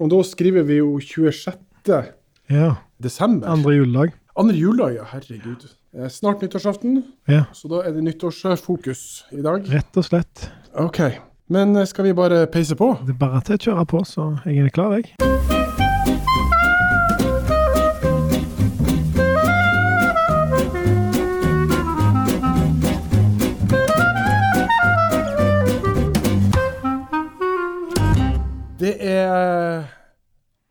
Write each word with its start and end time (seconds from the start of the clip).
Og 0.00 0.10
da 0.10 0.22
skriver 0.26 0.62
vi 0.66 0.80
jo 0.80 0.98
26. 1.00 2.12
Ja. 2.50 2.74
desember. 3.02 3.48
Andre 3.48 3.74
juledag. 3.76 4.12
Andre 4.36 4.54
juledag, 4.56 4.94
ja. 4.96 5.04
Herregud. 5.12 5.66
Eh, 5.94 6.08
Snart 6.08 6.42
nyttårsaften, 6.42 7.02
Ja. 7.28 7.44
så 7.52 7.68
da 7.68 7.82
er 7.88 7.92
det 7.92 8.02
nyttårsfokus 8.04 9.24
i 9.32 9.42
dag. 9.42 9.66
Rett 9.70 9.96
og 9.96 10.04
slett. 10.04 10.48
OK. 10.74 11.00
Men 11.48 11.86
skal 11.86 12.04
vi 12.04 12.12
bare 12.12 12.46
peise 12.46 12.74
på? 12.74 12.96
Det 13.06 13.14
er 13.14 13.18
bare 13.18 13.40
til 13.44 13.54
å 13.56 13.58
kjøre 13.58 13.86
på, 13.86 14.04
så 14.04 14.30
jeg 14.46 14.64
er 14.64 14.70
klar, 14.70 14.96
jeg. 14.98 15.53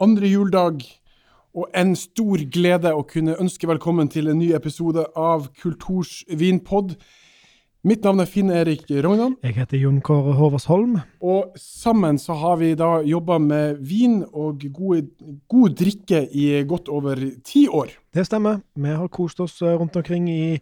Andre 0.01 0.29
juledag, 0.29 0.83
og 1.53 1.69
en 1.77 1.93
stor 1.97 2.41
glede 2.49 2.93
å 2.95 3.03
kunne 3.05 3.35
ønske 3.41 3.69
velkommen 3.69 4.09
til 4.09 4.31
en 4.31 4.39
ny 4.41 4.53
episode 4.57 5.05
av 5.19 5.51
Kulturs 5.61 6.23
vinpod. 6.29 6.95
Mitt 7.83 8.05
navn 8.07 8.23
er 8.23 8.29
Finn 8.31 8.49
Erik 8.49 8.87
Rognan, 9.03 9.35
Jeg 9.43 9.57
heter 9.57 9.77
Jon 9.77 9.99
Kåre 10.01 10.33
Håversholm. 10.37 11.01
og 11.21 11.51
sammen 11.59 12.17
så 12.17 12.33
har 12.33 12.57
vi 12.57 12.73
da 12.75 13.01
jobba 13.03 13.37
med 13.39 13.77
vin 13.83 14.23
og 14.33 14.63
gode, 14.71 15.09
god 15.51 15.75
drikke 15.75 16.23
i 16.31 16.63
godt 16.63 16.87
over 16.89 17.19
ti 17.43 17.67
år. 17.67 17.91
Det 18.13 18.25
stemmer. 18.25 18.61
Vi 18.75 18.89
har 18.89 19.07
kost 19.09 19.39
oss 19.39 19.61
eh, 19.61 19.75
rundt 19.77 19.95
omkring 19.95 20.29
i 20.29 20.59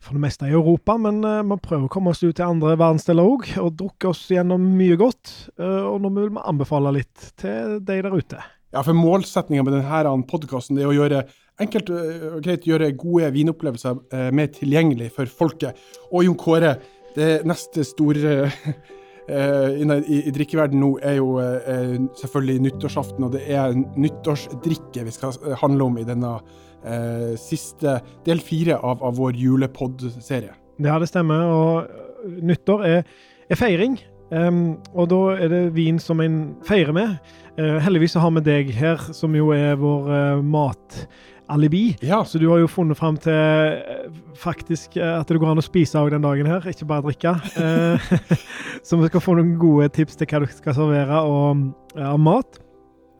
for 0.00 0.12
det 0.12 0.20
meste 0.20 0.46
i 0.46 0.52
Europa, 0.52 0.96
men 0.96 1.22
eh, 1.24 1.42
vi 1.42 1.56
prøver 1.60 1.86
å 1.86 1.92
komme 1.92 2.10
oss 2.10 2.24
ut 2.24 2.34
til 2.34 2.48
andre 2.48 2.74
verdensdeler 2.76 3.22
òg, 3.22 3.46
og 3.60 3.76
drukke 3.76 4.08
oss 4.08 4.26
gjennom 4.30 4.60
mye 4.76 4.96
godt. 4.96 5.50
eh, 5.60 5.84
og 5.86 6.00
nå 6.00 6.10
vil 6.16 6.30
vi 6.30 6.42
anbefale 6.42 6.92
litt 6.98 7.32
til 7.36 7.78
de 7.84 8.02
der 8.02 8.16
ute. 8.16 8.40
Ja, 8.76 8.82
for 8.84 8.92
Målsettinga 8.92 9.62
med 9.64 9.72
denne 9.72 10.10
podkasten 10.28 10.76
er 10.76 10.90
å 10.90 10.92
gjøre 10.92 11.22
enkelt 11.64 11.88
og 11.88 12.42
greit 12.44 12.66
gjøre 12.68 12.90
gode 12.92 13.30
vinopplevelser 13.32 14.02
eh, 14.12 14.26
mer 14.36 14.50
tilgjengelig 14.52 15.06
for 15.14 15.30
folket. 15.32 15.78
Og 16.10 16.26
Jon 16.26 16.36
Kåre, 16.36 16.74
det 17.14 17.38
neste 17.48 17.86
store 17.88 18.34
eh, 19.32 19.78
i, 19.80 20.18
i 20.18 20.34
drikkeverden 20.36 20.82
nå 20.82 20.90
er 21.00 21.16
jo 21.16 21.38
eh, 21.40 21.94
selvfølgelig 22.20 22.66
nyttårsaften, 22.66 23.24
og 23.24 23.32
det 23.32 23.46
er 23.48 23.72
nyttårsdrikke 23.80 25.06
vi 25.06 25.14
skal 25.14 25.32
eh, 25.46 25.56
handle 25.62 25.86
om 25.88 25.96
i 25.96 26.04
denne 26.10 26.34
eh, 26.36 27.32
siste 27.40 27.96
del 28.28 28.44
fire 28.44 28.76
av, 28.76 29.00
av 29.00 29.16
vår 29.16 29.40
julepod-serie. 29.40 30.52
Ja, 30.84 31.00
det 31.00 31.08
stemmer. 31.08 31.48
Og 31.48 32.36
nyttår 32.44 32.84
er, 32.90 33.08
er 33.48 33.62
feiring. 33.62 33.96
Um, 34.26 34.74
og 34.98 35.06
da 35.12 35.18
er 35.38 35.50
det 35.52 35.60
vin 35.76 36.00
som 36.02 36.18
en 36.20 36.56
feirer 36.66 36.92
med. 36.92 37.18
Eh, 37.56 37.78
heldigvis 37.80 38.12
så 38.12 38.20
har 38.20 38.34
vi 38.36 38.42
deg 38.44 38.72
her, 38.76 39.00
som 39.16 39.32
jo 39.36 39.48
er 39.56 39.78
vår 39.80 40.10
uh, 40.10 40.42
matalibi. 40.44 41.96
Ja, 42.04 42.20
Så 42.24 42.38
du 42.38 42.50
har 42.50 42.60
jo 42.60 42.68
funnet 42.68 42.98
fram 42.98 43.16
til 43.16 43.32
eh, 43.32 44.10
faktisk 44.36 44.98
eh, 45.00 45.14
at 45.20 45.28
det 45.28 45.40
går 45.40 45.54
an 45.54 45.62
å 45.62 45.64
spise 45.64 45.96
òg 45.96 46.12
den 46.12 46.26
dagen 46.26 46.50
her, 46.50 46.66
ikke 46.68 46.88
bare 46.90 47.06
drikke. 47.08 47.32
Eh, 47.56 48.12
så 48.86 49.00
vi 49.00 49.08
skal 49.08 49.24
få 49.24 49.38
noen 49.38 49.56
gode 49.60 49.88
tips 49.96 50.20
til 50.20 50.28
hva 50.28 50.42
du 50.44 50.52
skal 50.52 50.76
servere 50.76 51.22
av 51.24 52.20
mat. 52.20 52.60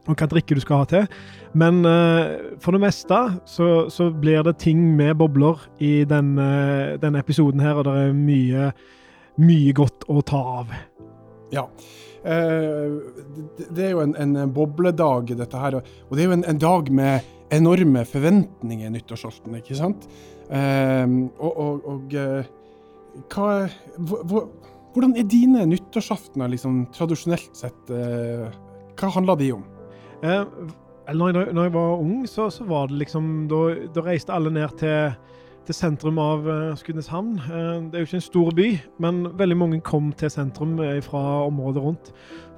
Og 0.07 0.15
hva 0.15 0.29
drikke 0.31 0.55
du 0.55 0.61
skal 0.63 0.85
ha 0.85 0.87
til. 0.87 1.07
Men 1.57 1.81
uh, 1.83 2.53
for 2.63 2.77
det 2.77 2.83
meste 2.85 3.17
så, 3.49 3.89
så 3.91 4.11
blir 4.13 4.45
det 4.47 4.59
ting 4.63 4.85
med 4.95 5.17
bobler 5.19 5.65
i 5.83 6.05
den, 6.07 6.37
uh, 6.39 6.95
denne 7.03 7.19
episoden 7.25 7.65
her, 7.65 7.81
og 7.81 7.89
det 7.89 7.95
er 8.05 8.13
mye, 8.15 8.69
mye 9.41 9.73
godt 9.75 10.07
å 10.13 10.21
ta 10.23 10.43
av. 10.61 10.77
Ja. 11.51 11.65
Eh, 12.27 12.97
det, 13.71 13.85
er 13.85 13.93
jo 13.95 14.03
en, 14.03 14.17
en 14.19 14.53
bobledag, 14.53 15.33
dette 15.39 15.63
her. 15.63 15.79
Og 15.79 16.17
det 16.17 16.25
er 16.25 16.31
jo 16.31 16.37
en, 16.39 16.47
en 16.51 16.63
dag 16.63 16.91
med 16.91 17.33
enorme 17.55 18.03
forventninger 18.09 18.91
nyttårsaften, 18.91 19.55
ikke 19.61 19.79
sant? 19.79 20.09
Eh, 20.51 21.07
og 21.39 21.61
og, 21.67 21.91
og 21.93 22.17
eh, 22.19 22.49
hva 23.33 23.51
hvor, 23.97 24.25
hvor, 24.29 24.49
Hvordan 24.97 25.13
er 25.21 25.27
dine 25.29 25.67
nyttårsaftener 25.69 26.49
liksom, 26.49 26.87
tradisjonelt 26.97 27.51
sett? 27.53 27.91
Hva 28.97 29.11
handler 29.13 29.37
de 29.37 29.51
om? 29.53 29.67
Eh, 30.25 30.45
når, 31.13 31.37
jeg, 31.37 31.53
når 31.53 31.67
jeg 31.67 31.75
var 31.75 32.01
ung, 32.01 32.23
så, 32.25 32.47
så 32.51 32.65
var 32.65 32.89
det 32.89 33.03
liksom 33.03 33.27
da 33.51 34.05
reiste 34.07 34.33
alle 34.33 34.55
ned 34.55 34.73
til, 34.81 35.13
til 35.67 35.75
sentrum 35.77 36.19
av 36.23 36.47
uh, 36.47 36.77
Skudeneshavn. 36.79 37.35
Eh, 37.43 37.69
det 37.91 37.99
er 37.99 38.05
jo 38.05 38.09
ikke 38.09 38.19
en 38.21 38.25
stor 38.25 38.55
by, 38.57 38.69
men 39.03 39.23
veldig 39.39 39.59
mange 39.59 39.81
kom 39.85 40.13
til 40.19 40.31
sentrum 40.33 40.77
eh, 40.83 41.01
fra 41.05 41.23
området 41.47 41.83
rundt 41.83 42.11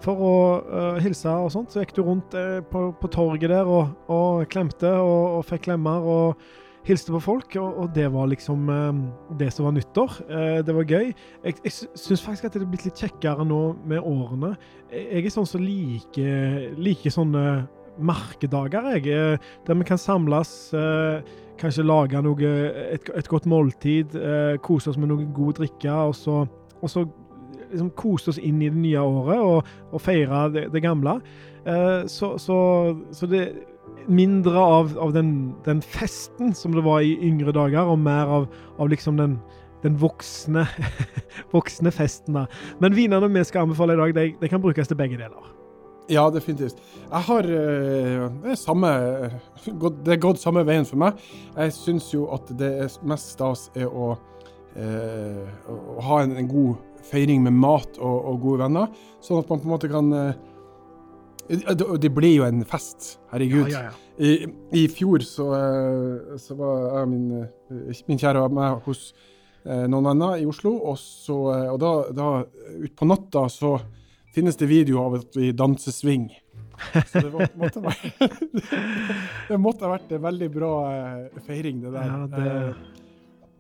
for 0.04 0.22
å 0.22 0.36
eh, 0.60 1.02
hilse 1.04 1.32
og 1.32 1.50
sånt. 1.54 1.72
Så 1.72 1.82
gikk 1.82 1.96
du 1.96 2.04
rundt 2.06 2.36
eh, 2.38 2.60
på, 2.68 2.88
på 3.00 3.12
torget 3.14 3.50
der 3.54 3.68
og, 3.68 3.94
og 4.12 4.46
klemte 4.52 4.92
og, 5.00 5.38
og 5.38 5.46
fikk 5.48 5.66
klemmer 5.68 6.04
og 6.04 6.48
hilste 6.88 7.12
på 7.12 7.20
folk, 7.20 7.56
og, 7.60 7.80
og 7.82 7.90
det 7.96 8.06
var 8.14 8.28
liksom 8.30 8.68
eh, 8.72 9.00
det 9.40 9.50
som 9.54 9.68
var 9.68 9.76
nyttår. 9.76 10.20
Eh, 10.28 10.58
det 10.64 10.76
var 10.76 10.88
gøy. 10.88 11.10
Jeg, 11.44 11.58
jeg 11.64 11.74
syns 11.74 12.24
faktisk 12.24 12.48
at 12.48 12.56
det 12.56 12.64
er 12.64 12.70
blitt 12.72 12.86
litt 12.88 13.02
kjekkere 13.02 13.46
nå 13.48 13.62
med 13.88 14.04
årene. 14.04 14.54
Jeg 14.92 15.24
er 15.24 15.34
sånn 15.34 15.48
som 15.48 15.64
liker 15.64 16.70
like 16.80 17.12
sånne 17.12 17.44
merkedager, 18.00 18.90
jeg. 18.94 19.06
eh, 19.08 19.38
Der 19.66 19.74
vi 19.74 19.84
kan 19.84 19.98
samles, 19.98 20.72
eh, 20.74 21.22
kanskje 21.58 21.86
lage 21.86 22.22
noe, 22.22 22.50
et, 22.94 23.10
et 23.14 23.28
godt 23.28 23.46
måltid, 23.46 24.14
eh, 24.14 24.56
kose 24.62 24.90
oss 24.90 24.98
med 24.98 25.08
noe 25.08 25.26
god 25.34 25.54
drikke, 25.58 25.90
og 25.90 26.14
så, 26.14 26.46
og 26.82 26.90
så 26.90 27.06
liksom 27.70 27.90
kose 27.90 28.30
oss 28.30 28.38
inn 28.38 28.62
i 28.62 28.68
det 28.70 28.78
nye 28.78 29.00
året 29.00 29.38
og, 29.38 29.66
og 29.92 30.00
feire 30.00 30.48
det, 30.54 30.72
det 30.72 30.82
gamle. 30.82 31.18
Så, 32.08 32.38
så, 32.40 32.56
så 33.12 33.26
det 33.28 33.42
mindre 34.08 34.56
av, 34.56 34.94
av 34.98 35.12
den, 35.12 35.52
den 35.66 35.82
festen 35.84 36.54
som 36.56 36.72
det 36.72 36.84
var 36.86 37.02
i 37.04 37.18
yngre 37.20 37.52
dager, 37.52 37.84
og 37.84 37.98
mer 38.00 38.30
av, 38.38 38.46
av 38.80 38.88
liksom 38.88 39.18
den, 39.20 39.36
den 39.82 39.98
voksne, 40.00 40.64
voksne 41.54 41.92
festen. 41.92 42.38
da. 42.40 42.46
Men 42.80 42.96
vinene 42.96 43.28
vi 43.34 43.44
skal 43.44 43.66
anbefale 43.66 43.98
i 43.98 44.00
dag, 44.00 44.14
de, 44.16 44.26
de 44.40 44.48
kan 44.48 44.64
brukes 44.64 44.88
til 44.88 44.96
begge 44.96 45.20
deler. 45.20 45.57
Ja, 46.08 46.24
definitivt. 46.32 46.78
Jeg 47.10 47.24
har 47.26 47.44
eh, 47.44 48.22
det, 48.42 48.52
er 48.54 48.56
samme, 48.56 48.90
det 50.04 50.14
er 50.14 50.20
gått 50.22 50.40
samme 50.40 50.64
veien 50.64 50.86
for 50.88 51.00
meg. 51.00 51.18
Jeg 51.52 51.74
syns 51.76 52.08
jo 52.14 52.30
at 52.32 52.48
det 52.56 52.72
mest 53.08 53.34
stas 53.34 53.66
er 53.76 53.88
å, 53.92 54.14
eh, 54.72 55.42
å 55.68 55.98
ha 56.08 56.22
en, 56.24 56.32
en 56.40 56.48
god 56.48 57.02
feiring 57.08 57.44
med 57.44 57.56
mat 57.60 58.00
og, 58.00 58.16
og 58.32 58.40
gode 58.44 58.64
venner, 58.64 58.88
sånn 59.24 59.42
at 59.42 59.52
man 59.52 59.60
på 59.60 59.68
en 59.68 59.74
måte 59.74 59.92
kan 59.92 60.08
eh, 60.16 60.32
det, 61.48 62.10
blir 62.12 62.34
jo 62.38 62.48
en 62.48 62.64
fest, 62.68 63.18
herregud. 63.32 63.68
Ja, 63.68 63.84
ja, 63.88 63.92
ja. 63.92 64.04
I, 64.18 64.48
I 64.80 64.86
fjor 64.92 65.22
så, 65.24 65.50
eh, 65.56 66.40
så 66.40 66.56
var 66.56 66.88
jeg 67.02 67.12
min, 67.12 67.28
min 68.08 68.20
kjære 68.20 68.48
og 68.48 68.56
meg 68.56 68.80
hos 68.88 69.10
noen 69.68 70.06
venner 70.06 70.40
i 70.40 70.46
Oslo, 70.48 70.70
og, 70.88 70.94
så, 70.96 71.34
og 71.74 71.80
da, 71.82 71.88
da 72.16 72.28
utpå 72.86 73.04
natta 73.04 73.42
så 73.52 73.74
finnes 74.34 74.56
det 74.60 74.68
video 74.70 75.00
av 75.04 75.14
at 75.20 75.36
vi 75.38 75.52
danser 75.56 75.92
swing. 75.94 76.28
Så 76.94 77.20
det 77.24 77.30
var, 77.32 77.48
måtte, 77.62 77.80
være, 77.82 78.28
det 79.48 79.58
måtte 79.60 79.86
ha 79.86 79.92
vært 79.96 80.12
en 80.14 80.22
veldig 80.28 80.48
bra 80.54 80.72
eh, 80.92 81.40
feiring, 81.46 81.80
det 81.86 81.94
der. 81.96 82.12
Ja, 82.14 82.26
det- 82.36 82.46
Eh, 82.48 82.74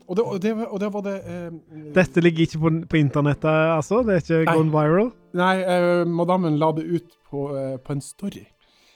og, 0.08 0.16
det, 0.16 0.22
og, 0.24 0.38
det, 0.40 0.50
var- 0.56 0.70
og 0.72 0.80
det 0.80 0.88
var 0.94 1.02
det 1.04 1.16
eh, 1.28 1.56
Dette 1.92 2.22
ligger 2.24 2.46
ikke 2.46 2.58
på, 2.62 2.70
på 2.88 2.96
internettet, 2.96 3.44
altså? 3.74 3.98
Det 4.08 4.14
er 4.14 4.22
ikke 4.22 4.38
Nei. 4.46 4.54
gone 4.56 4.72
viral? 4.72 5.10
Nei, 5.36 5.56
eh, 5.68 6.04
madammen 6.08 6.56
la 6.56 6.70
det 6.78 6.86
ut 6.88 7.10
på, 7.28 7.42
eh, 7.58 7.74
på 7.84 7.92
en 7.92 8.00
story. 8.00 8.46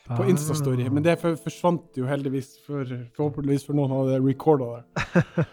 På 0.08 0.24
Ah. 0.24 0.30
Insta-story. 0.32 0.88
Men 0.90 1.04
det 1.04 1.18
for, 1.20 1.36
forsvant 1.38 1.94
jo 2.00 2.08
heldigvis, 2.08 2.48
for, 2.66 2.88
forhåpentligvis 3.16 3.66
for 3.68 3.76
noen 3.78 3.92
hadde 3.92 4.16
recorda 4.24 4.70
det. 4.80 5.12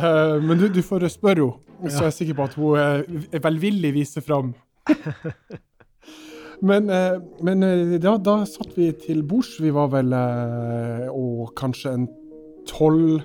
Eh, 0.00 0.36
men 0.42 0.56
du, 0.58 0.68
du 0.72 0.80
får 0.82 1.04
spørre 1.12 1.44
henne, 1.50 1.90
så 1.92 2.04
er 2.04 2.08
jeg 2.08 2.16
sikker 2.22 2.36
på 2.40 2.46
at 2.48 2.56
hun 2.56 2.80
eh, 2.80 3.40
velvillig 3.44 3.92
viser 3.98 4.24
fram. 4.24 4.54
men 6.68 6.88
eh, 6.92 7.18
men 7.44 7.66
eh, 7.66 7.98
da, 8.00 8.36
satt 8.48 8.76
vi 8.78 8.90
til 9.06 9.24
bords. 9.26 9.56
Vi 9.62 9.72
var 9.74 9.90
vel 9.94 10.14
eh, 10.16 11.06
å, 11.10 11.50
kanskje 11.58 11.96
en 11.98 12.08
12 12.70 13.20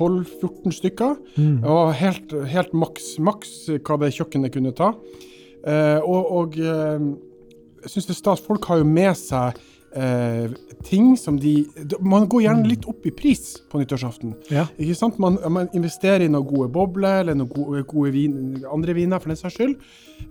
12-14 0.00 0.72
stykker. 0.72 1.16
Mm. 1.36 1.56
Var 1.64 1.90
helt, 1.98 2.32
helt 2.48 2.72
maks, 2.72 3.18
maks 3.20 3.50
hva 3.84 3.98
det 4.00 4.14
kjøkkenet 4.16 4.54
kunne 4.54 4.72
ta. 4.76 4.94
Eh, 5.66 5.98
og 6.00 6.30
og 6.38 6.56
eh, 6.56 7.02
jeg 7.82 7.92
syns 7.94 8.08
det 8.08 8.14
er 8.16 8.20
stas. 8.20 8.44
Folk 8.44 8.68
har 8.70 8.80
jo 8.80 8.88
med 8.88 9.12
seg 9.18 9.58
eh, 9.96 10.50
ting 10.86 11.16
som 11.18 11.38
de 11.40 11.66
Man 12.00 12.28
går 12.30 12.44
gjerne 12.44 12.68
litt 12.68 12.86
opp 12.88 13.06
i 13.06 13.12
pris 13.14 13.56
på 13.70 13.80
nyttårsaften. 13.80 14.34
Ja. 14.52 14.66
Ikke 14.78 14.96
sant? 14.98 15.18
Man, 15.22 15.38
man 15.52 15.70
investerer 15.76 16.24
i 16.24 16.30
noen 16.30 16.46
gode 16.48 16.70
bobler 16.72 17.24
eller 17.24 17.38
noen 17.38 17.50
gode, 17.52 17.82
gode 17.88 18.12
vin, 18.14 18.36
andre 18.70 18.94
viner, 18.96 19.20
for 19.20 19.32
den 19.32 19.40
saks 19.40 19.58
skyld. 19.58 19.76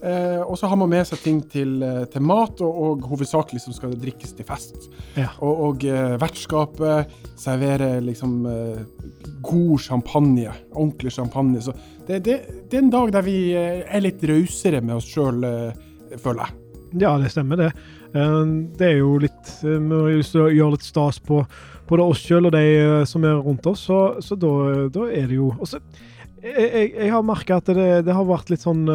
Eh, 0.05 0.39
og 0.43 0.55
så 0.59 0.69
har 0.69 0.79
man 0.79 0.91
med 0.91 1.07
seg 1.09 1.21
ting 1.23 1.41
til, 1.51 1.79
eh, 1.83 2.05
til 2.11 2.23
mat, 2.25 2.61
og, 2.65 2.79
og 2.85 3.09
hovedsakelig 3.11 3.63
som 3.63 3.75
skal 3.75 3.95
drikkes 3.99 4.35
til 4.37 4.47
fest. 4.47 4.89
Ja. 5.17 5.31
Og, 5.45 5.65
og 5.67 5.85
eh, 5.87 6.15
vertskapet 6.21 7.13
serverer 7.39 7.99
liksom 8.05 8.39
eh, 8.49 8.81
god 9.45 9.75
champagne. 9.85 10.55
Ordentlig 10.73 11.13
champagne. 11.15 11.61
Så 11.63 11.75
det, 12.07 12.23
det, 12.25 12.39
det 12.69 12.79
er 12.79 12.85
en 12.85 12.95
dag 12.95 13.13
der 13.19 13.27
vi 13.27 13.37
eh, 13.57 13.83
er 13.85 14.05
litt 14.05 14.23
rausere 14.29 14.81
med 14.81 14.99
oss 14.99 15.09
sjøl, 15.09 15.45
føler 16.17 16.45
jeg. 16.45 16.57
Ja, 16.97 17.13
det 17.21 17.29
stemmer 17.29 17.59
det. 17.59 17.73
Eh, 18.13 18.45
det 18.79 18.87
er 18.87 19.01
jo 19.01 19.17
litt 19.21 19.51
hvis 19.61 20.21
lyst 20.21 20.35
til 20.35 20.45
å 20.45 20.53
gjøre 20.53 20.77
litt 20.77 20.87
stas 20.87 21.19
på 21.21 21.43
både 21.89 22.05
oss 22.05 22.21
sjøl 22.21 22.49
og 22.49 22.53
de 22.53 22.63
eh, 22.77 23.03
som 23.09 23.25
er 23.25 23.41
rundt 23.41 23.67
oss, 23.69 23.87
så, 23.89 23.99
så 24.23 24.37
da, 24.39 24.53
da 24.93 25.09
er 25.09 25.29
det 25.29 25.39
jo 25.39 25.51
også, 25.57 25.81
jeg, 26.39 26.93
jeg, 26.93 27.09
har 27.11 27.25
merka 27.25 27.57
at 27.59 27.69
det, 27.75 27.87
det, 28.07 28.15
har 28.15 28.27
vært 28.27 28.51
litt 28.53 28.63
sånn 28.63 28.85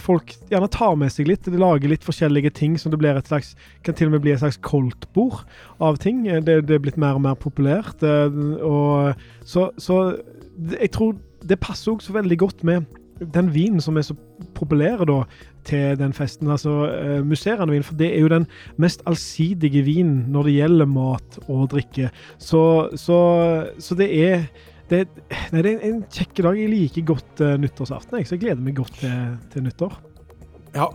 folk 0.00 0.32
gjerne 0.48 0.70
tar 0.72 0.94
med 0.96 1.12
seg 1.12 1.28
litt. 1.28 1.44
De 1.44 1.60
lager 1.60 1.90
litt 1.92 2.06
forskjellige 2.06 2.54
ting 2.56 2.78
som 2.80 2.94
det 2.94 3.12
slags, 3.28 3.52
kan 3.84 3.94
til 3.94 4.08
og 4.08 4.16
med 4.16 4.24
bli 4.24 4.32
et 4.32 4.40
slags 4.40 4.56
koldtbord 4.64 5.42
av 5.84 6.00
ting. 6.00 6.24
Det, 6.24 6.62
det 6.64 6.78
er 6.78 6.80
blitt 6.82 6.96
mer 6.96 7.20
og 7.20 7.26
mer 7.26 7.36
populært. 7.36 8.00
Og, 8.00 9.20
så, 9.44 9.68
så 9.76 9.98
jeg 10.80 10.90
tror 10.96 11.12
det 11.44 11.60
passer 11.60 11.92
også 11.92 12.16
veldig 12.16 12.40
godt 12.40 12.64
med 12.64 12.88
den 13.20 13.50
vinen 13.54 13.82
som 13.82 13.96
er 13.96 14.06
så 14.06 14.16
populær 14.56 15.04
da, 15.08 15.22
til 15.66 15.96
den 15.98 16.12
festen, 16.16 16.50
altså 16.52 16.74
uh, 16.90 17.20
musserende 17.26 17.74
vin, 17.74 17.84
for 17.86 17.98
det 17.98 18.10
er 18.12 18.24
jo 18.24 18.32
den 18.32 18.46
mest 18.82 19.04
allsidige 19.08 19.82
vinen 19.86 20.26
når 20.32 20.48
det 20.48 20.56
gjelder 20.58 20.90
mat 20.90 21.38
og 21.46 21.70
drikke. 21.74 22.10
Så, 22.38 22.62
så, 22.94 23.20
så 23.78 23.98
det 23.98 24.10
er 24.20 24.48
det, 24.90 25.06
nei, 25.50 25.62
det, 25.64 25.72
er 25.72 25.88
en 25.88 26.04
kjekk 26.14 26.44
dag. 26.46 26.60
Jeg 26.60 26.70
liker 26.70 27.08
godt 27.14 27.42
uh, 27.42 27.56
nyttårsaften, 27.58 28.20
jeg, 28.20 28.28
så 28.28 28.36
jeg 28.36 28.44
gleder 28.44 28.62
meg 28.62 28.78
godt 28.78 29.00
til, 29.00 29.34
til 29.54 29.66
nyttår. 29.66 29.96
Ja. 30.76 30.90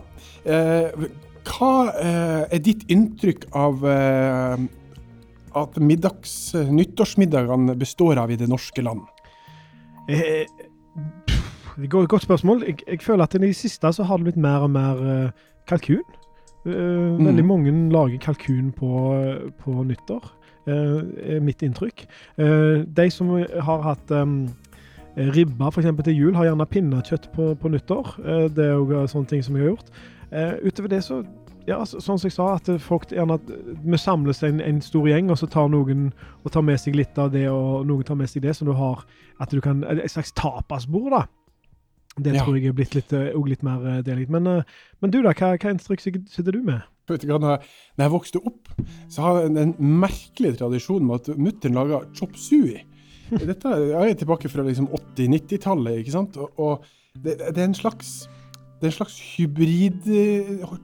Eh, 0.46 1.10
hva 1.42 1.72
eh, 1.98 2.42
er 2.54 2.62
ditt 2.62 2.84
inntrykk 2.92 3.48
av 3.58 3.82
eh, 3.88 4.64
at 5.58 5.78
middags, 5.82 6.36
nyttårsmiddagene 6.54 7.74
består 7.78 8.22
av 8.22 8.32
i 8.32 8.38
det 8.40 8.48
norske 8.50 8.84
land? 8.84 9.02
Eh, 10.10 10.46
Godt, 11.88 12.22
spørsmål. 12.22 12.64
Jeg, 12.66 12.76
jeg, 12.88 13.00
føler 13.02 13.24
at 13.24 13.34
i 13.34 13.38
det 13.38 13.56
siste 13.56 13.92
så 13.92 14.04
har 14.04 14.16
det 14.16 14.24
blitt 14.30 14.40
mer 14.40 14.66
og 14.66 14.70
mer 14.70 15.00
uh, 15.00 15.30
kalkun. 15.68 16.04
Uh, 16.66 16.72
mm. 16.72 17.26
Veldig 17.26 17.44
mange 17.44 17.74
lager 17.92 18.18
kalkun 18.18 18.72
på, 18.76 18.90
på 19.58 19.82
nyttår, 19.82 20.32
er 20.66 21.40
mitt 21.42 21.62
inntrykk. 21.62 22.04
de 22.96 23.10
som 23.10 23.30
har 23.34 23.80
hatt 23.82 24.12
ribba 25.16 25.72
f.eks. 25.72 25.88
til 26.04 26.14
jul, 26.14 26.34
har 26.34 26.44
gjerne 26.44 26.66
pinnekjøtt 26.66 27.32
på, 27.34 27.54
på 27.58 27.68
nyttår. 27.68 28.12
det 28.54 28.68
er 28.68 28.76
jo 28.78 29.06
sånne 29.10 29.26
ting 29.26 29.42
som 29.42 29.56
jeg 29.56 29.64
har 29.64 29.72
gjort. 29.72 29.90
utover 30.62 30.88
det 30.88 31.02
så 31.02 31.24
ja, 31.66 31.80
sånn 31.86 32.18
som 32.18 32.26
jeg 32.26 32.34
sa, 32.34 32.46
at 32.56 32.70
folk 32.82 33.10
gjerne 33.12 33.38
Vi 33.82 33.98
samles 33.98 34.42
en, 34.46 34.60
en, 34.60 34.80
stor 34.82 35.06
gjeng, 35.08 35.30
og 35.30 35.38
så 35.38 35.46
tar 35.50 35.68
noen 35.70 36.10
og 36.42 36.54
tar 36.54 36.64
med 36.66 36.80
seg 36.80 36.96
litt 36.98 37.18
av 37.18 37.32
det, 37.34 37.48
og 37.50 37.86
noen 37.86 38.06
tar 38.06 38.18
med 38.18 38.30
seg 38.30 38.42
det, 38.46 38.54
så 38.56 38.66
du 38.66 38.72
har 38.78 39.04
at 39.42 39.50
du 39.50 39.60
kan 39.60 39.84
Et 39.84 40.10
slags 40.10 40.32
tapasbord, 40.38 41.10
da. 41.10 41.26
Det 42.18 42.34
ja. 42.34 42.42
tror 42.44 42.58
jeg 42.58 42.68
er 42.68 42.76
blitt 42.76 42.94
litt, 42.96 43.12
uh, 43.16 43.44
litt 43.48 43.62
mer 43.64 43.84
uh, 43.86 44.00
delig. 44.04 44.28
Men, 44.32 44.48
uh, 44.48 44.80
men, 45.00 45.12
du, 45.12 45.22
da? 45.24 45.32
Hva, 45.32 45.54
hva 45.56 45.72
instruks 45.72 46.04
sitter 46.04 46.52
du 46.52 46.60
med? 46.66 46.82
Vet 47.08 47.24
du 47.24 47.30
hva, 47.32 47.38
når, 47.40 47.64
når 47.96 48.04
jeg 48.04 48.12
vokste 48.12 48.42
opp, 48.50 48.72
så 49.10 49.24
har 49.24 49.40
jeg 49.40 49.54
en 49.62 49.74
merkelig 50.02 50.56
tradisjon 50.60 51.06
med 51.08 51.22
at 51.22 51.40
mutter'n 51.40 51.78
laga 51.78 52.02
chop 52.16 52.36
sui. 52.36 52.76
Dette 53.48 53.72
er 53.72 54.12
tilbake 54.20 54.50
fra 54.52 54.64
liksom 54.66 54.90
80-90-tallet, 55.16 56.02
ikke 56.02 56.14
sant? 56.14 56.36
Og, 56.36 56.52
og 56.60 56.84
det, 57.16 57.38
det, 57.40 57.56
er 57.56 57.70
en 57.70 57.76
slags 57.76 58.12
det 58.80 58.88
er 58.88 58.92
en 58.92 58.98
slags 58.98 59.16
hybrid 59.36 60.06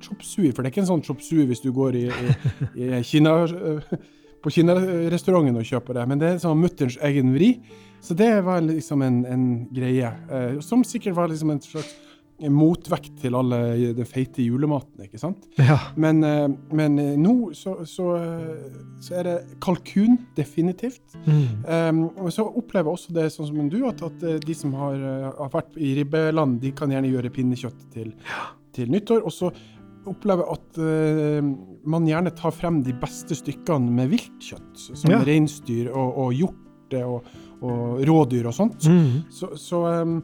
chop 0.05 0.23
sui, 0.25 0.49
for 0.53 0.63
det 0.63 0.69
er 0.69 0.73
ikke 0.73 0.85
en 0.87 0.93
sånn 0.95 1.05
chop 1.05 1.21
sui 1.25 1.45
hvis 1.49 1.61
du 1.65 1.73
går 1.77 1.99
i, 1.99 2.07
i, 2.09 2.89
i 2.89 3.03
Kina, 3.05 3.35
på 4.45 4.53
kinarestauranten 4.55 5.59
og 5.59 5.67
kjøper 5.67 5.99
det, 5.99 6.05
men 6.09 6.21
det 6.21 6.29
er 6.31 6.43
sånn 6.43 6.61
mutterens 6.61 6.99
egen 7.09 7.35
vri. 7.35 7.57
Så 8.01 8.15
det 8.19 8.31
var 8.47 8.63
liksom 8.65 9.03
en, 9.03 9.25
en 9.27 9.49
greie, 9.75 10.13
eh, 10.31 10.61
som 10.65 10.85
sikkert 10.87 11.17
var 11.19 11.33
liksom 11.33 11.51
en 11.55 11.63
slags 11.65 11.97
motvekt 12.47 13.17
til 13.19 13.35
alle 13.35 13.59
den 13.97 14.07
feite 14.07 14.45
julematen, 14.45 15.03
ikke 15.09 15.19
sant? 15.19 15.49
Ja. 15.59 15.79
Men, 15.99 16.23
eh, 16.23 16.47
men 16.77 16.99
eh, 17.03 17.17
nå 17.19 17.51
så, 17.57 17.81
så, 17.89 18.13
eh, 18.21 18.77
så, 19.03 19.17
er 19.19 19.27
det 19.27 19.37
kalkun, 19.65 20.21
definitivt. 20.37 21.17
Mm. 21.27 21.65
Um, 21.67 22.05
og 22.23 22.31
så 22.35 22.47
opplever 22.47 22.87
jeg 22.93 23.01
også 23.01 23.17
det 23.17 23.27
sånn 23.35 23.51
som 23.51 23.73
du, 23.73 23.81
at, 23.89 24.05
at 24.07 24.29
de 24.45 24.55
som 24.55 24.77
har, 24.79 25.03
har, 25.33 25.51
vært 25.55 25.75
i 25.83 25.97
ribbeland, 25.99 26.61
de 26.63 26.73
kan 26.77 26.95
gjerne 26.95 27.11
gjøre 27.11 27.35
pinnekjøtt 27.35 27.89
til, 27.97 28.15
til 28.77 28.95
nyttår. 28.95 29.27
Og 29.27 29.35
så 29.35 29.51
opplever 30.09 30.47
jeg 30.47 30.61
at 30.61 30.81
uh, 30.81 31.51
man 31.91 32.07
gjerne 32.09 32.33
tar 32.39 32.55
frem 32.55 32.81
de 32.87 32.95
beste 33.03 33.35
stykkene 33.37 33.91
med 33.99 34.15
viltkjøtt, 34.15 34.87
som 34.95 35.11
ja. 35.11 35.21
reinsdyr 35.27 35.91
og, 35.91 36.23
og 36.23 36.39
hjort 36.39 36.65
og 37.03 37.27
og 37.65 38.03
rådyr 38.07 38.49
og 38.51 38.55
sånt. 38.57 38.87
Mm. 38.87 39.25
Så, 39.35 39.51
så, 39.59 39.83
um, 40.03 40.21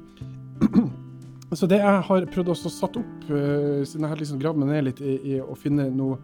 så, 1.59 1.69
det 1.71 1.81
jeg 1.81 2.05
har 2.09 2.29
prøvd 2.35 2.53
å 2.53 2.59
satt 2.63 3.01
opp, 3.01 3.29
uh, 3.31 3.83
siden 3.87 4.07
jeg 4.07 4.13
har 4.13 4.23
liksom 4.23 4.41
gravd 4.43 4.63
meg 4.63 4.73
ned 4.73 4.89
litt 4.91 5.03
i, 5.03 5.17
i, 5.35 5.41
å 5.43 5.57
finne 5.59 5.89
noe 5.95 6.21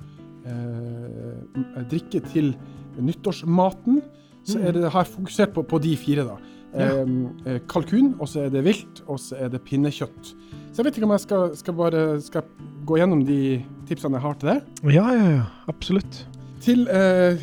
uh, 0.47 1.83
drikke 1.91 2.23
til 2.31 2.55
nyttårsmaten, 3.01 4.01
så 4.47 4.59
mm. 4.59 4.65
er 4.67 4.77
det 4.77 4.95
her 4.95 5.09
fokusert 5.09 5.55
på, 5.57 5.67
på 5.69 5.83
de 5.83 5.97
fire, 6.01 6.27
da. 6.29 6.39
Ja. 6.71 7.03
Eh, 7.51 7.59
kalkun, 7.71 8.15
og 8.23 8.29
så 8.31 8.45
er 8.47 8.53
det 8.55 8.63
vilt, 8.67 9.03
og 9.11 9.19
så 9.19 9.39
er 9.43 9.51
det 9.51 9.63
pinnekjøtt. 9.67 10.33
Så 10.71 10.81
jeg 10.81 10.87
vet 10.87 10.99
ikke 10.99 11.09
om 11.09 11.15
jeg 11.17 11.25
skal, 11.25 11.55
skal 11.59 11.77
bare 11.79 12.05
skal 12.23 12.47
gå 12.87 13.01
gjennom 13.01 13.25
de 13.27 13.41
tipsene 13.89 14.19
jeg 14.19 14.27
har 14.27 14.37
til 14.39 14.53
det. 14.53 14.59
Ja, 14.95 15.07
ja, 15.17 15.31
ja. 15.41 15.47
Absolutt. 15.71 16.23
Til 16.63 16.87
eh, 16.95 17.43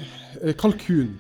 kalkun. 0.59 1.17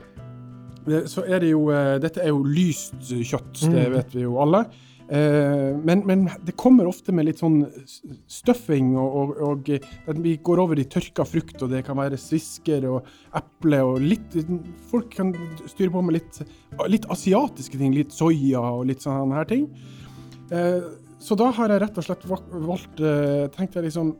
Så 0.87 1.23
er 1.27 1.43
det 1.43 1.51
jo 1.51 1.67
eh, 1.73 1.95
Dette 2.03 2.23
er 2.23 2.31
jo 2.31 2.43
lyst 2.47 3.09
kjøtt, 3.09 3.63
det 3.65 3.87
mm. 3.87 3.95
vet 3.97 4.13
vi 4.15 4.23
jo 4.23 4.37
alle. 4.43 4.65
Eh, 5.07 5.71
men, 5.87 6.01
men, 6.07 6.25
det 6.43 6.57
kommer 6.59 6.87
ofte 6.87 7.13
med 7.15 7.29
litt 7.29 7.39
sånn 7.39 7.61
stuffing, 8.27 8.93
og, 8.99 9.35
og, 9.39 9.71
og, 9.71 10.19
vi 10.23 10.35
går 10.43 10.61
over 10.63 10.79
i 10.79 10.87
tørka 10.91 11.23
frukt, 11.27 11.55
og 11.63 11.71
det 11.71 11.85
kan 11.87 11.99
være 11.99 12.19
svisker 12.19 12.87
og 12.91 13.07
eple 13.39 13.81
og 13.87 14.03
litt 14.03 14.35
Folk 14.91 15.13
kan 15.15 15.31
styre 15.67 15.93
på 15.93 16.03
med 16.03 16.19
litt, 16.19 16.41
litt 16.91 17.07
asiatiske 17.11 17.79
ting, 17.79 17.95
litt 17.95 18.15
soya 18.15 18.63
og 18.79 18.87
litt 18.91 19.03
sånne 19.03 19.39
her 19.39 19.47
ting. 19.47 19.67
Eh, 20.51 20.79
så 21.23 21.35
da 21.39 21.49
har 21.55 21.71
jeg 21.71 21.81
rett 21.81 21.97
og 21.97 22.05
slett 22.05 22.25
valgt 22.29 22.99
Tenkte 23.55 23.79
jeg 23.79 23.87
liksom 23.87 24.11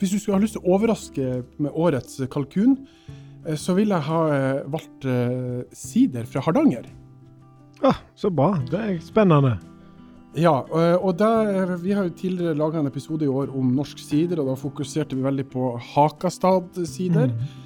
Hvis 0.00 0.10
du 0.10 0.16
skulle 0.18 0.34
ha 0.34 0.42
lyst 0.42 0.56
til 0.56 0.64
å 0.64 0.72
overraske 0.74 1.28
med 1.62 1.76
årets 1.78 2.18
kalkun, 2.32 2.74
Eh, 3.06 3.29
så 3.56 3.74
vil 3.76 3.92
jeg 3.94 4.06
ha 4.06 4.20
eh, 4.34 4.62
valgt 4.70 5.06
uh, 5.08 5.62
sider 5.72 6.28
fra 6.28 6.42
Hardanger. 6.44 6.88
Ah, 7.86 8.02
så 8.14 8.28
bra. 8.30 8.52
Det 8.68 8.80
er 8.80 8.98
spennende. 9.04 9.56
Ja, 10.38 10.60
og 11.02 11.16
der, 11.18 11.72
vi 11.82 11.90
har 11.96 12.04
jo 12.06 12.12
tidligere 12.14 12.54
laga 12.54 12.78
en 12.78 12.86
episode 12.86 13.24
i 13.26 13.30
år 13.32 13.48
om 13.56 13.72
norsk 13.74 13.98
sider, 13.98 14.38
og 14.38 14.52
da 14.52 14.54
fokuserte 14.60 15.16
vi 15.18 15.24
veldig 15.24 15.46
på 15.50 15.72
Hakastad-sider. 15.94 17.32
Mm. 17.34 17.56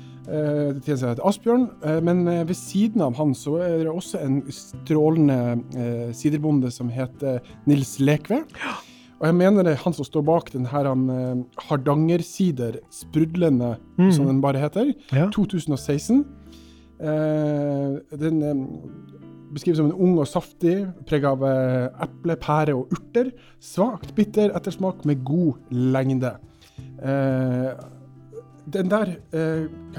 Det 0.79 0.97
til 0.97 1.21
Asbjørn, 1.21 1.67
men 2.07 2.25
ved 2.25 2.55
siden 2.57 3.05
av 3.05 3.19
han 3.19 3.35
så 3.37 3.59
er 3.61 3.83
det 3.83 3.93
også 3.93 4.23
en 4.25 4.39
strålende 4.49 6.17
siderbonde 6.17 6.73
som 6.73 6.89
heter 6.89 7.45
Nils 7.69 7.99
Lekve. 8.01 8.41
Ja. 8.57 8.79
Og 9.25 9.31
jeg 9.31 9.37
mener 9.39 9.65
det 9.65 9.73
er 9.73 9.81
han 9.81 9.95
som 9.97 10.05
står 10.05 10.23
bak 10.29 10.51
den 10.53 10.67
her 10.69 10.85
uh, 10.93 11.39
Hardanger-sider, 11.65 12.77
sprudlende, 12.93 13.79
mm. 13.97 14.11
som 14.13 14.27
den 14.29 14.43
bare 14.45 14.61
heter, 14.61 14.91
ja. 15.17 15.31
2016. 15.33 16.27
Uh, 17.01 17.09
eh, 17.09 18.19
den 18.21 18.43
um, 18.45 18.61
beskrives 19.55 19.81
som 19.81 19.89
en 19.89 19.97
ung 19.97 20.19
og 20.21 20.29
saftig, 20.29 20.75
preget 21.09 21.25
av 21.31 21.41
uh, 21.41 22.05
eple, 22.05 22.37
pære 22.37 22.75
og 22.77 22.93
urter. 22.93 23.33
Svakt 23.65 24.13
bitter 24.19 24.53
ettersmak 24.53 25.07
med 25.09 25.25
god 25.25 25.73
lengde. 25.73 26.35
Den 28.75 28.89
der 28.89 29.11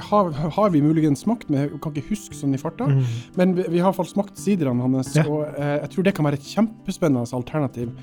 har, 0.10 0.29
har, 0.32 0.70
vi 0.74 0.82
muligens 0.82 1.22
smakt, 1.25 1.50
men 1.50 1.60
jeg 1.60 1.82
kan 1.82 1.94
ikke 1.94 2.13
huske 2.13 2.38
sånn 2.38 2.53
i 2.58 2.62
farta. 2.62 2.88
Mm. 2.89 3.01
Men 3.38 3.58
vi, 3.58 3.65
vi, 3.74 3.82
har 3.82 3.89
iallfall 3.89 4.10
smakt 4.10 4.39
siderne 4.41 4.86
hans, 4.86 5.13
ja. 5.17 5.25
og 5.29 5.50
jeg 5.58 5.91
tror 5.94 6.08
det 6.08 6.15
kan 6.17 6.29
være 6.29 6.39
et 6.41 6.50
kjempespennende 6.53 7.25
alternativ 7.38 7.94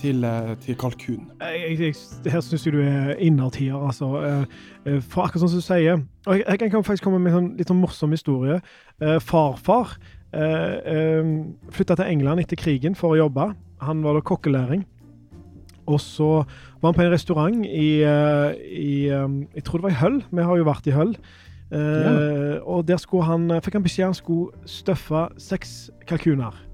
til, 0.00 0.24
uh, 0.24 0.52
til 0.62 0.76
kalkun. 0.78 1.24
Jeg, 1.42 1.78
jeg, 1.80 1.94
her 2.32 2.44
syns 2.44 2.66
jeg 2.66 2.74
du 2.74 2.82
er 2.82 3.14
innertier, 3.18 3.76
altså. 3.76 4.12
for 5.10 5.26
akkurat 5.26 5.42
som 5.42 5.58
du 5.58 5.64
sier 5.64 5.98
Og 6.26 6.38
jeg, 6.38 6.44
jeg, 6.48 6.70
kan 6.70 6.84
faktisk 6.84 7.04
komme 7.04 7.18
med 7.18 7.32
en 7.32 7.38
sånn, 7.38 7.50
litt 7.58 7.72
sånn 7.72 7.82
morsom 7.82 8.14
historie. 8.14 8.60
farfar 9.24 9.96
flytta 11.72 11.96
til 11.96 12.04
England 12.04 12.42
etter 12.42 12.60
krigen 12.60 12.94
for 12.98 13.14
å 13.14 13.20
jobbe. 13.22 13.50
Han 13.80 14.02
var 14.04 14.18
da 14.18 14.24
kokkelæring. 14.26 14.84
Og 15.88 16.00
så 16.04 16.30
var 16.80 16.90
han 16.90 16.96
på 16.96 17.04
en 17.04 17.12
restaurant 17.12 17.64
i, 17.64 18.02
eh, 18.04 18.50
i 18.68 19.08
Jeg 19.08 19.64
tror 19.64 19.78
det 19.78 19.88
var 19.88 19.90
i 19.90 20.02
Høll. 20.02 20.22
Vi 20.30 20.42
har 20.42 20.56
jo 20.56 20.68
vært 20.68 20.86
i 20.86 20.96
Høll. 20.96 21.16
Ja. 21.70 22.60
Og 22.64 22.86
der 22.88 23.22
han, 23.22 23.50
fikk 23.60 23.74
han 23.74 23.84
beskjed 23.84 24.04
han 24.04 24.14
skulle 24.14 24.52
støffe 24.64 25.28
seks 25.36 25.90
kalkuner. 26.06 26.67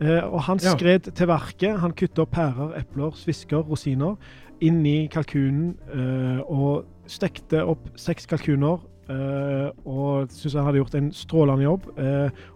Uh, 0.00 0.24
og 0.32 0.40
han 0.48 0.60
skred 0.62 1.10
ja. 1.10 1.14
til 1.16 1.28
verket. 1.28 1.80
Han 1.82 1.92
kutta 1.96 2.24
opp 2.24 2.32
pærer, 2.36 2.72
epler, 2.80 3.12
svisker, 3.18 3.64
rosiner 3.68 4.16
inn 4.64 4.82
i 4.88 5.08
kalkunen 5.12 5.74
uh, 5.92 6.40
og 6.44 7.10
stekte 7.10 7.64
opp 7.64 7.90
seks 8.00 8.28
kalkuner. 8.30 8.86
og 9.10 10.30
syntes 10.30 10.54
han 10.54 10.68
hadde 10.68 10.78
gjort 10.78 10.94
en 10.94 11.08
strålende 11.12 11.64
jobb. 11.64 11.88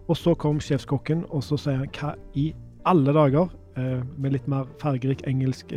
og 0.07 0.15
så 0.15 0.35
kom 0.39 0.61
sjefskokken, 0.63 1.25
og 1.27 1.43
så 1.43 1.57
sier 1.59 1.81
han 1.81 1.89
hva 1.91 2.13
i 2.33 2.53
alle 2.85 3.13
dager 3.13 3.49
eh, 3.75 4.01
med 4.17 4.35
litt 4.35 4.47
mer 4.47 4.69
fargerik 4.79 5.25
engelsk 5.27 5.73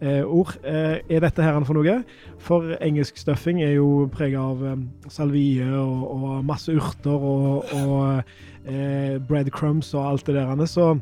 eh, 0.00 0.18
eh, 0.18 0.24
ord. 0.24 0.56
Eh, 0.64 0.98
er 1.08 1.20
dette 1.24 1.42
her 1.42 1.58
for 1.66 1.78
noe? 1.78 2.00
For 2.42 2.74
engelsk 2.80 3.18
stuffing 3.20 3.62
er 3.64 3.76
jo 3.76 4.08
prega 4.12 4.42
av 4.52 4.64
eh, 4.64 4.80
salvie 5.12 5.66
og, 5.66 6.04
og, 6.14 6.26
masse 6.46 6.72
urter 6.74 7.28
og, 7.32 7.70
og 7.82 8.68
eh, 8.68 9.18
breadcrumbs 9.28 9.94
og 9.94 10.10
alt 10.12 10.26
det 10.26 10.38
der. 10.38 10.66
Så 10.66 10.92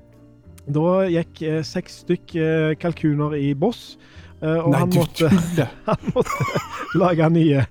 da 0.66 0.86
gikk 1.06 1.44
seks 1.62 2.02
stykk 2.02 2.38
kalkuner 2.82 3.36
i 3.38 3.52
boss. 3.54 3.96
Og 4.36 4.68
Nei, 4.68 4.80
han 4.82 4.90
måtte, 4.92 5.30
han 5.88 6.10
måtte 6.12 6.48
lage 6.98 7.28
nye. 7.32 7.62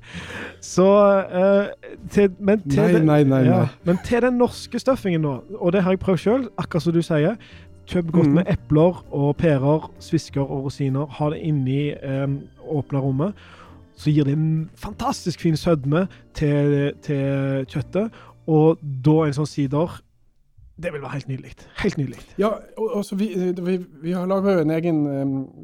Så 0.66 0.86
uh, 0.86 1.68
til, 2.12 2.32
men, 2.40 2.64
til 2.66 2.82
nei, 2.82 2.94
den, 2.94 3.06
nei, 3.06 3.20
nei, 3.30 3.42
ja, 3.46 3.60
men 3.86 4.00
til 4.06 4.24
den 4.26 4.40
norske 4.42 4.80
stuffingen 4.82 5.22
nå, 5.22 5.36
og 5.60 5.76
det 5.76 5.84
har 5.86 5.94
jeg 5.94 6.02
prøvd 6.02 6.22
sjøl, 6.24 6.48
akkurat 6.58 6.88
som 6.88 6.96
du 6.96 7.04
sier. 7.06 7.36
Kjøp 7.86 8.12
godt 8.12 8.28
mm. 8.28 8.38
med 8.40 8.50
epler 8.50 9.02
og 9.14 9.36
pærer, 9.38 9.90
svisker 10.02 10.42
og 10.42 10.66
rosiner. 10.66 11.06
Ha 11.20 11.30
det 11.34 11.44
inni 11.46 11.94
um, 12.02 12.40
åpne 12.80 13.02
rommet. 13.04 13.46
Så 13.96 14.12
gir 14.12 14.26
det 14.28 14.34
en 14.36 14.70
fantastisk 14.76 15.46
fin 15.46 15.58
sødme 15.58 16.08
til, 16.34 16.94
til 17.06 17.66
kjøttet. 17.72 18.12
Og 18.48 18.82
da 18.82 19.20
en 19.26 19.38
sånn 19.38 19.50
sider 19.50 20.00
det 20.76 20.92
vil 20.92 21.04
være 21.04 21.14
helt 21.14 21.30
nydelig. 21.32 21.54
Helt 21.80 21.98
nydelig. 21.98 22.20
Ja, 22.42 22.50
og, 22.78 22.96
og 23.00 23.20
vi, 23.20 23.30
vi, 23.56 23.78
vi, 24.04 24.12
har 24.12 24.28
laga 24.28 24.58
en 24.60 24.74
egen 24.76 24.98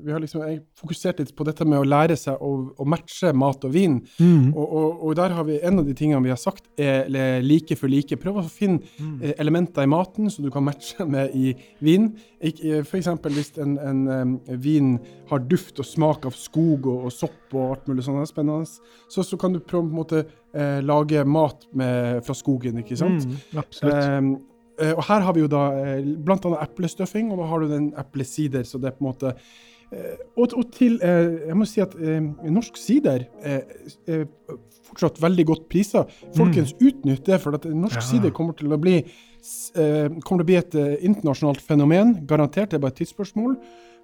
Vi 0.06 0.12
har 0.12 0.24
liksom 0.24 0.44
fokusert 0.80 1.20
litt 1.20 1.34
på 1.36 1.44
dette 1.48 1.68
med 1.68 1.82
å 1.82 1.88
lære 1.88 2.15
seg 2.20 2.39
å, 2.39 2.51
å 2.80 2.88
matche 2.88 3.34
mat 3.36 3.68
og 3.68 3.74
vin. 3.75 4.00
Mm. 4.22 4.53
Og, 4.56 4.63
og, 4.65 5.03
og, 5.03 5.15
der 5.20 5.36
har 5.36 5.48
vi 5.50 5.60
en 5.60 5.82
av 5.82 5.88
de 5.88 5.96
tingene 5.98 6.24
vi 6.24 6.32
har 6.32 6.39
sagt 6.39 6.70
er 6.80 7.10
like 7.44 7.75
for 7.75 7.91
like. 7.91 8.15
Prøv 8.22 8.39
å 8.39 8.48
finne 8.48 8.80
mm. 8.98 9.10
Eh, 9.22 9.34
elementer 9.44 9.84
i 9.84 9.89
maten 9.91 10.32
som 10.32 10.46
du 10.46 10.50
kan 10.53 10.63
matche 10.65 11.06
med 11.06 11.36
i 11.36 11.51
vin. 11.84 12.13
F.eks. 12.41 13.12
hvis 13.36 13.51
en, 13.62 13.75
en 13.77 14.01
en, 14.48 14.62
vin 14.62 14.94
har 15.30 15.44
duft 15.50 15.80
og 15.82 15.88
smak 15.88 16.25
av 16.30 16.38
skog 16.38 16.88
og, 16.89 17.08
og 17.08 17.15
sopp 17.15 17.56
og 17.56 17.75
alt 17.75 17.89
mulig 17.91 18.06
sånt 18.06 18.30
spennende, 18.30 18.70
så, 19.12 19.24
så 19.25 19.39
kan 19.39 19.53
du 19.56 19.60
prøve 19.60 19.88
på 19.88 19.91
en 19.91 20.00
måte 20.00 20.24
eh, 20.24 20.80
lage 20.86 21.24
mat 21.25 21.68
med, 21.77 22.22
fra 22.25 22.36
skogen, 22.38 22.82
ikke 22.82 23.00
sant? 23.00 23.27
Mm, 23.27 23.60
absolutt. 23.62 24.08
Uh, 24.08 24.50
og 24.96 25.04
her 25.08 25.26
har 25.26 25.36
vi 25.36 25.44
jo 25.44 25.50
da 25.52 25.66
bl.a. 25.74 26.16
blant 26.26 26.48
annet 26.48 26.64
eplestøffing, 26.66 27.32
og 27.32 27.42
da 27.42 27.50
har 27.52 27.62
du 27.62 27.72
den 27.72 27.92
eplesider, 28.00 28.66
så 28.68 28.82
det 28.82 28.92
er 28.92 28.96
på 28.98 29.06
en 29.06 29.10
måte 29.12 29.34
uh, 29.34 30.16
og, 30.38 30.54
og, 30.56 30.64
til 30.72 30.98
Jeg 31.04 31.58
må 31.60 31.68
si 31.68 31.84
at 31.84 31.98
norsk 32.48 32.80
sider 32.80 33.26
er 33.44 33.66
fortsatt 34.88 35.20
veldig 35.24 35.46
godt 35.48 35.68
prisa. 35.72 36.06
Folkens, 36.36 36.72
mm. 36.76 36.88
utnytt 36.88 37.28
det, 37.28 37.42
for 37.44 37.58
at 37.60 37.68
norsk 37.68 38.00
ja. 38.00 38.08
sider 38.08 38.34
kommer 38.36 38.58
til 38.58 38.72
å 38.72 38.80
bli 38.82 39.02
kommer 39.42 40.22
til 40.22 40.44
å 40.44 40.48
bli 40.48 40.58
et 40.60 40.76
internasjonalt 41.02 41.64
fenomen. 41.66 42.14
Garantert, 42.30 42.72
det 42.72 42.78
er 42.78 42.84
bare 42.84 42.94
et 42.94 43.02
tidsspørsmål. 43.02 43.56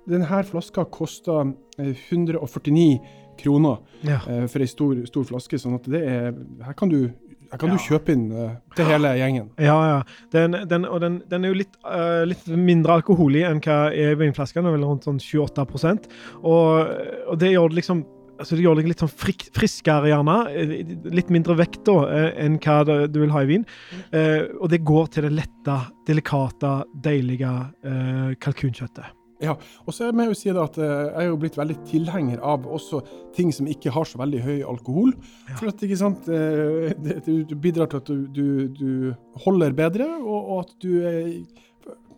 Denne 0.08 0.44
flaska 0.48 0.86
koster 0.92 1.54
149 1.78 3.00
kroner 3.38 3.78
ja. 4.08 4.20
for 4.48 4.64
ei 4.64 4.70
stor, 4.70 5.02
stor, 5.10 5.28
flaske, 5.28 5.60
sånn 5.62 5.78
at 5.78 5.90
det 5.92 6.02
er 6.08 6.32
Her 6.66 6.78
kan 6.78 6.92
du 6.92 7.12
her 7.51 7.62
kan 7.62 7.72
ja. 7.72 7.77
du 7.77 7.86
kjøpe 7.86 8.13
inn 8.16 8.27
uh, 8.34 8.58
til 8.77 8.89
hele 8.89 9.13
gjengen. 9.20 9.50
Ja, 9.62 9.77
ja. 9.92 10.01
Den, 10.34 10.60
den, 10.70 10.86
og 10.89 11.01
den, 11.04 11.22
den, 11.32 11.46
er 11.46 11.54
jo 11.54 11.62
litt, 11.62 11.80
uh, 11.88 12.24
litt 12.27 12.46
mindre 12.51 13.00
alkoholig 13.00 13.46
enn 13.48 13.63
hva 13.63 13.88
er 13.96 14.20
vinflaskene, 14.20 14.74
vel 14.75 14.86
rundt 14.88 15.08
sånn 15.08 15.22
28% 15.24 16.08
og, 16.44 16.94
og 17.27 17.42
det 17.42 17.54
gjør 17.54 17.72
det 17.72 17.82
liksom 17.82 18.06
altså 18.38 18.58
det 18.58 18.66
gjør 18.66 18.80
deg 18.80 18.89
litt 18.92 19.04
sånn 19.04 19.13
frik, 19.13 19.48
friskere, 19.56 20.12
gjerne. 20.12 20.38
Eh, 20.54 20.74
litt 21.16 21.32
mindre 21.34 21.58
vekt 21.60 21.84
da, 21.88 21.98
enn 22.38 22.60
hva 22.63 22.80
du 22.86 23.22
vil 23.22 23.34
ha 23.34 23.44
i 23.44 23.50
vin. 23.50 23.68
Eh, 24.12 24.46
og 24.60 24.70
det 24.74 24.84
går 24.88 25.13
til 25.13 25.27
det 25.27 25.36
lette, 25.39 25.77
delikate, 26.10 26.74
deilige 27.08 27.54
eh, 27.88 28.36
kalkunkjøttet. 28.44 29.17
Ja, 29.44 29.53
og 29.86 29.94
så 29.94 30.08
er 30.08 30.15
jeg 30.17 30.32
jo 30.32 30.38
si 30.38 30.50
at 30.50 30.77
eh, 30.82 30.91
jeg 31.06 31.22
er 31.22 31.27
jo 31.29 31.38
blitt 31.38 31.58
veldig 31.60 31.75
tilhenger 31.86 32.41
av 32.41 32.65
også 32.65 33.03
ting 33.36 33.51
som 33.53 33.67
ikke 33.70 33.94
har 33.94 34.08
så 34.10 34.17
veldig 34.17 34.41
høy 34.41 34.56
alkohol. 34.65 35.13
Ja. 35.46 35.58
For 35.60 35.70
at 35.70 35.84
ikke 35.86 36.00
sant, 36.00 36.29
eh, 36.32 36.89
det, 36.98 37.20
det, 37.27 37.58
bidrar 37.62 37.91
til 37.91 38.01
at 38.01 38.10
du, 38.10 38.25
du, 38.34 38.48
du 38.74 39.41
holder 39.46 39.75
bedre, 39.77 40.10
og, 40.17 40.39
og, 40.39 40.60
at 40.65 40.74
du 40.82 40.91
er 41.06 41.20
i 41.36 41.39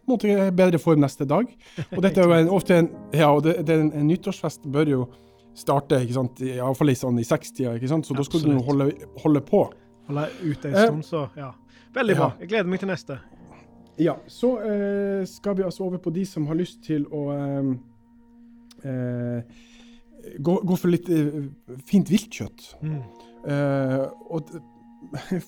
måte 0.10 0.30
er 0.32 0.54
bedre 0.56 0.80
form 0.82 1.04
neste 1.04 1.28
dag. 1.30 1.50
Og 1.92 2.00
dette 2.02 2.22
er 2.24 2.30
jo 2.30 2.38
en, 2.38 2.52
ofte 2.58 2.80
en, 2.82 2.88
ja, 3.14 3.28
og 3.30 3.44
det, 3.46 3.60
det, 3.68 3.76
en, 3.78 3.92
en 4.00 4.08
nyttårsfest 4.10 4.70
bør 4.72 4.94
jo 4.96 5.02
starte 5.60 6.00
ikke 6.06 6.16
sant, 6.16 6.40
iallfall 6.46 6.94
i, 6.94 6.98
sånn, 6.98 7.20
i 7.20 7.28
sekstida, 7.28 7.76
ikke 7.76 7.92
sant? 7.92 8.08
så 8.08 8.16
da 8.16 8.24
skal 8.26 8.46
du 8.46 8.54
holde, 8.66 8.94
holde 9.24 9.44
på. 9.46 9.66
Holde 10.10 10.30
ute 10.46 10.72
en 10.72 10.80
stund, 10.80 11.04
så 11.06 11.28
ja. 11.38 11.52
Veldig 11.94 12.16
bra. 12.16 12.32
Jeg 12.40 12.52
gleder 12.52 12.70
meg 12.70 12.82
til 12.82 12.92
neste. 12.92 13.20
Ja, 14.00 14.16
så 14.32 14.54
eh, 14.64 15.26
skal 15.28 15.58
vi 15.60 15.66
altså 15.68 15.84
over 15.88 16.00
på 16.00 16.14
de 16.16 16.24
som 16.28 16.48
har 16.48 16.58
lyst 16.60 16.84
til 16.88 17.08
å 17.12 17.26
eh, 17.36 17.74
eh 18.88 19.66
gå, 20.38 20.60
gå, 20.64 20.76
for 20.78 20.92
litt 20.92 21.10
eh, 21.14 21.48
fint 21.88 22.10
viltkjøtt. 22.12 22.66
Mm. 22.84 23.00
Eh, 23.54 24.04
og 24.30 24.52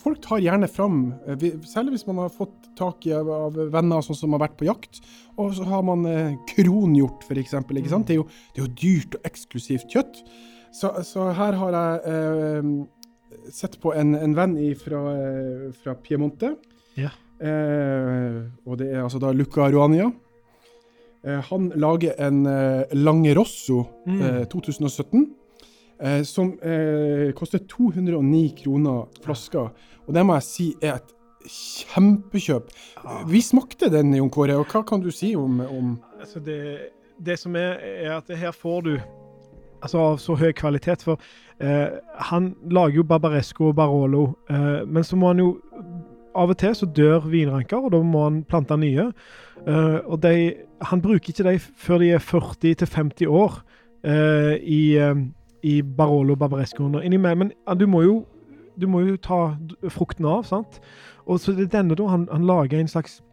folk 0.03 0.21
tar 0.23 0.43
gjerne 0.43 0.69
fram, 0.71 1.01
eh, 1.27 1.47
særlig 1.67 1.97
hvis 1.97 2.07
man 2.09 2.23
har 2.23 2.33
fått 2.33 2.71
tak 2.79 3.07
i 3.07 3.13
av, 3.15 3.29
av 3.49 3.59
venner 3.73 4.05
sånn 4.05 4.17
som 4.17 4.35
har 4.35 4.45
vært 4.45 4.57
på 4.59 4.69
jakt, 4.69 5.01
og 5.39 5.53
så 5.57 5.67
har 5.67 5.83
man 5.87 6.05
kronhjort 6.51 7.25
f.eks. 7.27 7.57
Mm. 7.59 7.75
Det, 8.07 8.15
det 8.15 8.17
er 8.17 8.65
jo 8.65 8.71
dyrt 8.83 9.19
og 9.19 9.29
eksklusivt 9.31 9.91
kjøtt. 9.91 10.23
Så, 10.71 10.93
så 11.03 11.31
her 11.35 11.57
har 11.59 11.75
jeg 11.75 12.85
sett 13.51 13.75
på 13.83 13.91
en, 13.95 14.13
en 14.15 14.35
venn 14.37 14.55
fra, 14.79 15.01
fra 15.81 15.95
Piemonte. 15.99 16.53
Ja. 16.99 17.11
Eh, 17.41 18.41
og 18.67 18.77
det 18.77 18.91
er 18.91 19.03
altså 19.03 19.21
da 19.21 19.31
Luca 19.33 19.69
Ruania. 19.71 20.11
Eh, 21.25 21.41
han 21.49 21.71
lager 21.75 22.17
en 22.21 22.45
eh, 22.45 22.97
Langerosso 22.97 23.83
mm. 24.05 24.45
2017. 24.51 25.29
Eh, 26.01 26.23
som 26.23 26.59
eh, 26.61 27.31
koster 27.37 27.59
209 27.69 28.55
kroner 28.63 29.05
flaska. 29.23 29.67
Og 30.07 30.13
det 30.13 30.25
må 30.25 30.37
jeg 30.39 30.47
si 30.47 30.67
er 30.81 30.97
et 30.97 31.11
kjempekjøp. 31.45 32.71
Ah. 33.05 33.21
Vi 33.29 33.41
smakte 33.41 33.89
den, 33.93 34.13
Jon 34.17 34.31
Kåre, 34.33 34.57
og 34.57 34.69
hva 34.71 34.81
kan 34.87 35.01
du 35.01 35.11
si 35.13 35.35
om, 35.37 35.59
om 35.61 35.95
altså 36.19 36.41
det, 36.41 36.61
det, 37.21 37.37
som 37.39 37.55
er, 37.55 37.77
er 37.81 38.15
at 38.17 38.33
her 38.37 38.51
får 38.51 38.81
du 38.87 38.95
altså 39.81 40.01
av 40.01 40.17
så 40.21 40.37
høy 40.37 40.51
kvalitet. 40.57 41.05
For 41.05 41.21
eh, 41.61 41.99
han 42.31 42.53
lager 42.69 43.01
jo 43.01 43.07
Barbaresco 43.13 43.69
og 43.69 43.77
Barolo, 43.77 44.25
eh, 44.49 44.81
men 44.87 45.05
så 45.05 45.19
må 45.21 45.33
han 45.33 45.43
jo 45.43 45.51
av 46.35 46.49
og 46.53 46.57
til 46.61 46.75
så 46.77 46.85
dør 46.85 47.19
vinranker, 47.31 47.77
og 47.77 47.91
da 47.93 47.99
må 48.05 48.23
han 48.25 48.43
plante 48.47 48.77
nye. 48.79 49.05
Uh, 49.67 49.99
og 50.07 50.23
de, 50.23 50.53
han 50.89 51.01
bruker 51.03 51.29
ikke 51.29 51.47
dem 51.47 51.59
før 51.59 51.97
de 52.01 52.07
er 52.15 52.21
40-50 52.23 53.27
år 53.27 53.51
uh, 54.07 54.55
i, 54.57 54.97
uh, 54.97 55.15
i 55.63 55.81
Barolo 55.81 56.35
Barbarescoen. 56.35 57.21
Men 57.21 57.51
du 57.79 57.87
må, 57.87 58.01
jo, 58.07 58.25
du 58.79 58.87
må 58.87 58.99
jo 59.05 59.17
ta 59.21 59.55
frukten 59.89 60.25
av, 60.25 60.43
sant? 60.49 60.81
Og 61.27 61.39
så 61.39 61.51
det 61.55 61.63
er 61.69 61.77
denne 61.79 61.95
da 61.97 62.03
han, 62.09 62.27
han 62.31 62.45
lager 62.47 62.79
en 62.79 62.91
slags 62.91 63.23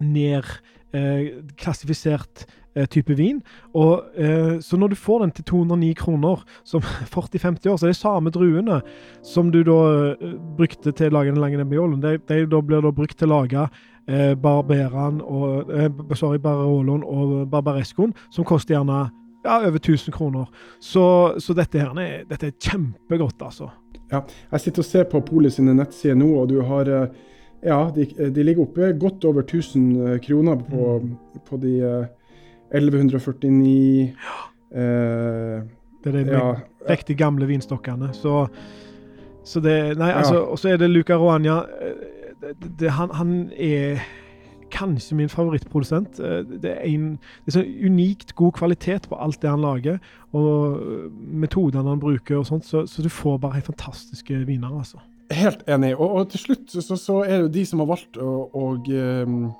nedklassifisert 0.00 2.46
type 2.86 3.14
vin. 3.18 3.42
Og, 3.74 4.04
eh, 4.16 4.58
så 4.60 4.76
når 4.76 4.88
du 4.88 4.94
får 4.94 5.20
den 5.20 5.30
til 5.30 5.44
209 5.44 5.92
kroner, 5.98 6.42
som 6.64 6.80
40-50 7.14 7.68
år, 7.70 7.76
så 7.76 7.86
er 7.86 7.92
det 7.92 7.96
samme 7.96 8.30
druene 8.30 8.80
som 9.22 9.52
du 9.52 9.62
da 9.66 9.78
eh, 10.14 10.34
brukte 10.58 10.92
til 10.92 11.12
å 11.12 11.18
lage 11.18 11.32
den 11.32 11.42
lange 11.42 11.60
nebbioloen. 11.60 12.02
De, 12.02 12.18
de 12.28 12.42
da 12.46 12.62
blir 12.62 12.84
da 12.84 12.92
brukt 12.94 13.18
til 13.18 13.30
å 13.30 13.40
lage 13.40 13.68
eh, 14.08 14.34
barberan 14.38 15.22
og 15.22 15.72
eh, 15.74 15.88
sorry, 16.14 16.40
baroloen 16.42 17.04
og 17.04 17.48
barbarescoen, 17.50 18.14
som 18.34 18.46
koster 18.48 18.76
gjerne 18.76 19.06
ja, 19.44 19.60
over 19.60 19.78
1000 19.78 20.14
kroner. 20.14 20.48
Så, 20.80 21.04
så 21.40 21.56
dette 21.56 21.80
her 21.80 21.94
er, 22.02 22.24
dette 22.28 22.50
er 22.50 22.58
kjempegodt, 22.58 23.42
altså. 23.42 23.72
Ja, 24.08 24.22
jeg 24.54 24.64
sitter 24.64 24.84
og 24.84 24.88
ser 24.88 25.08
på 25.10 25.20
Polet 25.26 25.52
sine 25.52 25.74
nettsider 25.76 26.16
nå, 26.16 26.30
og 26.40 26.48
du 26.48 26.62
har 26.64 26.88
ja, 26.88 27.78
de, 27.94 28.06
de, 28.30 28.44
ligger 28.46 28.64
oppe 28.64 28.92
godt 28.96 29.24
over 29.28 29.42
1000 29.42 30.20
kroner 30.24 30.60
på, 30.62 30.84
mm. 31.02 31.42
på 31.48 31.58
de 31.60 31.74
1149 32.74 34.12
ja. 34.12 34.36
eh, 34.80 35.62
Det 36.04 36.12
er 36.12 36.18
de 36.18 36.36
ja, 36.36 36.52
riktig 36.88 37.18
gamle 37.18 37.48
vinstokkene. 37.48 38.12
Så, 38.12 38.46
så 39.44 39.60
det 39.60 39.98
Nei, 39.98 40.12
altså 40.12 40.44
Og 40.44 40.58
så 40.58 40.72
er 40.72 40.80
det 40.80 40.90
Luca 40.90 41.16
Roania. 41.16 41.62
Eh, 41.82 42.88
han, 42.92 43.10
han, 43.10 43.52
er 43.56 43.98
kanskje 44.70 45.16
min 45.16 45.28
favorittprodusent. 45.32 46.20
Eh, 46.20 46.44
det 46.62 46.70
er, 46.76 46.80
en, 46.84 47.10
det 47.44 47.54
er 47.54 47.60
så 47.60 47.66
unikt 47.84 48.34
god 48.36 48.52
kvalitet 48.52 49.08
på 49.08 49.16
alt 49.16 49.42
det 49.42 49.50
han 49.50 49.64
lager, 49.64 49.98
og 50.32 50.82
metodene 51.16 51.88
han 51.88 52.00
bruker 52.00 52.36
og 52.36 52.46
sånt, 52.46 52.66
så, 52.68 52.86
så 52.86 53.02
du 53.02 53.08
får 53.08 53.38
bare 53.38 53.58
helt 53.58 53.70
fantastiske 53.72 54.44
viner, 54.46 54.68
altså. 54.68 55.00
Helt 55.32 55.64
enig. 55.68 55.96
Og, 55.96 56.10
og 56.10 56.30
til 56.30 56.40
slutt 56.40 56.70
så, 56.72 56.96
så, 56.96 57.22
er 57.24 57.34
det 57.34 57.40
jo 57.40 57.54
de 57.58 57.64
som 57.68 57.82
har 57.82 57.90
valgt 57.90 58.16
å, 58.20 58.30
å 58.48 58.68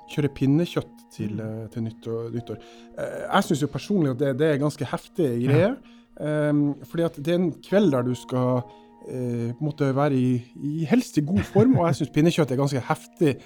kjøre 0.09 0.31
pinnekjøtt 0.37 0.98
til, 1.13 1.39
uh, 1.41 1.67
til 1.73 1.85
nyttår. 1.85 2.29
nyttår. 2.33 2.59
Uh, 2.97 3.21
jeg 3.35 3.47
syns 3.47 3.63
jo 3.63 3.71
personlig 3.71 4.13
at 4.13 4.19
det, 4.21 4.33
det 4.39 4.49
er 4.49 4.61
ganske 4.61 4.89
heftig 4.91 5.29
greie. 5.45 5.71
Ja. 5.71 6.49
Um, 6.49 6.73
fordi 6.83 7.05
at 7.07 7.15
det 7.15 7.33
er 7.33 7.39
en 7.39 7.53
kveld 7.63 7.93
der 7.93 8.03
du 8.03 8.13
skal 8.17 8.61
uh, 8.63 9.47
måtte 9.63 9.93
være 9.95 10.17
i, 10.17 10.33
i, 10.55 10.83
helst 10.89 11.17
i 11.17 11.25
god 11.25 11.45
form, 11.47 11.77
og 11.77 11.87
jeg 11.87 12.01
syns 12.01 12.13
pinnekjøtt 12.17 12.51
er 12.51 12.61
ganske 12.61 12.83
heftig 12.91 13.39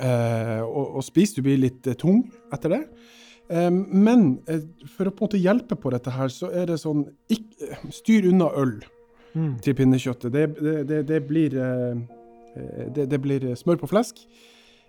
å, 0.00 0.82
å, 0.96 1.00
spise. 1.04 1.36
Du 1.36 1.44
blir 1.44 1.58
litt 1.60 1.84
tung 2.00 2.22
etter 2.54 2.72
det. 2.72 2.78
Um, 3.50 3.82
men 3.92 4.22
for 4.94 5.10
å 5.10 5.12
på 5.12 5.26
en 5.26 5.26
måte 5.26 5.40
hjelpe 5.42 5.76
på 5.76 5.90
dette 5.92 6.14
her, 6.14 6.30
så 6.32 6.48
er 6.56 6.70
det 6.70 6.78
sånn 6.80 7.02
ikk, 7.28 7.50
Styr 7.92 8.30
unna 8.30 8.46
øl 8.56 8.78
mm. 9.34 9.58
til 9.60 9.76
pinnekjøttet. 9.76 10.32
Det, 10.32 10.46
det, 10.88 11.02
det, 11.10 11.18
blir, 11.28 11.58
det, 12.96 13.18
blir 13.20 13.44
smør 13.60 13.82
på 13.82 13.90
flesk. 13.90 14.22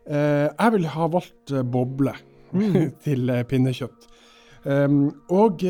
Uh, 0.09 0.47
jeg 0.49 0.73
vil 0.75 0.87
ha 0.95 1.07
valgt 1.13 1.53
boble 1.71 2.15
mm. 2.57 2.79
til 3.05 3.33
pinnekjøtt. 3.49 4.07
Um, 4.61 5.07
og 5.33 5.63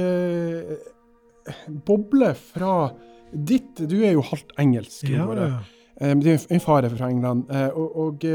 boble 1.87 2.33
fra 2.35 2.73
ditt 3.31 3.79
Du 3.87 4.01
er 4.03 4.17
jo 4.17 4.23
halvt 4.27 4.51
engelsk. 4.59 5.07
Ja, 5.07 5.29
ja. 5.37 5.51
Um, 6.01 6.19
din, 6.19 6.35
er 6.35 6.57
en 6.57 6.63
fare 6.63 6.89
fra 6.91 7.07
England. 7.07 7.45
og, 7.71 7.95
og 7.95 8.25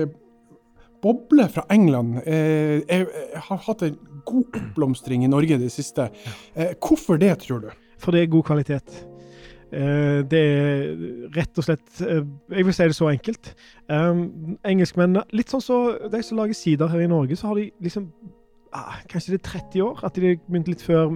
boble 1.02 1.48
fra 1.52 1.66
England 1.70 2.22
jeg 2.24 2.84
er, 2.88 3.04
har 3.48 3.60
hatt 3.66 3.84
en 3.84 3.98
god 4.26 4.58
oppblomstring 4.60 5.24
i 5.24 5.30
Norge 5.30 5.56
i 5.56 5.62
det 5.62 5.72
siste. 5.72 6.10
Eh, 6.54 6.74
hvorfor 6.82 7.20
det, 7.20 7.34
tror 7.44 7.66
du? 7.66 7.70
For 8.02 8.14
det 8.14 8.24
er 8.24 8.32
god 8.32 8.46
kvalitet. 8.50 8.96
Eh, 9.72 10.20
det 10.30 10.40
er 10.40 10.90
rett 11.34 11.58
og 11.58 11.66
slett 11.66 12.00
eh, 12.06 12.22
Jeg 12.54 12.66
vil 12.68 12.74
si 12.76 12.84
det 12.86 12.94
så 12.94 13.08
enkelt. 13.10 13.48
Engelskmennene 13.90 15.24
Litt 15.34 15.50
sånn 15.50 15.64
som 15.64 15.88
så 15.96 16.10
de 16.12 16.20
som 16.22 16.38
lager 16.38 16.54
sider 16.54 16.90
her 16.92 17.02
i 17.02 17.10
Norge, 17.10 17.38
så 17.38 17.50
har 17.50 17.58
de 17.58 17.66
liksom 17.82 18.06
ah, 18.70 19.00
Kanskje 19.10 19.34
det 19.34 19.40
er 19.40 19.50
30 19.50 19.82
år? 19.88 20.04
At 20.06 20.14
de 20.14 20.36
begynte 20.46 20.70
litt 20.70 20.86
før 20.86 21.10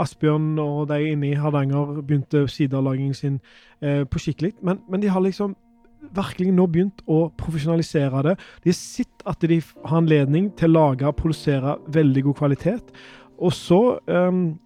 Asbjørn 0.00 0.52
og 0.60 0.90
de 0.92 1.00
inne 1.14 1.32
i 1.32 1.40
Hardanger 1.40 2.02
begynte 2.02 2.44
siderlagingen 2.48 3.16
sin 3.16 3.40
eh, 3.80 4.04
på 4.04 4.20
skikkelig. 4.20 4.58
Men, 4.60 4.84
men 4.90 5.00
de 5.00 5.12
har 5.12 5.24
liksom 5.24 5.56
virkelig 6.16 6.52
nå 6.56 6.66
begynt 6.70 7.02
å 7.08 7.26
profesjonalisere 7.40 8.24
det. 8.24 8.36
De 8.64 8.72
har 8.72 8.78
sett 8.78 9.24
at 9.28 9.44
de 9.44 9.60
har 9.60 9.98
anledning 10.00 10.48
til 10.58 10.72
å 10.72 10.78
lage 10.78 11.08
og 11.08 11.18
produsere 11.18 11.76
veldig 11.92 12.24
god 12.28 12.38
kvalitet. 12.40 12.92
Og 13.40 13.52
så 13.56 13.80
um, 14.06 14.58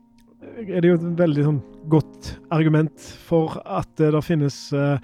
er 0.64 0.80
det 0.80 0.90
jo 0.90 0.96
et 0.98 1.06
veldig 1.18 1.44
sånn, 1.46 1.60
godt 1.92 2.32
argument 2.54 3.06
for 3.26 3.58
at 3.64 3.92
uh, 4.00 4.10
det 4.14 4.24
finnes 4.24 4.56
uh, 4.76 4.96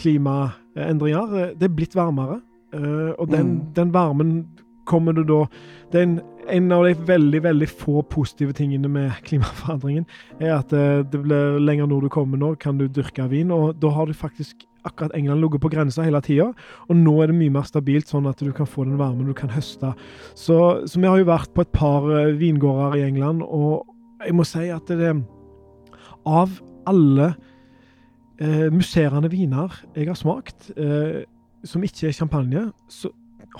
klimaendringer. 0.00 1.54
Det 1.58 1.68
er 1.68 1.78
blitt 1.78 1.96
varmere, 1.98 2.40
og 2.74 3.28
den, 3.30 3.50
mm. 3.52 3.58
den, 3.76 3.90
varmen 3.94 4.30
kommer 4.82 5.14
du 5.14 5.20
da 5.22 5.44
Det 5.92 6.00
er 6.00 6.02
en, 6.08 6.16
en, 6.50 6.72
av 6.74 6.82
de 6.82 6.96
veldig 7.06 7.40
veldig 7.44 7.68
få 7.70 8.02
positive 8.10 8.50
tingene 8.58 8.90
med 8.90 9.12
klimaforandringen, 9.28 10.08
er 10.40 10.56
at 10.56 10.74
det 10.74 11.20
blir 11.22 11.60
lenger 11.62 11.86
nord 11.86 12.08
du 12.08 12.10
kommer 12.10 12.40
nå, 12.40 12.56
kan 12.58 12.80
du 12.80 12.88
dyrke 12.90 13.28
vin, 13.30 13.54
og 13.54 13.78
da 13.78 13.92
har 13.94 14.10
du 14.10 14.18
faktisk 14.18 14.66
akkurat 14.84 15.14
England 15.14 15.40
ligget 15.40 15.62
på 15.62 15.70
grensa 15.72 16.02
hele 16.02 16.20
tida. 16.24 16.50
Og 16.88 16.98
nå 16.98 17.14
er 17.22 17.30
det 17.30 17.38
mye 17.38 17.54
mer 17.54 17.66
stabilt, 17.68 18.10
sånn 18.10 18.28
at 18.28 18.42
du 18.42 18.50
kan 18.56 18.68
få 18.68 18.84
den 18.88 18.98
varmen 19.00 19.30
du 19.30 19.34
kan 19.36 19.52
høste. 19.54 19.94
Så, 20.34 20.58
så 20.84 21.00
vi 21.00 21.08
har 21.08 21.20
jo 21.22 21.30
vært 21.30 21.54
på 21.54 21.64
et 21.64 21.72
par 21.74 22.10
vingårder 22.38 22.98
i 23.00 23.06
England, 23.08 23.46
og 23.46 23.93
jeg 24.24 24.34
må 24.36 24.46
si 24.48 24.68
at 24.72 24.88
det 24.88 25.12
Av 26.24 26.52
alle 26.88 27.34
eh, 28.40 28.70
musserende 28.72 29.28
viner 29.32 29.72
jeg 29.94 30.08
har 30.08 30.16
smakt, 30.16 30.70
eh, 30.76 31.24
som 31.64 31.84
ikke 31.84 32.08
er 32.08 32.16
champagne, 32.16 32.70
så 32.88 33.10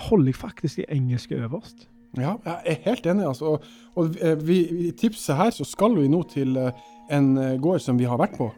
holder 0.09 0.31
jeg 0.31 0.35
faktisk 0.35 0.81
de 0.81 0.85
engelske 0.89 1.37
øverst. 1.37 1.87
Ja, 2.17 2.35
jeg 2.45 2.59
er 2.65 2.75
helt 2.89 3.05
enig. 3.05 3.27
altså. 3.27 3.57
Og, 3.95 4.15
vi, 4.47 4.87
I 4.87 4.91
tipset 4.91 5.35
her 5.35 5.49
så 5.49 5.65
skal 5.67 5.95
vi 5.99 6.07
nå 6.07 6.23
til 6.31 6.57
uh, 6.57 6.69
en 7.11 7.37
eh, 7.37 7.57
gård 7.61 7.79
som 7.83 7.99
vi 7.99 8.07
har 8.07 8.17
vært 8.17 8.37
på. 8.37 8.49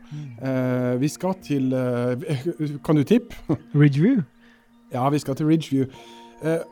Uh, 0.42 1.02
vi 1.02 1.08
skal 1.08 1.36
til 1.44 1.74
Kan 2.86 2.96
du 2.96 3.04
tippe? 3.04 3.36
Ridgeview? 3.76 4.22
Ja, 4.94 5.10
vi 5.10 5.20
skal 5.20 5.36
til 5.36 5.50
Ridgeview. 5.50 5.90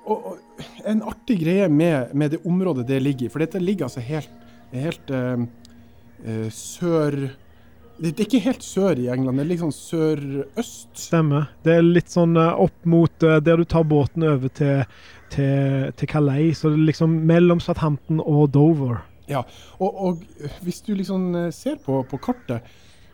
Og, 0.05 0.25
og, 0.25 0.37
en 0.85 1.01
artig 1.01 1.39
greie 1.41 1.69
med, 1.69 2.13
med, 2.13 2.29
det 2.29 2.45
området 2.45 2.87
det 2.87 3.01
ligger 3.01 3.25
i, 3.25 3.29
for 3.33 3.41
dette 3.41 3.59
ligger 3.59 3.87
altså 3.87 3.99
helt, 3.99 4.29
helt 4.73 5.11
sør 6.51 7.17
det 7.95 8.09
er 8.11 8.25
ikke 8.25 8.41
helt 8.43 8.63
sør 8.65 8.99
i 8.99 9.05
England, 9.07 9.37
det 9.39 9.43
er 9.45 9.49
litt 9.53 9.61
sånn 9.61 9.71
sørøst. 9.71 10.89
Stemmer. 10.99 11.45
Det 11.63 11.77
er 11.77 11.85
litt 11.85 12.11
sånn 12.11 12.35
opp 12.35 12.75
mot 12.83 13.23
der 13.23 13.61
du 13.61 13.63
tar 13.63 13.85
båten 13.87 14.25
over 14.27 14.51
til, 14.51 14.81
til, 15.31 15.93
til 15.95 16.09
Calais. 16.11 16.59
Så 16.59 16.73
det 16.73 16.81
er 16.81 16.89
liksom 16.89 17.13
mellom 17.29 17.61
Southampton 17.63 18.19
og 18.19 18.49
Dover. 18.51 18.99
Ja, 19.29 19.41
og, 19.79 19.95
og, 19.95 20.25
hvis 20.65 20.81
du 20.85 20.93
liksom 20.95 21.31
eh, 21.35 21.51
ser 21.55 21.79
på, 21.81 22.01
på 22.09 22.19
kartet, 22.21 22.65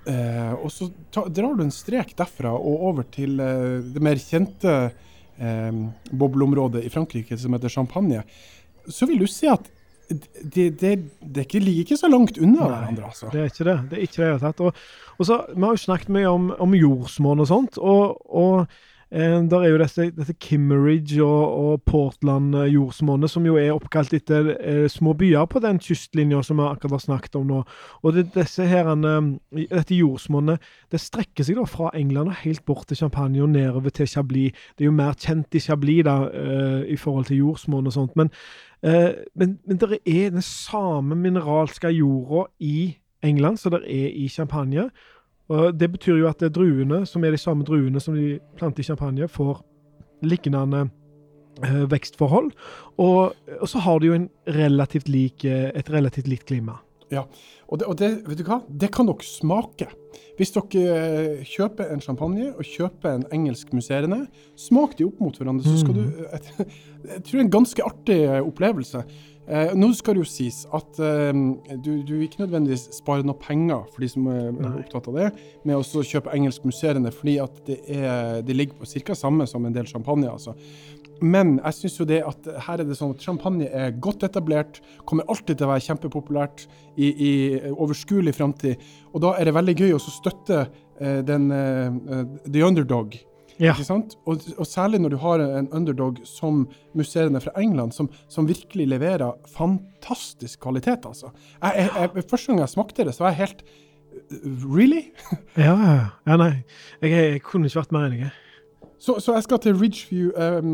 eh, 0.10 0.52
og 0.58 0.72
så 0.74 0.90
ta, 1.14 1.24
drar 1.32 1.56
du 1.56 1.64
en 1.66 1.74
strek 1.74 2.16
derfra 2.20 2.52
og 2.58 2.88
over 2.92 3.08
til 3.14 3.40
eh, 3.40 3.78
det 3.94 4.04
mer 4.04 4.20
kjente 4.20 4.74
eh, 4.90 5.78
bobleområdet 6.12 6.84
i 6.84 6.92
Frankrike 6.92 7.38
som 7.40 7.56
heter 7.56 7.72
Champagne, 7.72 8.26
så 8.90 9.08
vil 9.08 9.24
du 9.24 9.30
se 9.30 9.48
at 9.52 9.72
det, 10.12 10.68
det, 10.82 10.94
det 11.22 11.46
ligger 11.54 11.86
ikke 11.86 12.00
så 12.00 12.10
langt 12.12 12.38
unna 12.38 12.68
hverandre. 12.68 13.10
altså. 13.12 13.30
Det 13.34 13.42
er 13.42 13.52
ikke 13.52 13.68
det. 13.68 13.78
det 13.90 13.98
er 13.98 14.06
ikke 14.08 14.24
det 14.24 14.40
tatt. 14.44 14.64
Og, 14.66 14.86
og 15.18 15.28
så, 15.28 15.42
Vi 15.56 15.62
har 15.64 15.76
jo 15.76 15.84
snakket 15.86 16.14
mye 16.16 16.32
om, 16.32 16.50
om 16.60 16.78
jordsmonn 16.78 17.44
og 17.44 17.50
sånt. 17.52 17.78
og, 17.78 18.18
og 18.28 18.66
der 19.12 19.60
er 19.60 19.68
jo 19.68 19.80
dette, 19.82 20.06
dette 20.16 20.34
Kimmeridge 20.40 21.24
og, 21.24 21.56
og 21.60 21.82
Portland-jordsmonnet, 21.84 23.30
som 23.30 23.44
jo 23.46 23.58
er 23.60 23.74
oppkalt 23.74 24.14
etter 24.16 24.54
eh, 24.56 24.86
små 24.88 25.12
byer 25.20 25.50
på 25.52 25.60
den 25.60 25.82
kystlinja 25.84 26.40
som 26.48 26.62
vi 26.62 26.68
akkurat 26.70 26.96
har 26.96 27.04
snakket 27.04 27.36
om 27.36 27.50
nå. 27.50 27.60
Og 28.02 28.16
det, 28.16 28.30
disse 28.38 28.64
her, 28.72 28.88
eh, 28.96 29.68
dette 29.74 30.00
jordsmonnet 30.00 30.64
det 30.92 31.04
strekker 31.04 31.44
seg 31.44 31.60
da 31.60 31.68
fra 31.68 31.92
England 31.98 32.32
og 32.32 32.40
helt 32.46 32.64
bort 32.66 32.88
til 32.88 33.02
Champagne 33.02 33.44
og 33.44 33.52
nedover 33.52 33.92
til 33.92 34.08
Chablis. 34.08 34.56
Det 34.78 34.86
er 34.86 34.92
jo 34.92 34.96
mer 34.96 35.20
kjent 35.20 35.60
i 35.60 35.64
Chablis 35.64 36.06
da, 36.08 36.18
eh, 36.32 36.82
i 36.96 37.00
forhold 37.00 37.28
til 37.28 37.44
jordsmonn 37.44 37.92
og 37.92 37.98
sånt. 37.98 38.16
Men, 38.16 38.32
eh, 38.84 39.12
men, 39.36 39.60
men 39.68 39.78
det 39.78 40.00
er 40.06 40.32
den 40.32 40.42
samme 40.46 41.20
mineralske 41.20 41.92
jorda 41.92 42.48
i 42.60 42.96
England 43.24 43.60
som 43.60 43.76
det 43.76 43.84
er 43.86 44.08
i 44.16 44.28
Champagne. 44.32 44.90
Og 45.52 45.76
Det 45.76 45.90
betyr 45.92 46.22
jo 46.22 46.30
at 46.30 46.44
druene, 46.54 47.04
som 47.10 47.24
er 47.26 47.36
de 47.36 47.42
samme 47.42 47.68
druene 47.68 48.00
som 48.00 48.16
de 48.16 48.40
planter 48.60 48.84
i 48.84 48.88
champagne, 48.88 49.28
får 49.28 49.60
lignende 50.24 50.86
eh, 51.64 51.82
vekstforhold. 51.92 52.52
Og, 53.02 53.34
og, 53.60 53.68
så 53.68 53.82
har 53.84 54.00
de 54.00 54.12
jo 54.12 54.22
relativt 54.56 55.12
lik, 55.12 55.46
eh, 55.46 55.72
et 55.76 55.92
relativt 55.92 56.30
likt 56.32 56.48
klima. 56.52 56.80
Ja, 57.12 57.26
og, 57.68 57.82
det, 57.82 57.88
og 57.92 57.98
det, 58.00 58.12
vet 58.30 58.40
du 58.40 58.46
hva? 58.48 58.62
det 58.70 58.88
kan 58.96 59.10
dere 59.10 59.28
smake. 59.28 59.90
Hvis 60.40 60.54
dere 60.56 60.94
eh, 60.96 61.42
kjøper 61.48 61.92
en 61.92 62.04
champagne 62.04 62.54
og 62.54 62.64
kjøper 62.64 63.18
en 63.18 63.26
engelsk 63.36 63.74
musserende, 63.76 64.24
smak 64.60 64.96
de 65.00 65.10
opp 65.10 65.20
mot 65.20 65.36
hverandre, 65.36 65.68
så 65.68 65.82
skal 65.82 65.98
mm. 65.98 66.00
du 66.00 66.24
Jeg, 66.24 66.70
jeg 67.12 67.26
tror 67.26 67.34
det 67.34 67.42
er 67.42 67.46
en 67.48 67.56
ganske 67.58 67.88
artig 67.90 68.20
opplevelse. 68.40 69.04
Eh, 69.50 69.74
nå 69.74 69.90
skal 69.98 70.16
det 70.16 70.22
jo 70.22 70.30
sies 70.30 70.62
at 70.76 71.00
eh, 71.02 71.32
du, 71.82 71.92
du 72.06 72.14
ikke 72.22 72.44
nødvendigvis 72.44 72.88
sparer 73.00 73.26
noe 73.26 73.40
penger 73.42 73.88
for 73.90 74.04
de 74.04 74.10
som 74.14 74.28
er 74.30 74.52
Nei. 74.54 74.74
opptatt 74.84 75.10
av 75.10 75.18
det, 75.18 75.30
med 75.68 75.80
å 75.80 76.06
kjøpe 76.06 76.34
engelsk 76.36 76.68
musserende, 76.70 77.14
fordi 77.16 77.40
at 77.42 77.62
det, 77.68 77.80
er, 77.90 78.42
det 78.46 78.58
ligger 78.58 78.78
på 78.80 78.90
ca. 79.08 79.18
samme 79.18 79.50
som 79.50 79.66
en 79.66 79.76
del 79.76 79.90
champagne. 79.90 80.30
altså. 80.30 80.54
Men 81.22 81.60
jeg 81.60 81.78
syns 81.78 81.98
jo 82.00 82.08
det 82.10 82.22
at 82.26 82.48
her 82.66 82.82
er 82.82 82.88
det 82.88 82.98
sånn 82.98 83.14
at 83.14 83.26
champagne 83.26 83.68
er 83.70 83.98
godt 84.02 84.24
etablert, 84.26 84.80
kommer 85.10 85.28
alltid 85.30 85.60
til 85.60 85.68
å 85.68 85.74
være 85.74 85.86
kjempepopulært 85.86 86.64
i, 86.98 87.10
i 87.12 87.34
overskuelig 87.76 88.34
framtid. 88.38 88.82
Og 89.14 89.22
da 89.26 89.36
er 89.38 89.50
det 89.50 89.58
veldig 89.58 89.76
gøy 89.78 89.94
å 89.98 90.02
støtte 90.02 90.64
eh, 90.64 91.20
den 91.26 91.52
uh, 91.54 92.24
the 92.48 92.66
underdog 92.66 93.20
ja. 93.62 93.76
Og, 94.26 94.42
og, 94.58 94.66
særlig 94.68 95.00
når 95.02 95.14
du 95.14 95.18
har 95.22 95.44
en 95.46 95.70
underdog 95.70 96.18
som 96.26 96.66
musserende 96.98 97.42
fra 97.44 97.54
England, 97.62 97.94
som, 97.94 98.10
som 98.28 98.50
virkelig 98.50 98.88
leverer 98.90 99.38
fantastisk 99.54 100.60
kvalitet, 100.66 101.06
altså. 101.06 101.30
Jeg, 101.62 101.74
jeg, 101.78 102.10
jeg, 102.16 102.24
første 102.30 102.52
gang 102.52 102.64
jeg 102.64 102.74
smakte 102.74 103.06
det, 103.06 103.16
så 103.16 103.28
var 103.28 103.36
jeg 103.36 103.46
helt 103.46 103.66
Really? 104.76 105.06
ja, 105.58 105.76
ja, 106.28 106.36
nei. 106.36 106.64
Jeg, 107.02 107.12
jeg, 107.12 107.42
kunne 107.48 107.70
ikke 107.70 107.80
vært 107.80 107.94
mer 107.96 108.10
enig. 108.10 108.32
Så, 109.02 109.16
så, 109.24 109.34
jeg 109.38 109.46
skal 109.46 109.62
til 109.64 109.78
Ridgeview 109.80 110.34
um, 110.36 110.74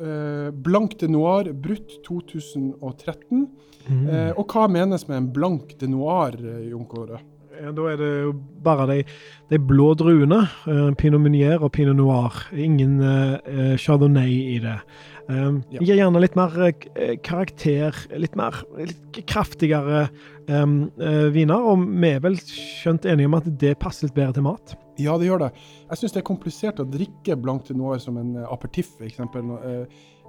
uh, 0.00 0.48
Blanc 0.64 0.96
de 1.00 1.10
Noir 1.12 1.52
brutt 1.52 1.98
2013. 2.06 3.44
Mm. 3.86 4.06
Uh, 4.08 4.32
og 4.40 4.46
hva 4.50 4.64
menes 4.72 5.06
med 5.10 5.20
en 5.20 5.28
blank 5.34 5.76
de 5.80 5.90
noir, 5.90 6.36
Jon 6.66 6.88
Kåre? 6.88 7.20
Ja, 7.60 7.70
da 7.76 7.86
er 7.90 7.98
det 8.00 8.08
jo 8.24 8.32
bare 8.64 8.86
de, 8.88 8.98
de 9.50 9.58
blå 9.60 9.90
druene. 9.98 10.40
Uh, 10.64 10.90
Pinot 10.96 11.20
Meunier 11.20 11.60
og 11.60 11.72
Pinot 11.76 11.98
Noir. 11.98 12.38
Ingen 12.56 13.00
uh, 13.04 13.74
Chardonnay 13.80 14.32
i 14.54 14.58
det. 14.62 14.78
Um, 15.30 15.60
ja. 15.70 15.82
Gir 15.84 16.00
gjerne 16.00 16.22
litt 16.22 16.38
mer 16.38 16.56
uh, 16.56 16.70
karakter, 17.26 17.96
litt 18.18 18.38
mer 18.38 18.62
litt 18.78 19.20
kraftigere 19.28 20.06
um, 20.48 20.86
viner. 21.34 21.66
Og 21.72 21.84
vi 21.84 22.14
er 22.14 22.24
vel 22.24 22.38
skjønt 22.40 23.08
enige 23.08 23.28
om 23.28 23.36
at 23.42 23.50
det 23.60 23.76
passer 23.82 24.08
litt 24.08 24.16
bedre 24.16 24.38
til 24.38 24.48
mat. 24.48 24.74
Ja, 25.00 25.18
det 25.20 25.28
gjør 25.28 25.44
det. 25.44 25.50
Jeg 25.90 26.00
syns 26.00 26.16
det 26.16 26.22
er 26.22 26.28
komplisert 26.30 26.80
å 26.80 26.88
drikke 26.88 27.36
Blanc 27.40 27.68
de 27.68 27.76
Noir 27.76 28.00
som 28.00 28.16
en 28.20 28.38
apertiff, 28.46 28.96
f.eks. 28.96 29.20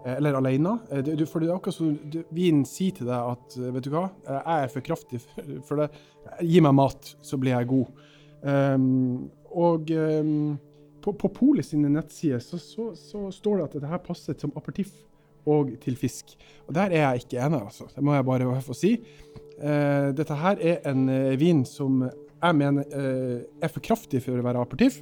Eh, 0.05 0.17
eller 0.17 0.33
alene. 0.33 0.77
Eh, 0.91 1.03
du, 1.03 1.25
for 1.29 1.41
det 1.41 1.49
er 1.49 1.57
akkurat 1.57 1.77
som 1.77 1.93
vinen 2.33 2.65
sier 2.67 2.95
til 2.97 3.09
deg 3.09 3.35
at 3.35 3.59
eh, 3.59 3.69
vet 3.75 3.85
du 3.85 3.91
hva, 3.93 4.07
jeg 4.25 4.65
er 4.65 4.73
for 4.73 4.85
kraftig 4.85 5.21
for 5.67 5.83
det. 5.83 5.91
Gi 6.45 6.63
meg 6.63 6.75
mat, 6.77 7.13
så 7.25 7.39
blir 7.41 7.55
jeg 7.55 7.69
god. 7.71 8.03
Um, 8.41 9.29
og 9.53 9.91
um, 9.93 10.55
på, 11.03 11.11
på 11.13 11.29
Polet 11.35 11.67
sine 11.67 11.91
nettsider 11.93 12.39
så, 12.41 12.57
så, 12.57 12.87
så, 12.97 13.27
står 13.29 13.59
det 13.59 13.65
at 13.67 13.75
dette 13.75 13.99
passer 14.07 14.37
som 14.41 14.53
aperitiff 14.57 14.95
og 15.49 15.75
til 15.81 15.97
fisk. 15.97 16.33
Og 16.65 16.73
der 16.77 16.93
er 16.93 17.03
jeg 17.03 17.25
ikke 17.25 17.43
enig, 17.45 17.59
altså. 17.61 17.85
Det 17.93 18.01
må 18.05 18.15
jeg 18.15 18.25
bare 18.25 18.49
få 18.65 18.77
si. 18.77 18.95
Uh, 19.61 20.09
dette 20.17 20.37
her 20.41 20.61
er 20.71 20.81
en 20.89 21.05
uh, 21.09 21.37
vin 21.37 21.61
som 21.69 22.01
jeg 22.07 22.57
mener 22.57 22.87
uh, 22.95 23.41
er 23.61 23.69
for 23.69 23.83
kraftig 23.85 24.23
for 24.25 24.41
å 24.41 24.45
være 24.45 24.63
aperitif, 24.65 25.01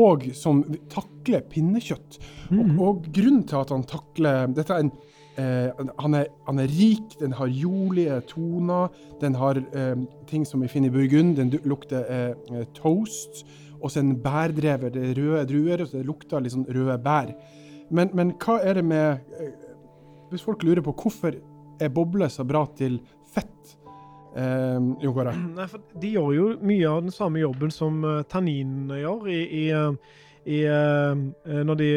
og 0.00 0.28
som 0.36 0.62
takler 0.92 1.44
pinnekjøtt. 1.50 2.18
Mm. 2.50 2.60
Og, 2.60 2.78
og, 2.86 3.10
grunnen 3.14 3.44
til 3.48 3.60
at 3.60 3.72
han 3.74 3.84
takler 3.88 4.54
Dette 4.54 4.74
er 4.74 4.84
en 4.84 4.92
eh, 5.40 5.84
han, 5.98 6.16
er, 6.18 6.28
han, 6.46 6.60
er, 6.62 6.70
rik, 6.70 7.16
den 7.20 7.34
har 7.38 7.50
jordlige 7.50 8.20
toner, 8.30 8.94
den 9.20 9.38
har 9.40 9.58
eh, 9.58 9.96
ting 10.30 10.46
som 10.46 10.62
vi 10.62 10.70
finner 10.70 10.92
i 10.92 10.94
Burgund, 10.94 11.36
den 11.38 11.52
lukter 11.64 12.06
eh, 12.08 12.66
toast. 12.76 13.44
Og 13.80 13.92
så 13.92 14.00
en 14.00 14.14
bærdrever, 14.22 14.92
det 14.94 15.10
er 15.10 15.18
røde 15.18 15.44
druer, 15.50 15.82
og 15.82 15.90
så 15.90 16.00
det 16.00 16.08
lukter 16.08 16.40
litt 16.40 16.54
sånn 16.54 16.68
røde 16.72 16.96
bær. 17.04 17.34
Men, 17.92 18.14
men 18.16 18.32
hva 18.40 18.62
er 18.64 18.78
det 18.78 18.84
med 18.88 19.42
Hvis 20.30 20.42
folk 20.42 20.62
lurer 20.64 20.80
på 20.82 20.94
hvorfor 20.96 21.34
er 21.82 21.90
bobler 21.92 22.30
så 22.32 22.46
bra 22.48 22.64
til 22.78 22.96
fett? 23.34 23.74
Eh, 24.34 24.78
Jon 25.00 25.14
Kåre? 25.14 25.32
Nei, 25.54 25.66
for 25.70 25.82
De 26.00 26.10
gjør 26.16 26.30
jo 26.34 26.46
mye 26.66 26.90
av 26.90 27.02
den 27.06 27.14
samme 27.14 27.42
jobben 27.42 27.72
som 27.74 28.00
uh, 28.02 28.22
tanninene 28.30 28.98
gjør. 28.98 29.28
i, 29.30 29.40
i, 29.60 29.64
uh, 29.70 30.22
i 30.44 30.62
uh, 30.66 31.60
Når 31.68 31.78
de, 31.78 31.90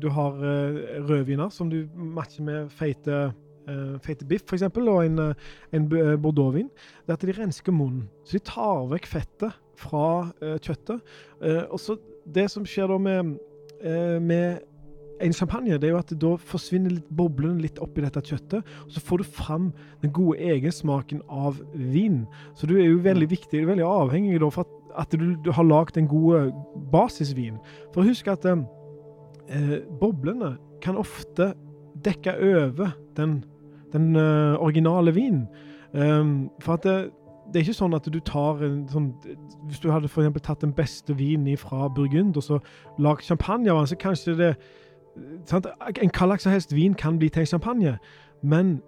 du 0.00 0.08
har 0.10 0.38
rødviner 1.06 1.52
som 1.52 1.70
du 1.70 1.82
matcher 1.94 2.46
med 2.46 2.72
feite, 2.72 3.26
feite 4.02 4.26
biff, 4.30 4.44
f.eks., 4.46 4.62
og 4.62 5.00
en, 5.02 5.18
en 5.74 5.86
bordeauxvin. 6.22 6.68
Det 7.02 7.12
er 7.12 7.18
at 7.18 7.26
de 7.26 7.34
rensker 7.34 7.74
munnen. 7.74 8.04
Så 8.24 8.38
de 8.38 8.44
tar 8.46 8.86
vekk 8.92 9.08
fettet 9.10 9.56
fra 9.76 10.30
kjøttet. 10.62 11.02
og 11.66 11.80
så 11.82 11.98
Det 12.24 12.46
som 12.50 12.66
skjer 12.66 12.92
da 12.92 12.98
med, 13.02 13.34
med 14.22 14.62
en 15.20 15.32
champagne, 15.32 15.78
det 15.78 15.88
er 15.88 15.94
jo 15.94 15.98
at 16.00 16.12
da 16.20 16.32
forsvinner 16.36 16.92
litt 16.92 17.08
boblene 17.16 17.62
litt 17.64 17.78
oppi 17.82 18.04
dette 18.04 18.22
kjøttet. 18.24 18.64
og 18.84 18.92
Så 18.92 19.00
får 19.00 19.22
du 19.22 19.24
fram 19.24 19.72
den 20.02 20.12
gode 20.12 20.38
egensmaken 20.38 21.22
av 21.28 21.60
vin. 21.74 22.24
Så 22.54 22.66
du 22.66 22.76
er 22.76 22.90
jo 22.90 23.04
veldig 23.04 23.30
viktig, 23.30 23.66
veldig 23.66 23.86
avhengig 23.86 24.40
da, 24.40 24.50
for 24.52 24.66
at, 24.66 25.06
at 25.06 25.18
du, 25.18 25.34
du, 25.44 25.52
har 25.52 25.64
lagd 25.64 25.96
en 25.96 26.08
god 26.08 26.52
basisvin. 26.92 27.60
For 27.94 28.06
husk 28.06 28.28
at 28.32 28.46
eh, 28.46 29.76
boblene 30.00 30.56
kan 30.84 30.96
ofte 31.00 31.54
dekke 32.04 32.36
over 32.36 32.92
den, 33.16 33.44
den 33.92 34.16
uh, 34.16 34.60
originale 34.60 35.14
vinen. 35.14 35.46
Um, 35.92 36.50
for 36.60 36.76
at 36.76 36.84
det, 36.84 36.96
det 37.48 37.60
er 37.60 37.64
ikke 37.64 37.78
sånn 37.78 37.94
at 37.96 38.08
du 38.10 38.18
tar 38.26 38.58
en 38.66 38.80
sånn 38.90 39.12
Hvis 39.68 39.78
du 39.80 39.86
hadde 39.92 40.10
for 40.10 40.26
tatt 40.42 40.64
den 40.64 40.74
beste 40.74 41.14
vinen 41.16 41.56
fra 41.56 41.86
Burgund 41.88 42.36
og 42.36 42.42
så 42.42 42.58
lagd 42.98 43.24
champagne 43.24 43.70
av 43.70 43.78
den, 43.78 43.90
så 43.90 43.98
kanskje 44.02 44.34
det 44.36 44.50
sant? 45.48 45.66
En 46.02 46.12
hva 46.12 46.38
som 46.38 46.52
helst 46.52 46.74
vin 46.74 46.94
kan 46.94 47.18
bli 47.20 47.30
til 47.32 47.44
en 47.44 47.54
champagne, 47.56 47.96
men 48.42 48.78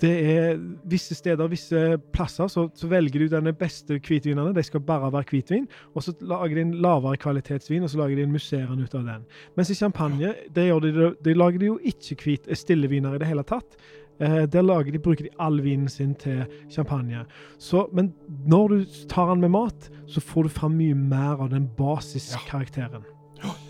det 0.00 0.12
er 0.12 0.58
visse 0.88 1.14
steder, 1.16 1.48
visse 1.48 1.80
plasser, 2.12 2.50
så, 2.52 2.66
så 2.76 2.88
velger 2.90 3.22
du 3.22 3.30
denne 3.32 3.54
beste 3.56 3.96
hvitvinene. 3.96 4.52
De 4.56 4.64
skal 4.64 4.82
bare 4.84 5.08
være 5.12 5.30
hvitvin. 5.30 5.64
Og 5.94 6.04
så 6.04 6.12
lager 6.20 6.58
de 6.58 6.64
en 6.66 6.74
lavere 6.84 7.16
kvalitetsvin, 7.22 7.86
og 7.86 7.90
så 7.90 8.02
lager 8.02 8.20
de 8.20 8.26
en 8.26 8.34
musserende 8.34 8.84
ut 8.84 8.96
av 8.98 9.06
den. 9.08 9.24
Mens 9.56 9.72
i 9.72 9.78
champagne 9.78 10.34
det 10.54 10.66
de, 10.84 11.12
de 11.24 11.36
lager 11.36 11.62
de 11.62 11.70
jo 11.70 11.78
ikke 11.80 12.18
hvit, 12.24 12.50
stilleviner 12.52 13.16
i 13.16 13.22
det 13.22 13.30
hele 13.30 13.46
tatt. 13.48 13.80
Eh, 14.20 14.44
der 14.52 14.64
lager 14.64 14.92
de, 14.92 15.00
bruker 15.00 15.28
de 15.28 15.34
all 15.40 15.62
vinen 15.64 15.88
sin 15.88 16.14
til 16.14 16.44
champagne. 16.72 17.24
Så, 17.58 17.88
men 17.92 18.12
når 18.48 18.68
du 18.68 18.78
tar 19.08 19.32
den 19.32 19.40
med 19.40 19.54
mat, 19.56 19.90
så 20.06 20.20
får 20.20 20.42
du 20.42 20.56
fram 20.60 20.76
mye 20.76 20.94
mer 20.96 21.40
av 21.40 21.52
den 21.56 21.70
basiskarakteren. 21.76 23.04
Ja. 23.04 23.15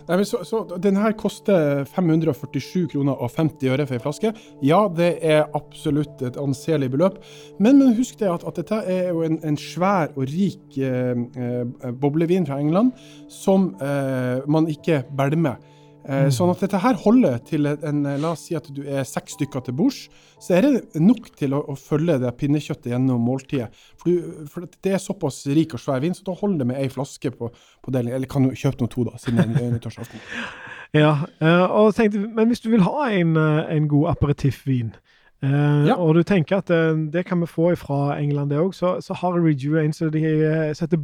Nei, 0.07 0.23
så, 0.25 0.43
så, 0.47 0.63
den 0.83 0.99
her 1.01 1.15
koster 1.19 1.85
547 1.91 2.87
kroner 2.93 3.19
og 3.19 3.33
50 3.35 3.73
øre 3.73 3.87
for 3.89 3.99
ei 3.99 4.03
flaske. 4.03 4.33
Ja, 4.63 4.85
det 4.93 5.17
er 5.27 5.49
absolutt 5.57 6.23
et 6.27 6.39
anselig 6.41 6.93
beløp. 6.95 7.19
Men, 7.59 7.81
men 7.81 7.97
husk 7.99 8.21
det 8.21 8.31
at, 8.31 8.47
at, 8.47 8.61
dette 8.61 8.83
er 8.87 9.11
jo 9.11 9.25
en, 9.27 9.41
en 9.45 9.59
svær 9.61 10.15
og 10.15 10.29
rik 10.31 10.79
eh, 10.79 11.15
eh, 11.17 11.91
boblevin 12.01 12.47
fra 12.47 12.61
England 12.63 12.95
som 13.33 13.73
eh, 13.83 14.45
man 14.47 14.71
ikke 14.71 15.03
bælmer. 15.17 15.59
Eh, 16.07 16.27
mm. 16.27 16.33
Sånn 16.35 16.53
at 16.53 16.63
dette 16.63 16.79
her 16.83 16.99
holder 17.03 17.41
til 17.47 17.67
en 17.67 18.05
La 18.23 18.31
oss 18.31 18.45
si 18.47 18.55
at 18.59 18.69
du 18.71 18.85
er 18.87 19.07
seks 19.09 19.35
stykker 19.35 19.65
til 19.67 19.77
bords. 19.79 20.05
Så 20.43 20.55
er 20.55 20.67
det 20.67 21.03
nok 21.03 21.33
til 21.39 21.57
å, 21.57 21.63
å 21.73 21.75
følge 21.79 22.19
det 22.23 22.31
pinnekjøttet 22.39 22.93
gjennom 22.93 23.25
måltidet. 23.27 23.73
For, 23.99 24.13
du, 24.13 24.47
for, 24.53 24.69
det 24.87 24.95
er 24.95 25.03
såpass 25.03 25.43
rik 25.51 25.75
og 25.75 25.83
svær 25.83 26.05
vin, 26.05 26.15
så 26.15 26.27
da 26.29 26.37
holder 26.39 26.63
det 26.63 26.69
med 26.71 26.81
ei 26.83 26.91
flaske 26.93 27.33
på, 27.35 27.51
på 27.51 27.95
deling. 27.95 28.15
Eller 28.15 28.31
kan 28.31 28.47
du 28.47 28.55
kjøpe 28.55 28.85
noen 28.85 28.93
to, 28.93 29.07
da, 29.09 29.19
siden 29.23 29.43
det 29.43 29.65
er 29.65 29.75
nyttårsaften. 29.75 30.23
ja, 31.03 31.17
eh, 31.43 31.65
og 31.67 31.91
tenkte, 31.97 32.23
men 32.39 32.53
hvis 32.53 32.63
du 32.63 32.71
vil 32.75 32.87
ha 32.87 33.11
en, 33.11 33.35
eh, 33.41 33.75
en 33.75 33.91
god 33.91 34.15
aperitifvin, 34.15 34.95
Uh, 35.45 35.87
ja. 35.87 35.95
Og 35.95 36.15
du 36.15 36.23
tenker 36.23 36.57
at 36.57 36.71
uh, 36.71 36.97
det 37.13 37.27
kan 37.27 37.41
vi 37.41 37.47
få 37.47 37.75
fra 37.75 38.19
England, 38.21 38.51
det 38.51 38.59
òg. 38.59 38.75
Så, 38.75 39.01
så, 39.01 39.15
har 39.15 39.37
Reju 39.37 39.77
en 39.77 39.93
som 39.93 40.11
de 40.11 40.19
uh, 40.19 40.73
heter 40.81 40.97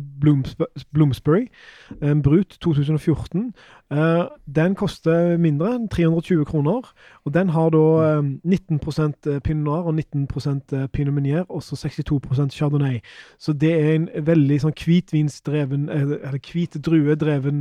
Bloomsbury. 0.93 1.47
Um, 2.01 2.23
Brut 2.23 2.59
2014. 2.61 3.53
den 4.57 4.75
koster 4.75 5.37
mindre 5.37 5.75
enn 5.75 5.89
320 5.89 6.45
kroner. 6.45 6.89
Og 7.25 7.35
den 7.35 7.49
har 7.49 7.71
da 7.71 8.23
19 8.45 8.79
Pinot 9.45 9.65
Noir 9.65 9.83
og 9.83 9.95
19 9.95 10.27
Pinot 10.93 11.15
Meunier, 11.15 11.45
og 11.49 11.63
så 11.63 11.77
62% 11.77 12.51
Chardonnay. 12.51 13.01
Så 13.39 13.53
det 13.53 13.73
er 13.73 13.95
en 13.95 14.09
veldig 14.17 14.61
sånn 14.61 14.77
hvitvinsdreven, 14.85 15.89
eller 15.93 16.41
hvit 16.41 16.81
druedreven 16.81 17.61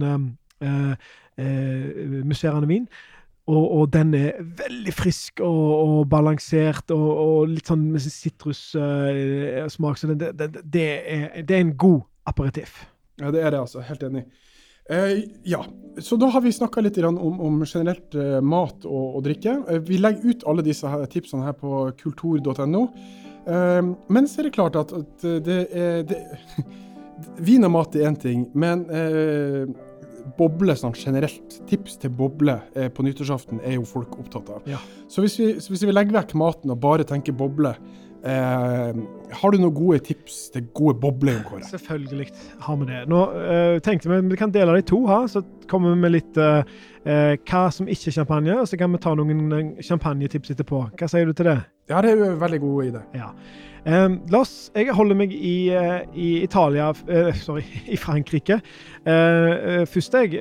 musserende 2.23 2.67
vin. 2.67 2.87
Og, 3.49 3.63
og, 3.79 3.87
den 3.93 4.13
er 4.13 4.37
veldig 4.37 4.93
frisk 4.93 5.41
og, 5.41 5.71
og 5.81 6.09
balansert 6.11 6.91
og, 6.93 7.07
og, 7.09 7.49
litt 7.49 7.71
sånn 7.71 7.87
med 7.89 8.03
sitrussmak. 8.05 9.97
Uh, 9.97 9.99
så 9.99 10.11
det, 10.13 10.29
det, 10.37 10.49
det, 10.61 10.85
er, 11.01 11.25
det, 11.41 11.55
er, 11.55 11.63
en 11.65 11.73
god 11.77 12.01
aperitif. 12.29 12.83
Ja, 13.21 13.33
det 13.33 13.41
er 13.41 13.55
det, 13.55 13.63
altså. 13.63 13.81
Helt 13.87 14.05
enig. 14.05 14.27
Eh, 14.91 15.23
ja, 15.49 15.63
så 16.01 16.17
da 16.21 16.29
har 16.33 16.45
vi 16.45 16.53
snakka 16.53 16.83
litt 16.85 16.99
om, 17.05 17.17
om 17.17 17.59
generelt 17.65 18.13
uh, 18.17 18.39
mat 18.45 18.85
og, 18.85 19.19
drikke. 19.25 19.57
vi 19.89 19.97
legger 20.01 20.31
ut 20.31 20.47
alle 20.49 20.65
disse 20.65 20.89
her, 20.89 21.05
tipsene 21.09 21.45
her 21.49 21.57
på 21.57 21.83
kultur.no. 22.01 22.87
men 23.41 24.27
så 24.29 24.41
er 24.41 24.47
det 24.47 24.53
klart 24.53 24.75
at, 24.77 24.91
at 24.93 25.23
det 25.41 25.61
er 25.73 26.11
Vin 27.45 27.65
og 27.65 27.71
mat 27.73 27.95
er 27.97 28.05
én 28.09 28.17
ting, 28.17 28.43
men 28.57 28.83
boble 30.37 30.75
sånn 30.77 30.95
generelt, 30.97 31.57
tips 31.69 31.97
til 32.01 32.13
boble 32.15 32.57
eh, 32.75 32.89
på 32.93 33.05
nyttårsaften 33.05 33.61
er 33.65 33.77
jo 33.77 33.87
folk 33.87 34.17
opptatt 34.21 34.51
av. 34.53 34.69
Ja. 34.69 34.79
Så 35.11 35.25
hvis 35.25 35.37
vi, 35.39 35.51
hvis 35.57 35.83
vi, 35.83 35.91
legger 35.93 36.19
vekk 36.19 36.35
maten 36.39 36.73
og 36.73 36.81
bare 36.83 37.07
tenker 37.07 37.35
boble, 37.37 37.73
eh, 38.23 39.01
har 39.31 39.51
du 39.51 39.57
noen 39.61 39.73
gode 39.75 39.99
tips 40.05 40.43
til 40.53 40.67
gode 40.75 40.97
bobler? 41.01 41.41
Kåre? 41.47 41.63
Selvfølgelig 41.69 42.27
har 42.61 42.79
vi 42.81 42.87
det. 42.89 43.01
Nå 43.11 43.23
eh, 43.41 43.79
tenkte 43.83 44.11
vi 44.11 44.21
vi 44.31 44.39
kan 44.39 44.53
dele 44.53 44.75
det 44.75 44.85
i 44.85 44.89
to 44.91 45.01
her, 45.09 45.27
så 45.31 45.43
kommer 45.71 45.93
vi 45.93 46.01
med 46.03 46.15
litt 46.17 46.39
eh, 46.41 46.61
eh, 47.05 47.33
hva 47.47 47.65
som 47.73 47.89
ikke 47.89 48.11
er 48.11 48.17
champagne, 48.19 48.59
og 48.59 48.69
så 48.69 48.79
kan 48.79 48.91
vi 48.93 49.01
ta 49.01 49.15
noen 49.17 49.57
eh, 49.57 49.83
champagnetips 49.85 50.53
etterpå. 50.53 50.85
Hva 50.99 51.11
sier 51.11 51.29
du 51.29 51.35
til 51.37 51.51
det? 51.51 51.59
Ja, 51.91 52.01
det 52.03 52.13
er 52.13 52.21
jo 52.21 52.31
en 52.31 52.41
veldig 52.41 52.61
god 52.63 52.89
idé. 52.91 53.03
Ja. 53.17 53.33
La 53.81 54.43
oss, 54.43 54.69
Jeg 54.77 54.93
holder 54.93 55.17
meg 55.17 55.31
i, 55.33 55.73
uh, 55.73 56.03
i 56.13 56.43
Italia 56.43 56.91
uh, 56.93 57.31
Sorry, 57.47 57.63
i 57.89 57.97
Frankrike 57.97 58.59
uh, 58.61 59.81
først, 59.89 60.13
jeg. 60.13 60.37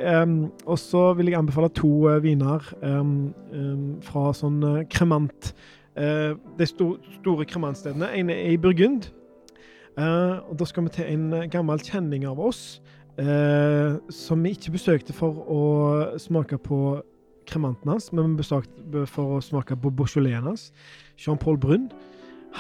Og 0.67 0.77
så 0.79 1.07
vil 1.17 1.33
jeg 1.33 1.39
anbefale 1.39 1.71
to 1.73 2.19
viner 2.21 2.69
fra 4.05 4.27
sånn 4.37 4.61
kremant 4.93 5.55
De 6.01 6.67
sto, 6.69 6.95
store 7.19 7.45
kremantstedene. 7.45 8.09
En 8.17 8.31
er 8.33 8.55
i 8.55 8.57
Burgund. 8.57 9.11
og 9.99 10.55
Da 10.59 10.65
skal 10.65 10.87
vi 10.87 10.95
til 10.95 11.11
en 11.13 11.51
gammel 11.53 11.83
kjenning 11.85 12.25
av 12.29 12.41
oss 12.41 12.81
som 14.09 14.45
vi 14.47 14.55
ikke 14.55 14.73
besøkte 14.73 15.13
for 15.13 15.43
å 15.51 15.65
smake 16.17 16.57
på 16.65 17.03
kremanten 17.51 17.91
hans, 17.91 18.09
men 18.15 18.31
vi 18.31 18.41
besøkte 18.41 19.05
for 19.11 19.37
å 19.37 19.43
smake 19.45 19.77
på 19.77 19.93
Beaujolais 19.93 20.41
hans. 20.41 20.71
Jean-Paul 21.21 21.59
Brun. 21.61 21.91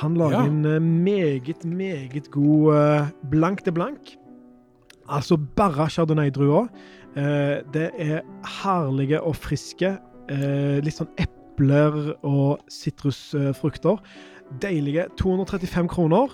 Han 0.02 0.18
lager 0.18 0.42
ja. 0.42 0.46
en 0.46 0.64
eh, 0.68 0.80
meget, 0.80 1.64
meget 1.64 2.30
god 2.30 3.10
blank 3.30 3.64
til 3.64 3.74
blank. 3.74 4.14
Altså 5.08 5.38
bare 5.56 5.88
chardonnay-druer. 5.90 6.68
Det 7.74 7.88
er 7.98 8.20
herlige 8.62 9.18
og 9.26 9.34
friske. 9.34 9.96
Litt 10.30 10.94
sånn 10.94 11.10
epler 11.60 12.12
og 12.22 12.58
sitrusfrukter. 12.68 13.96
Deilige. 14.62 15.04
235 15.18 15.88
kroner. 15.88 16.28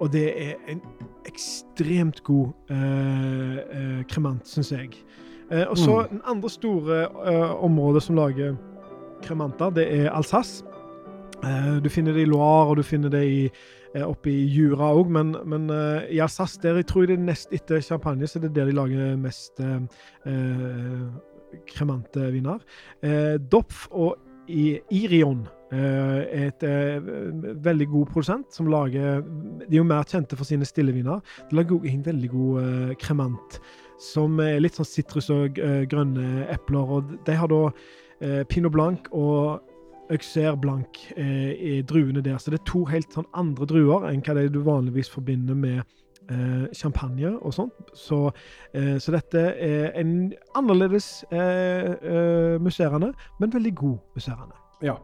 og 0.00 0.12
det 0.12 0.48
er 0.48 0.52
en 0.68 0.80
ekstremt 1.26 2.22
god 2.24 2.52
kremant, 4.08 4.48
syns 4.48 4.72
jeg. 4.72 4.90
og 5.68 5.78
så 5.78 6.02
mm. 6.02 6.08
Den 6.08 6.20
andre 6.24 6.50
store 6.50 7.08
området 7.56 8.02
som 8.02 8.16
lager 8.16 8.54
kremanter, 9.22 9.70
det 9.70 10.00
er 10.00 10.10
Alsace. 10.10 10.64
Uh, 11.44 11.84
du 11.84 11.88
finner 11.88 12.12
det 12.12 12.22
i 12.22 12.24
Loire, 12.24 12.66
og 12.66 12.76
du 12.76 12.82
finner 12.82 13.08
det 13.08 13.24
i, 13.28 13.48
oppe 14.04 14.30
i 14.30 14.44
Jura 14.44 14.92
òg, 14.92 15.08
men, 15.08 15.36
men 15.44 15.70
i 16.10 16.18
Alsace 16.18 16.60
der 16.62 16.74
jeg 16.76 16.86
tror 16.86 17.06
det 17.06 17.16
er 17.16 17.24
nest 17.24 17.52
etter 17.52 17.80
champagne, 17.80 18.26
så 18.26 18.38
det 18.38 18.50
er 18.50 18.54
der 18.54 18.64
de 18.64 18.72
lager 18.72 19.16
mest 19.16 19.60
kremante 21.68 22.30
viner. 22.34 22.62
Dopf 23.50 23.86
og 23.90 24.16
i 24.48 24.78
Irion 24.94 25.44
eh, 25.74 26.46
et 26.46 26.62
eh, 26.66 27.02
veldig 27.64 27.88
god 27.90 28.12
produsent 28.12 28.54
som 28.54 28.70
lager 28.70 29.22
De 29.66 29.66
er 29.72 29.80
jo 29.80 29.86
mer 29.86 30.06
kjente 30.06 30.38
for 30.38 30.46
sine 30.48 30.66
stilleviner. 30.68 31.22
De 31.50 31.58
lager 31.58 31.86
en 31.90 32.04
veldig 32.06 32.30
god 32.32 32.62
eh, 32.62 32.94
kremant 33.02 33.60
som 34.02 34.40
er 34.44 34.60
litt 34.60 34.76
sånn 34.76 34.88
sitrus 34.88 35.30
og 35.34 35.58
eh, 35.58 35.84
grønne 35.90 36.46
epler. 36.52 36.98
og 36.98 37.16
De 37.26 37.36
har 37.36 37.50
da 37.50 37.62
eh, 38.20 38.42
pinot 38.48 38.74
blanc 38.74 39.10
og 39.12 39.62
Auxerre 40.14 40.54
blanc 40.62 41.00
eh, 41.16 41.52
i 41.58 41.78
druene 41.82 42.22
der. 42.22 42.38
Så 42.38 42.52
det 42.52 42.60
er 42.60 42.68
to 42.70 42.84
helt 42.86 43.10
sånn 43.10 43.26
andre 43.34 43.66
druer 43.66 44.06
enn 44.12 44.22
hva 44.22 44.36
de 44.38 44.46
du 44.52 44.60
vanligvis 44.66 45.10
forbinder 45.10 45.58
med 45.58 45.82
eh, 46.30 46.66
champagne 46.76 47.34
og 47.36 47.54
sånt. 47.54 47.94
Så, 47.94 48.30
eh, 48.74 48.96
så 49.02 49.14
dette 49.14 49.44
er 49.54 49.94
en 50.00 50.32
annerledes 50.58 51.24
eh, 51.30 51.92
eh, 51.94 52.56
musserende, 52.62 53.12
men 53.40 53.54
veldig 53.54 53.74
god 53.74 53.96
musserende. 54.18 54.58
Ja. 54.84 54.98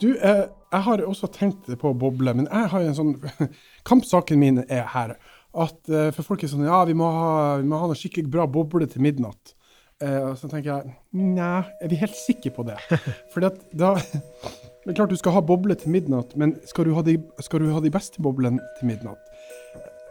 Du, 0.00 0.10
eh, 0.12 0.44
jeg 0.72 0.82
har 0.88 1.02
også 1.06 1.30
tenkt 1.32 1.70
på 1.80 1.94
boble, 1.96 2.34
men 2.36 2.48
jeg 2.50 2.68
har 2.72 2.84
en 2.84 2.96
sånn 2.96 3.14
Kampsaken 3.88 4.38
min 4.42 4.60
er 4.68 4.84
her 4.92 5.16
at 5.56 5.88
eh, 5.88 6.10
for 6.12 6.26
folk 6.26 6.44
er 6.44 6.52
sånn 6.52 6.66
Ja, 6.66 6.82
vi 6.88 6.96
må 6.96 7.08
ha, 7.12 7.30
vi 7.62 7.68
må 7.68 7.80
ha 7.80 7.88
noe 7.88 7.98
skikkelig 7.98 8.28
bra 8.32 8.44
boble 8.50 8.88
til 8.90 9.04
midnatt. 9.04 9.54
Eh, 10.02 10.20
og 10.20 10.34
så 10.36 10.50
tenker 10.52 10.68
jeg 10.74 10.96
Nei, 11.16 11.62
er 11.80 11.92
vi 11.92 12.00
helt 12.02 12.16
sikre 12.18 12.52
på 12.52 12.66
det? 12.68 12.76
Fordi 13.32 13.52
at 13.52 13.62
da 13.72 13.94
Det 14.86 14.92
er 14.92 14.98
klart 15.00 15.10
du 15.10 15.18
skal 15.18 15.34
ha 15.34 15.40
boble 15.42 15.74
til 15.74 15.90
midnatt, 15.90 16.36
men 16.38 16.52
skal 16.70 16.86
du 16.86 16.92
ha 16.94 17.02
de, 17.02 17.16
skal 17.42 17.64
du 17.64 17.72
ha 17.74 17.80
de 17.82 17.90
beste 17.90 18.22
boblene 18.22 18.62
til 18.76 18.86
midnatt? 18.92 19.25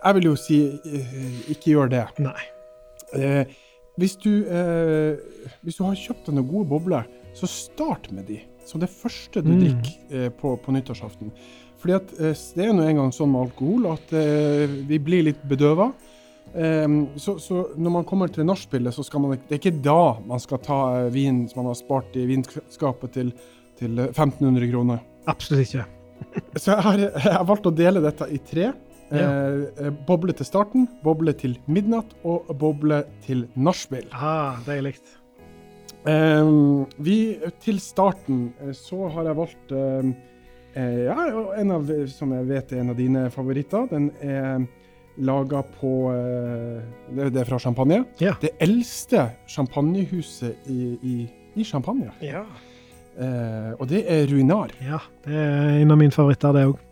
Jeg 0.06 0.15
vil 0.20 0.28
jo 0.30 0.36
si 0.38 0.58
eh, 0.86 1.38
ikke 1.56 1.72
gjør 1.74 1.89
det. 1.89 2.04
Nei. 2.22 2.41
Eh, 3.18 3.54
hvis, 3.98 4.15
du, 4.22 4.32
eh, 4.46 5.15
hvis 5.65 5.78
du 5.80 5.84
har 5.88 5.96
kjøpt 5.98 6.28
deg 6.30 6.36
noen 6.38 6.50
gode 6.52 6.70
bobler, 6.70 7.08
så 7.36 7.50
start 7.50 8.12
med 8.13 8.28
de. 8.30 8.41
Som 8.65 8.82
det 8.82 8.89
første 8.89 9.41
du 9.46 9.52
Mm. 9.54 9.60
drikker 9.62 10.18
eh, 10.26 10.30
på, 10.34 10.56
på 10.62 10.74
nyttårsaften. 10.74 11.32
Fordi 11.82 11.94
at 11.98 12.13
eh, 12.20 12.34
det 12.58 12.65
er 12.65 12.74
nå 12.74 12.86
engang 12.86 13.12
sånn 13.13 13.32
med 13.34 13.48
alkohol 13.50 13.89
at 13.94 14.13
eh, 14.18 14.65
vi 14.89 14.98
blir 15.00 15.26
litt 15.32 15.41
bedøva. 15.50 15.91
Så, 17.20 17.34
så 17.41 17.56
når 17.76 17.91
man 17.91 18.06
kommer 18.08 18.30
til 18.32 18.46
nachspielet, 18.48 18.94
så 18.96 19.04
skal 19.04 19.20
man 19.20 19.34
Det 19.50 19.58
er 19.58 19.60
ikke 19.60 19.82
da 19.84 20.15
man 20.24 20.39
skal 20.39 20.62
ta 20.63 20.78
vin 21.12 21.41
som 21.50 21.60
man 21.60 21.72
har 21.74 21.76
spart 21.76 22.13
i 22.15 22.24
vinskapet 22.30 23.12
til, 23.18 23.34
til 23.76 23.98
eh, 24.00 24.12
1500 24.13 24.70
kroner. 24.72 25.02
Absolutt 25.28 25.65
ikke. 25.65 25.84
Så 26.56 26.72
jeg 26.72 26.86
har, 26.86 27.02
jeg 27.02 27.34
har 27.36 27.44
valgt 27.50 27.68
å 27.68 27.74
dele 27.76 28.00
dette 28.06 28.30
i 28.32 28.39
tre. 28.39 28.70
Ja. 29.12 29.26
Eh, 29.26 29.88
eh, 29.88 29.91
boble 30.08 30.34
til 30.34 30.48
starten, 30.48 30.88
boble 31.04 31.34
til 31.38 31.58
midnatt 31.70 32.15
og 32.26 32.50
boble 32.60 33.04
til 33.26 33.46
nachspiel. 33.56 34.08
Ah, 34.13 34.58
Deilig. 34.65 34.96
Vi, 36.06 37.18
til 37.63 37.80
starten 37.82 38.52
så 38.78 39.08
har 39.10 39.26
jeg 39.26 39.38
valgt 39.39 39.72
eh, 39.74 40.10
ja, 41.08 41.15
en 41.58 41.72
av, 41.74 41.89
som 42.13 42.34
jeg 42.36 42.46
vet 42.50 42.74
er 42.74 42.84
en 42.84 42.91
av 42.94 43.00
dine 43.00 43.24
favoritter. 43.34 43.88
Den 43.89 44.12
er 44.22 44.68
laga 45.18 45.63
på 45.80 45.94
eh, 46.12 46.84
det, 47.15 47.41
er 47.41 47.50
fra 47.50 47.60
Champagne. 47.62 48.04
Ja. 48.22 48.36
Det 48.41 48.54
eldste 48.62 49.30
champagnehuset 49.50 50.70
i, 50.72 50.96
i, 51.02 51.18
i 51.56 51.68
Champagne. 51.68 52.12
Ja. 52.22 52.44
Eh, 53.15 53.72
og 53.80 53.88
det 53.89 54.04
er 54.12 54.28
Ruinar. 54.32 54.76
ja. 54.84 55.00
Det 55.26 55.36
er 55.36 55.80
en 55.82 55.91
av 55.91 56.02
mine 56.02 56.13
favoritter, 56.13 56.54
det 56.56 56.68
òg. 56.70 56.85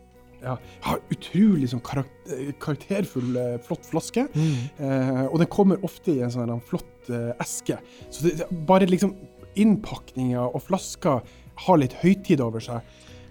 Ja, 0.43 0.57
har 0.87 0.99
utrolig 1.13 1.69
sånn 1.71 1.83
karak 1.85 2.09
eh, 2.31 2.51
karakterfull, 2.63 3.35
eh, 3.39 3.53
flott 3.63 3.87
flaske. 3.87 4.25
Eh, 4.33 5.23
og 5.29 5.37
den 5.39 5.51
kommer 5.51 5.83
ofte 5.87 6.11
i 6.15 6.19
en 6.25 6.33
sånn 6.33 6.59
flott 6.67 7.09
eh, 7.09 7.31
eske. 7.43 7.79
Så 8.09 8.27
det, 8.27 8.49
bare 8.67 8.89
liksom 8.89 9.15
innpakninga 9.59 10.47
og 10.49 10.65
flaska 10.65 11.21
har 11.67 11.79
litt 11.79 11.95
høytid 12.01 12.41
over 12.43 12.63
seg. 12.63 12.81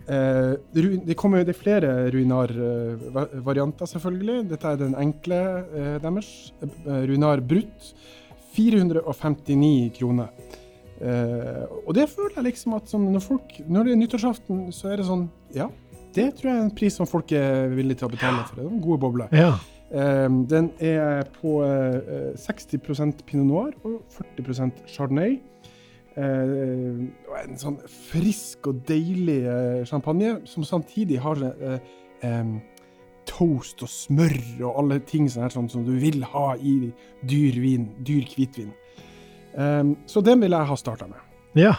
Eh, 0.08 0.54
det 0.72 1.16
kommer 1.18 1.44
det 1.44 1.54
er 1.54 1.60
flere 1.60 1.92
Ruinar-varianter, 2.14 3.86
selvfølgelig. 3.86 4.48
Dette 4.50 4.72
er 4.72 4.80
den 4.80 4.96
enkle 4.98 5.42
eh, 5.68 5.94
deres. 6.02 6.52
Eh, 6.62 7.04
Ruinar 7.10 7.44
Brutt. 7.44 7.92
459 8.52 9.92
kroner. 9.96 10.28
Eh, 11.00 11.62
og 11.86 11.94
det 11.96 12.04
føler 12.12 12.36
jeg 12.36 12.50
liksom 12.50 12.76
at 12.76 12.90
sånn, 12.90 13.08
når, 13.14 13.24
folk, 13.24 13.54
når 13.66 13.88
det 13.88 13.94
er 13.94 14.00
nyttårsaften, 14.02 14.66
så 14.74 14.92
er 14.92 15.00
det 15.00 15.08
sånn 15.08 15.24
Ja, 15.56 15.70
det 16.14 16.28
tror 16.38 16.50
jeg 16.50 16.58
er 16.58 16.64
en 16.64 16.74
pris 16.76 16.96
som 16.98 17.08
folk 17.08 17.32
er 17.36 17.70
villige 17.72 18.02
til 18.02 18.08
å 18.08 18.12
betale 18.12 18.44
for. 18.48 18.58
Det 18.58 18.66
er 18.66 18.72
en 18.72 18.82
gode 18.84 19.00
bobler. 19.02 19.32
Ja. 19.36 19.54
Um, 19.92 20.46
den 20.48 20.70
er 20.80 21.26
på 21.34 21.58
uh, 21.60 22.32
60% 22.40 23.24
pinot 23.28 23.44
noir 23.48 23.72
og 23.84 24.00
40% 24.14 24.86
chardonnay. 24.88 25.38
Uh, 26.12 27.08
en 27.42 27.60
sånn 27.60 27.78
frisk 27.88 28.70
og 28.72 28.82
deilig 28.88 29.42
uh, 29.44 29.82
champagne, 29.88 30.38
som 30.48 30.64
samtidig 30.64 31.20
har 31.24 31.40
eh, 31.48 31.92
em, 32.24 32.58
toast 33.28 33.80
og 33.84 33.90
smør 33.90 34.36
og 34.62 34.82
alle 34.82 34.98
ting 35.08 35.28
sånn 35.30 35.46
her, 35.46 35.54
sånn, 35.54 35.70
som 35.72 35.84
du 35.86 35.94
vil 36.00 36.24
ha 36.34 36.52
i 36.56 36.74
dyr 37.28 37.60
vin, 37.60 37.88
dyr 38.04 38.28
hvitvin. 38.32 38.72
Um, 39.52 39.96
så 40.08 40.24
den 40.24 40.40
vil 40.40 40.56
jeg 40.56 40.68
ha 40.72 40.76
starta 40.80 41.08
med. 41.10 41.32
ja. 41.58 41.76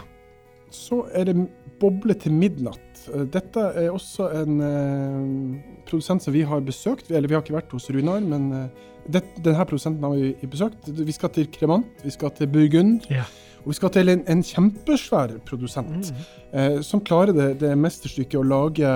Så 0.74 1.04
er 1.14 1.24
det 1.30 1.36
boble 1.80 2.14
til 2.18 2.32
midnatt. 2.34 3.04
Eh, 3.14 3.24
Dette 3.34 3.64
er 3.78 3.88
også 3.92 4.28
en 4.42 4.60
eh, 4.64 5.78
produsent 5.88 6.22
som 6.24 6.34
vi 6.34 6.42
har 6.46 6.60
besøkt. 6.66 7.10
Eller 7.10 7.28
vi 7.30 7.34
har 7.38 7.42
ikke 7.44 7.56
vært 7.56 7.72
hos 7.76 7.88
Runar, 7.94 8.20
men 8.24 8.50
eh, 8.52 8.68
det, 9.08 9.24
denne 9.44 9.64
produsenten 9.68 10.04
har 10.06 10.14
vi 10.16 10.50
besøkt. 10.50 10.86
Vi 10.88 11.12
skal 11.16 11.32
til 11.34 11.48
Cremant, 11.52 11.86
vi 12.04 12.10
skal 12.14 12.30
til 12.36 12.48
Burgund. 12.52 13.06
Ja. 13.12 13.26
Og 13.64 13.72
vi 13.72 13.76
skal 13.78 13.92
til 13.94 14.12
en, 14.12 14.22
en 14.28 14.42
kjempesvær 14.44 15.38
produsent 15.48 16.10
Mm. 16.12 16.24
eh, 16.52 16.80
som 16.84 17.00
klarer 17.00 17.32
det, 17.36 17.46
det 17.62 17.70
mesterstykket 17.80 18.36
å 18.40 18.44
lage 18.44 18.90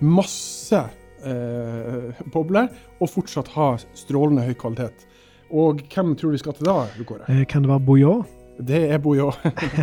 masse 0.00 0.80
eh, 1.24 2.20
bobler 2.32 2.68
og 3.00 3.08
fortsatt 3.12 3.48
ha 3.56 3.70
strålende 3.96 4.44
høy 4.46 4.54
kvalitet. 4.60 5.06
Og 5.50 5.80
hvem 5.90 6.12
tror 6.16 6.30
du 6.30 6.36
vi 6.36 6.42
skal 6.44 6.54
til 6.58 6.68
da, 6.68 6.76
Kåre? 7.08 7.24
Eh, 7.32 7.44
Kan 7.50 7.64
det 7.64 7.72
være 7.72 7.84
Bouillon? 7.88 8.22
Det 8.66 8.80
er 8.92 8.98
Bouillot. 8.98 9.36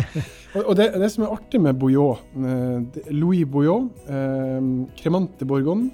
og 0.68 0.74
det, 0.78 0.90
det 1.00 1.10
som 1.12 1.24
er 1.26 1.32
artig 1.34 1.60
med 1.60 1.78
Bouillon, 1.80 2.18
eh, 2.38 3.12
Louis 3.14 3.44
Bouillot, 3.46 3.88
eh, 4.08 4.58
Borgon, 5.04 5.28
Bourgogne, 5.48 5.90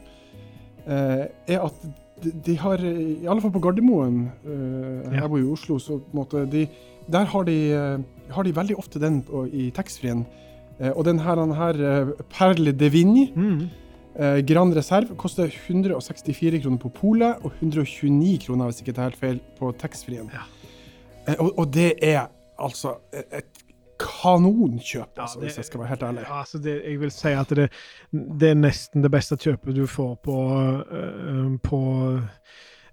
eh, 0.86 1.26
er 1.48 1.60
at 1.64 1.84
de, 2.24 2.30
de 2.46 2.56
har, 2.60 2.78
i 2.84 3.26
alle 3.28 3.40
fall 3.42 3.52
på 3.54 3.60
Gardermoen, 3.64 4.30
eh, 4.44 5.12
Ja. 5.12 5.20
jeg 5.22 5.30
bor 5.30 5.38
jo 5.40 5.48
i 5.48 5.52
Oslo, 5.52 5.78
så 5.78 5.98
på 5.98 6.12
en 6.14 6.18
måte, 6.22 6.44
de, 6.52 6.66
der 7.12 7.24
har 7.34 7.44
de, 7.44 7.56
eh, 7.72 7.98
har 8.32 8.42
de 8.46 8.54
veldig 8.56 8.76
ofte 8.80 9.00
den 9.02 9.22
på, 9.22 9.44
i 9.52 9.70
taxfree-en. 9.74 10.24
Og 10.96 11.04
den 11.06 11.20
her, 11.22 11.36
den 11.38 11.52
her 11.54 12.06
Perle 12.34 12.72
de 12.72 12.88
Vigne, 12.90 13.28
Mm. 13.36 13.68
Grand 14.46 14.74
Reserve, 14.76 15.14
koster 15.18 15.50
164 15.68 16.60
kroner 16.62 16.78
på 16.78 16.88
polet 16.94 17.34
og 17.42 17.50
129 17.60 18.38
kroner, 18.46 18.64
hvis 18.70 18.80
ikke 18.82 18.92
det 18.94 18.98
er 18.98 19.08
helt 19.08 19.16
feil, 19.18 19.40
på 19.58 19.72
taxfree-en. 19.78 20.30
Ja. 20.34 21.34
Og, 21.38 21.52
og 21.58 21.66
det 21.74 21.92
er 22.02 22.26
altså 22.58 22.96
et, 23.12 23.24
et 23.40 23.62
kanonkjøp, 23.98 25.10
Ja, 25.16 25.22
altså, 25.22 25.38
det- 25.40 25.48
hvis 25.48 25.56
jeg 25.56 25.64
skal 25.64 25.80
være 25.80 25.88
helt 25.88 26.02
ærlig. 26.02 26.22
Ja, 26.28 26.38
altså 26.40 26.58
det, 26.58 26.82
jeg 26.84 27.00
vil 27.00 27.10
si 27.10 27.28
at 27.28 27.48
det, 27.48 27.68
det 28.12 28.48
er 28.50 28.54
nesten 28.54 29.02
det 29.02 29.10
beste 29.10 29.36
kjøpet 29.36 29.74
du 29.76 29.86
får 29.86 30.14
på, 30.24 30.36
øh, 30.90 31.58
på 31.62 31.80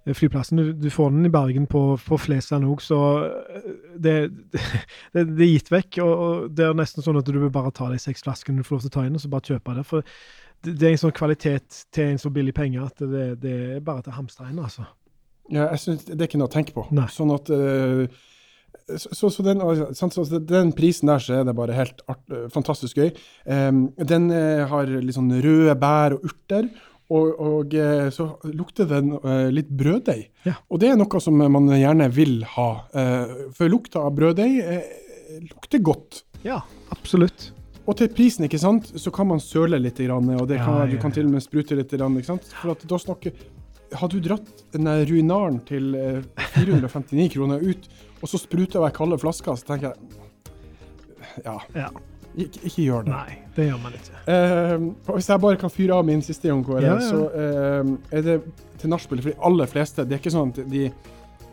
øh, 0.06 0.14
flyplassen. 0.14 0.58
Du, 0.58 0.72
du 0.72 0.90
får 0.90 1.10
den 1.10 1.26
i 1.26 1.28
Bergen 1.28 1.66
på, 1.66 1.98
på 2.06 2.16
Flesland 2.18 2.64
òg, 2.64 2.80
så 2.80 3.00
det, 3.98 4.30
det, 5.14 5.26
det 5.36 5.42
er 5.46 5.52
gitt 5.52 5.70
vekk. 5.74 5.98
Og, 6.04 6.14
og 6.18 6.50
det 6.56 6.64
er 6.68 6.74
nesten 6.78 7.02
sånn 7.02 7.18
at 7.18 7.26
du 7.26 7.38
vil 7.40 7.50
bare 7.54 7.70
ta 7.74 7.90
de 7.92 7.98
seks 7.98 8.22
flaskene 8.22 8.62
du 8.62 8.64
får 8.66 8.76
lov 8.76 8.86
til 8.86 8.92
å 8.92 8.96
ta 9.00 9.06
inn, 9.06 9.14
og 9.18 9.20
så 9.24 9.28
bare 9.32 9.48
kjøpe 9.52 9.74
det. 9.78 9.86
For 9.90 10.06
det, 10.62 10.76
det 10.78 10.86
er 10.88 10.94
en 10.94 11.02
sånn 11.02 11.16
kvalitet 11.18 11.84
til 11.92 12.12
en 12.14 12.18
så 12.22 12.30
billig 12.30 12.54
penger 12.54 12.86
at 12.86 13.02
det, 13.02 13.28
det 13.42 13.56
er 13.76 13.80
bare 13.80 14.02
til 14.06 14.14
å 14.14 14.20
hamstre 14.22 14.46
inn, 14.52 14.62
altså. 14.62 14.86
Ja, 15.50 15.66
jeg 15.74 15.80
synes 15.82 16.04
Det 16.06 16.20
er 16.20 16.28
ikke 16.30 16.38
noe 16.38 16.46
å 16.48 16.52
tenke 16.54 16.72
på. 16.76 16.84
Nei. 16.94 17.08
Sånn 17.10 17.32
at 17.34 17.50
eh, 17.50 18.06
så, 18.98 19.30
så, 19.30 19.42
den, 19.42 19.60
altså, 19.60 20.24
så 20.24 20.38
den 20.38 20.72
prisen 20.76 21.10
der, 21.10 21.22
så 21.22 21.40
er 21.40 21.44
det 21.48 21.56
bare 21.56 21.76
helt 21.76 22.02
art, 22.10 22.22
eh, 22.30 22.48
fantastisk 22.52 22.98
gøy. 22.98 23.12
Em, 23.46 23.84
den 23.96 24.30
eh, 24.34 24.64
har 24.68 24.90
litt 24.90 25.16
sånn 25.16 25.32
røde 25.42 25.76
bær 25.80 26.18
og 26.18 26.26
urter. 26.28 26.68
Og, 27.12 27.32
og 27.44 27.74
eh, 27.76 28.06
så 28.14 28.30
lukter 28.48 28.86
den 28.88 29.12
litt 29.52 29.68
brøddeig. 29.76 30.30
Ja. 30.48 30.54
Og 30.72 30.80
det 30.80 30.92
er 30.92 31.00
noe 31.00 31.20
som 31.20 31.36
man 31.36 31.68
gjerne 31.76 32.08
vil 32.14 32.38
ha. 32.54 32.68
for 33.52 33.68
lukta 33.68 34.06
av 34.06 34.14
brøddeig 34.16 34.62
lukter 35.50 35.82
godt. 35.84 36.22
Ja, 36.46 36.62
absolutt. 36.94 37.50
Og 37.82 37.98
til 37.98 38.08
prisen, 38.14 38.46
ikke 38.46 38.60
sant, 38.62 38.92
så 38.96 39.10
kan 39.12 39.28
man 39.28 39.42
søle 39.42 39.80
litt, 39.82 39.98
og 40.00 40.46
det 40.48 40.60
kan, 40.62 40.78
Ja, 40.78 40.86
du 40.86 40.96
ja, 40.96 41.02
kan 41.02 41.12
til 41.12 41.26
og 41.26 41.34
med 41.34 41.44
sprute 41.44 41.76
litt. 41.76 41.92
For 41.92 42.86
da 42.88 42.98
snakker 43.04 43.34
Har 44.00 44.08
du 44.08 44.18
dratt 44.24 44.64
denne 44.72 44.94
ruinaren 45.08 45.60
til 45.68 45.94
eh, 45.98 46.22
459 46.56 47.28
kroner 47.34 47.60
ut, 47.64 47.88
og 48.22 48.28
så 48.30 48.38
spruter 48.40 48.80
jeg 48.86 48.94
kalde 48.96 49.18
flasker, 49.20 49.56
så 49.58 49.66
tenker 49.72 49.92
jeg 49.92 51.44
Ja, 51.44 51.58
Ja. 51.74 51.88
ikke, 52.36 52.60
ikke 52.68 52.82
gjør 52.86 53.04
det. 53.06 53.12
Nei, 53.12 53.38
det 53.56 53.66
gjør 53.70 53.80
man 53.82 53.92
ikke. 53.98 54.22
Eh, 54.32 54.86
hvis 55.14 55.28
jeg 55.28 55.40
bare 55.44 55.56
kan 55.60 55.70
fyre 55.72 55.98
av 55.98 56.04
min 56.08 56.22
siste 56.24 56.48
gang, 56.48 56.64
Ja, 56.80 56.94
ja. 56.96 57.00
så 57.00 57.24
eh, 57.32 57.92
er 58.18 58.22
det 58.26 58.38
til 58.82 58.90
nachspiel 58.90 59.22
for 59.22 59.30
de 59.30 59.36
aller 59.48 59.66
fleste. 59.70 60.04
Det 60.08 60.16
er 60.16 60.22
ikke 60.22 60.32
sånn 60.34 60.52
at 60.54 60.62
de 60.72 60.86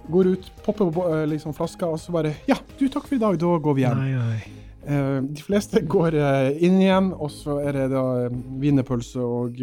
går 0.10 0.32
ut, 0.34 0.48
popper 0.66 0.90
på 0.96 1.04
eh, 1.14 1.26
liksom 1.30 1.54
flasker, 1.54 1.88
og 1.92 2.00
så 2.02 2.12
bare 2.16 2.34
Ja, 2.48 2.56
du, 2.80 2.88
takk 2.90 3.06
for 3.08 3.16
i 3.16 3.22
dag, 3.22 3.38
da 3.40 3.58
går 3.60 3.76
vi 3.78 3.86
hjem. 3.86 4.00
Nei, 4.00 4.14
nei. 4.16 4.59
Eh, 4.88 5.22
de 5.22 5.44
fleste 5.44 5.82
går 5.96 6.16
eh, 6.16 6.64
inn 6.66 6.80
igjen, 6.82 7.12
og 7.14 7.32
så 7.34 7.60
er 7.64 7.76
det 7.76 7.88
da 7.94 8.06
eh, 8.26 8.42
wienerpølse 8.62 9.22
og 9.24 9.62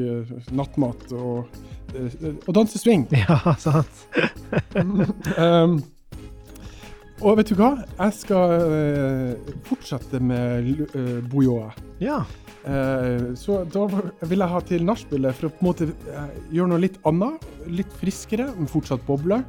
nattmat 0.54 1.10
og, 1.16 1.58
og 2.44 2.54
dansesving. 2.56 3.08
Ja, 3.26 3.56
sant. 3.60 4.02
um, 5.40 5.78
og 7.24 7.38
vet 7.38 7.48
du 7.48 7.56
hva? 7.56 7.70
Jeg 7.96 8.12
skal 8.12 8.50
fortsette 9.64 10.20
med 10.20 10.84
bojoa. 11.32 11.70
Ja. 12.02 12.18
Uh, 12.66 13.30
så 13.38 13.62
da 13.72 13.86
vil 14.26 14.42
jeg 14.42 14.50
ha 14.52 14.60
til 14.68 14.84
nachspielet 14.84 15.38
for 15.38 15.48
å 15.48 15.52
på 15.54 15.62
en 15.62 15.68
måte 15.70 15.88
gjøre 16.52 16.68
noe 16.74 16.82
litt 16.82 16.98
annet. 17.08 17.46
Litt 17.72 17.94
friskere, 18.02 18.50
men 18.58 18.68
fortsatt 18.68 19.06
boble. 19.08 19.40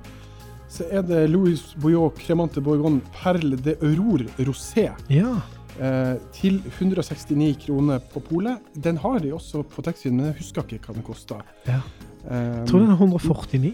Så 0.71 0.87
er 0.87 1.03
det 1.07 1.25
Louis 1.33 1.59
Bouillot 1.81 2.15
Cremante 2.23 2.63
Bourgogne 2.63 3.03
Perle 3.15 3.59
de 3.63 3.75
Aurore 3.83 4.27
Rosé 4.47 4.89
ja. 5.11 5.35
Eh, 5.81 6.15
til 6.33 6.61
169 6.79 7.57
kroner 7.65 7.99
på 8.13 8.21
polet. 8.23 8.59
Den 8.75 8.97
har 9.03 9.19
de 9.23 9.31
også 9.35 9.63
på 9.67 9.83
taxien, 9.85 10.15
men 10.17 10.31
jeg 10.31 10.39
husker 10.41 10.63
ikke 10.77 10.87
hva 10.91 10.97
den 10.99 11.03
kosta. 11.07 11.41
Ja. 11.67 11.81
Eh, 12.29 12.63
Jeg 12.63 12.67
tror 12.71 12.79
den 12.85 12.91
er 12.91 12.99
149 12.99 13.73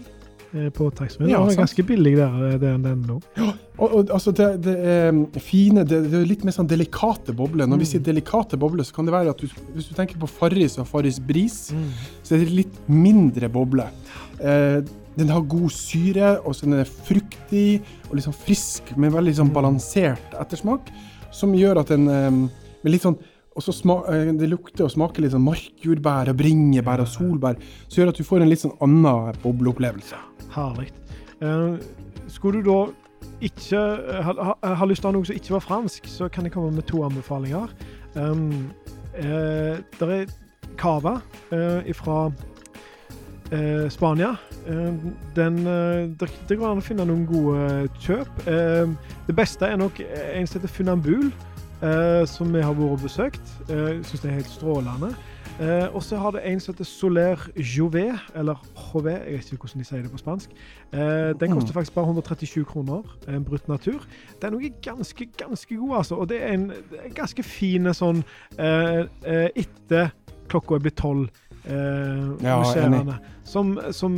eh, 0.54 0.68
på 0.70 0.90
taxfree. 0.94 1.28
Ja, 1.32 1.40
den 1.42 1.50
er 1.54 1.60
ganske 1.64 1.82
billig 1.86 2.16
der, 2.16 2.34
eh, 2.52 2.58
den, 2.62 2.82
den 2.84 3.04
nå. 3.08 3.20
Og, 3.76 3.88
og, 3.88 4.10
altså 4.14 4.30
det, 4.30 4.48
det 4.62 4.74
er 4.78 5.40
fine, 5.42 5.82
det, 5.84 6.02
det 6.12 6.20
er 6.20 6.28
litt 6.30 6.44
mer 6.46 6.54
sånn 6.54 6.68
delikate 6.70 7.34
bobler. 7.34 7.66
Når 7.66 7.80
vi 7.82 7.84
Mm. 7.88 7.90
sier 7.90 8.04
delikate 8.06 8.56
bobler, 8.60 8.84
så 8.86 8.94
kan 8.94 9.04
det 9.08 9.12
være 9.16 9.30
at 9.34 9.38
du, 9.42 9.48
hvis 9.74 9.88
du 9.90 9.94
tenker 9.98 10.18
på 10.22 10.28
Farris 10.30 10.78
og 10.78 10.86
Farris 10.86 11.18
Bris, 11.18 11.72
så 12.22 12.34
er 12.36 12.44
det 12.44 12.52
litt 12.54 12.76
mindre 12.88 13.48
boble. 13.50 13.88
Eh, 14.40 14.82
den 15.16 15.28
har 15.30 15.42
god 15.46 15.70
syre, 15.70 16.40
og 16.42 16.54
så 16.58 16.66
den 16.66 16.80
er 16.80 16.88
fruktig 16.90 17.80
og 18.10 18.18
sånn 18.22 18.34
frisk, 18.34 18.96
med 18.98 19.12
veldig 19.14 19.34
sånn 19.38 19.52
balansert 19.54 20.32
ettersmak, 20.42 20.88
som 21.34 21.54
gjør 21.56 21.82
at 21.82 21.92
eh, 21.94 22.02
med 22.04 22.92
litt 22.92 23.04
sånn 23.04 23.18
eh, 23.18 24.32
Det 24.38 24.50
lukter 24.50 24.86
og 24.86 24.92
smaker 24.94 25.24
litt 25.24 25.34
sånn 25.34 25.46
markjordbær 25.46 26.32
og 26.32 26.38
bringebær 26.38 27.04
og 27.04 27.10
solbær, 27.10 27.58
som 27.88 28.02
gjør 28.02 28.12
at 28.12 28.20
du 28.20 28.26
får 28.26 28.44
en 28.44 28.52
litt 28.52 28.64
sånn 28.64 28.76
annen 28.84 29.40
bobleopplevelse. 29.42 30.20
Herlig. 30.54 30.90
Eh, 31.42 31.74
skulle 32.32 32.62
du 32.62 32.70
da 32.70 32.80
ikke 33.44 33.80
eh, 33.80 34.22
ha, 34.24 34.34
ha, 34.50 34.74
ha 34.78 34.88
lyst 34.88 35.02
til 35.04 35.10
å 35.10 35.12
ha 35.12 35.18
noe 35.18 35.28
som 35.28 35.38
ikke 35.38 35.56
var 35.56 35.64
fransk, 35.64 36.08
så 36.10 36.30
kan 36.32 36.46
jeg 36.46 36.54
komme 36.54 36.74
med 36.76 36.86
to 36.88 37.02
anbefalinger. 37.06 37.72
Um, 38.14 38.70
eh, 39.18 39.80
det 39.98 40.10
er 40.18 40.34
cava 40.80 41.18
eh, 41.54 41.92
fra 41.96 42.28
eh, 43.54 43.88
Spania. 43.90 44.34
Eh, 44.66 44.94
den, 45.36 45.58
eh, 45.66 46.08
det, 46.20 46.30
det 46.48 46.58
går 46.58 46.72
an 46.72 46.82
å 46.82 46.84
finne 46.84 47.06
noen 47.08 47.26
gode 47.28 47.88
kjøp. 48.04 48.46
Eh, 48.50 48.94
det 49.28 49.36
beste 49.36 49.68
er 49.68 49.78
nok 49.80 50.00
en 50.02 50.48
som 50.48 50.60
heter 50.60 50.74
Funambul, 50.74 51.30
eh, 51.82 52.24
som 52.30 52.50
vi 52.54 52.64
har 52.64 52.74
vært 52.74 52.98
og 52.98 53.06
besøkt. 53.06 53.54
Eh, 53.68 54.02
syns 54.02 54.24
det 54.24 54.32
er 54.32 54.40
helt 54.42 54.52
strålende. 54.52 55.14
Eh, 55.60 55.86
og 55.94 56.02
så 56.02 56.18
har 56.18 56.34
det 56.34 56.40
en 56.50 56.60
som 56.60 56.74
heter 56.74 56.86
Soler 56.88 57.38
Jouvet, 57.54 58.18
eller 58.34 58.58
HV, 58.74 59.06
jeg 59.06 59.36
vet 59.36 59.52
ikke 59.52 59.68
hvordan 59.68 59.84
de 59.84 59.86
sier 59.86 60.02
det 60.02 60.10
på 60.10 60.18
spansk. 60.18 60.56
Eh, 60.90 61.30
den 61.38 61.54
koster 61.54 61.76
faktisk 61.76 61.94
bare 61.94 62.10
137 62.10 62.64
kroner, 62.66 63.06
en 63.28 63.44
brutt 63.46 63.68
natur. 63.68 64.02
Den 64.42 64.54
er 64.58 64.74
ganske, 64.82 65.28
ganske 65.38 65.76
god, 65.76 65.96
altså. 65.96 66.18
Og 66.18 66.28
det 66.28 66.42
er 66.42 66.56
en, 66.56 66.68
det 66.90 66.98
er 66.98 67.06
en 67.06 67.14
ganske 67.14 67.46
fin 67.46 67.86
sånn 67.94 68.24
eh, 68.58 69.06
etter 69.54 70.10
klokka 70.50 70.76
er 70.78 70.84
blitt 70.84 70.96
tolv. 71.00 71.28
Eh, 71.64 72.44
Ja, 72.44 72.58
musserende. 72.60 73.18
Som, 73.44 73.78
som 73.92 74.16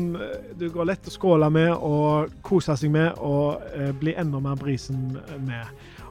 du 0.58 0.68
går 0.70 0.88
lett 0.92 1.06
å 1.06 1.12
skåle 1.14 1.48
med 1.50 1.72
og 1.74 2.32
kose 2.46 2.76
seg 2.78 2.90
med 2.94 3.18
og 3.18 3.62
eh, 3.74 3.92
bli 4.00 4.14
enda 4.18 4.40
mer 4.42 4.58
brisen 4.58 5.18
med. 5.46 5.66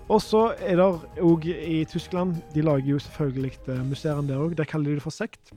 Og 0.08 0.22
så 0.22 0.52
er 0.62 0.78
det 0.78 0.86
òg 1.26 1.48
i 1.50 1.80
Tyskland 1.90 2.36
De 2.54 2.62
lager 2.62 2.92
jo 2.92 3.00
selvfølgelig 3.02 3.56
museer 3.58 3.80
musserende 3.90 4.34
der 4.36 4.44
òg. 4.44 4.54
Der 4.60 4.68
kaller 4.70 4.92
de 4.94 5.00
det 5.00 5.06
for 5.06 5.16
sekt. 5.16 5.52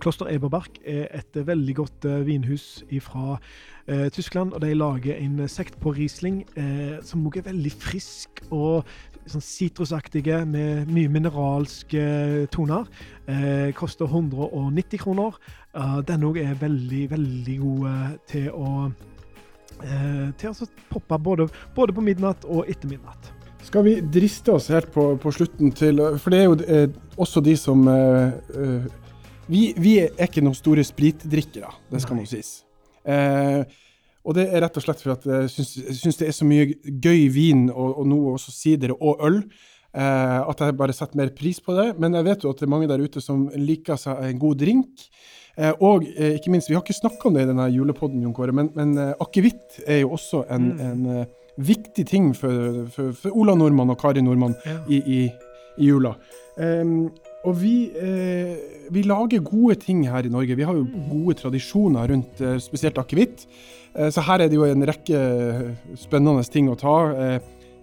Kloster 0.00 0.30
Eberberg 0.32 0.80
er 0.84 1.08
et 1.12 1.36
eh, 1.36 1.46
veldig 1.46 1.76
godt 1.76 2.08
eh, 2.08 2.26
vinhus 2.26 2.84
fra 3.04 3.38
eh, 3.86 4.08
Tyskland, 4.12 4.52
og 4.52 4.62
de 4.62 4.74
lager 4.74 5.18
en 5.18 5.40
eh, 5.40 5.50
sekt 5.50 5.78
på 5.80 5.92
Riesling 5.96 6.42
eh, 6.56 6.98
som 7.04 7.26
også 7.26 7.42
er 7.42 7.50
veldig 7.52 7.72
frisk 7.72 8.44
og 8.50 8.86
sånn 9.30 10.48
med 10.50 10.88
mye 10.90 11.08
mineralske 11.08 12.46
toner. 12.50 12.88
Eh, 13.26 13.70
koster 13.74 14.06
190 14.06 14.98
kroner. 14.98 15.38
Uh, 15.74 16.02
den 16.04 16.24
òg 16.24 16.36
er 16.42 16.54
veldig, 16.60 17.10
veldig 17.10 17.58
god 17.58 17.86
eh, 17.88 18.08
til 18.28 18.50
å 18.50 18.90
eh, 19.82 20.32
til 20.38 20.50
å 20.50 20.66
poppe 20.90 21.18
både, 21.18 21.46
både 21.74 21.94
på 21.96 22.04
midnatt 22.04 22.44
og 22.44 22.68
etter 22.68 22.90
midnatt. 22.90 23.30
Skal 23.62 23.86
vi 23.86 23.94
driste 24.02 24.52
oss 24.52 24.68
helt 24.74 24.90
på, 24.92 25.12
på 25.22 25.32
slutten 25.32 25.70
til 25.72 26.00
For 26.18 26.34
det 26.34 26.40
er 26.40 26.48
jo 26.48 26.56
eh, 26.66 26.88
også 27.16 27.40
de 27.44 27.54
som 27.56 27.86
eh, 27.88 28.34
eh, 28.58 28.90
vi, 29.48 29.72
vi 29.76 29.96
er 30.04 30.12
ikke 30.28 30.42
noen 30.44 30.54
store 30.58 30.84
spritdrikkere, 30.86 31.70
det 31.90 32.02
skal 32.04 32.18
nå 32.18 32.26
sies. 32.30 32.62
Eh, 33.04 33.62
og 34.22 34.36
det 34.38 34.44
er 34.54 34.62
rett 34.62 34.76
og 34.78 34.84
slett 34.84 35.00
fordi 35.02 35.32
jeg 35.34 35.50
syns, 35.50 35.72
syns 35.98 36.20
det 36.20 36.28
er 36.30 36.36
så 36.36 36.46
mye 36.46 36.68
gøy 37.02 37.24
vin, 37.34 37.64
og, 37.72 37.98
og 37.98 38.06
nå 38.06 38.20
også 38.36 38.52
sider 38.54 38.92
og 38.94 39.18
øl, 39.26 39.40
eh, 39.94 40.40
at 40.46 40.62
jeg 40.62 40.76
bare 40.78 40.94
setter 40.94 41.18
mer 41.18 41.32
pris 41.34 41.58
på 41.60 41.74
det. 41.74 41.88
Men 41.98 42.14
jeg 42.14 42.28
vet 42.28 42.44
jo 42.46 42.52
at 42.54 42.62
det 42.62 42.68
er 42.68 42.74
mange 42.76 42.88
der 42.90 43.02
ute 43.02 43.20
som 43.24 43.48
liker 43.58 43.98
seg 43.98 44.22
en 44.28 44.38
god 44.38 44.60
drink. 44.62 45.08
Eh, 45.58 45.74
og 45.82 46.06
eh, 46.14 46.36
ikke 46.38 46.54
minst, 46.54 46.70
vi 46.70 46.78
har 46.78 46.84
ikke 46.86 47.00
snakka 47.00 47.28
om 47.28 47.34
det 47.36 47.42
i 47.44 47.50
denne 47.50 47.66
julepodden, 47.74 48.22
Jon 48.22 48.32
Kåre, 48.36 48.54
men, 48.56 48.70
men 48.78 48.94
eh, 48.96 49.10
akevitt 49.20 49.82
er 49.86 50.04
jo 50.04 50.14
også 50.16 50.46
en, 50.54 50.70
Mm. 50.72 50.84
en 50.86 51.16
eh, 51.18 51.26
viktig 51.58 52.06
ting 52.08 52.30
for, 52.32 52.86
for, 52.94 53.10
for 53.12 53.34
Ola 53.36 53.52
Nordmann 53.58 53.90
og 53.92 53.98
Kari 54.00 54.22
Nordmann 54.24 54.54
i, 54.88 54.96
i, 55.02 55.18
i 55.76 55.90
jula. 55.90 56.14
Em, 56.62 57.10
og 57.44 57.56
vi, 57.58 57.90
eh, 57.98 58.56
vi 58.94 59.02
lager 59.02 59.42
gode 59.42 59.74
ting 59.82 60.04
her 60.06 60.26
i 60.26 60.30
Norge. 60.30 60.54
Vi 60.56 60.62
har 60.68 60.74
jo 60.78 60.84
gode 61.10 61.34
tradisjoner 61.40 62.08
rundt 62.12 62.40
eh, 62.40 62.58
spesielt 62.62 62.98
akevitt. 63.02 63.46
Eh, 63.96 64.10
så 64.14 64.22
her 64.22 64.44
er 64.44 64.48
det 64.52 64.56
jo 64.60 64.64
en 64.68 64.84
rekke 64.86 65.18
eh, 65.18 65.72
spennende 65.98 66.44
ting 66.50 66.68
å 66.70 66.76
ta. 66.78 66.94
Eh, 67.12 67.38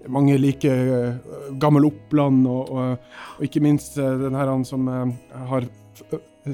mange 0.08 0.38
liker 0.40 0.94
eh, 0.96 1.34
gammel 1.60 1.90
Oppland, 1.90 2.48
og, 2.48 2.72
og, 2.72 3.12
og 3.38 3.44
ikke 3.50 3.62
minst 3.66 3.98
den 4.00 4.38
her 4.40 4.48
han 4.48 4.64
som 4.66 4.88
har 4.88 5.68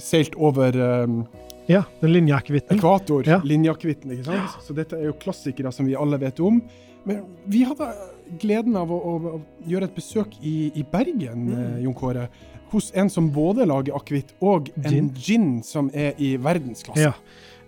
seilt 0.02 0.34
over 0.36 0.74
Ja, 1.70 1.84
den 2.02 2.12
linjeakevitten. 2.14 2.78
ekvator, 2.78 3.24
Ja. 3.26 3.40
linjeakevitten. 3.46 4.12
ikke 4.12 4.26
sant? 4.26 4.58
Så 4.66 4.74
dette 4.78 4.98
er 4.98 5.06
jo 5.08 5.14
klassikere 5.14 5.72
som 5.74 5.86
vi 5.86 5.96
alle 5.96 6.18
vet 6.22 6.40
om. 6.40 6.60
Men 7.06 7.22
vi 7.46 7.64
hadde 7.64 7.88
gleden 8.42 8.76
av 8.76 8.90
å, 8.90 8.98
å, 8.98 9.42
gjøre 9.70 9.86
et 9.92 9.96
besøk 9.96 10.34
i, 10.42 10.72
i 10.76 10.84
Bergen, 10.84 11.46
Mm. 11.46 11.82
Jon 11.84 11.94
Kåre. 11.94 12.28
Hos 12.72 12.92
en 12.98 13.10
som 13.12 13.32
både 13.34 13.68
lager 13.70 13.96
akevitt 13.98 14.34
og 14.42 14.72
en 14.84 14.92
Gin. 14.92 15.12
gin 15.16 15.50
som 15.64 15.92
er 15.94 16.18
i 16.18 16.36
verdensklasse. 16.42 17.12
Ja. 17.12 17.14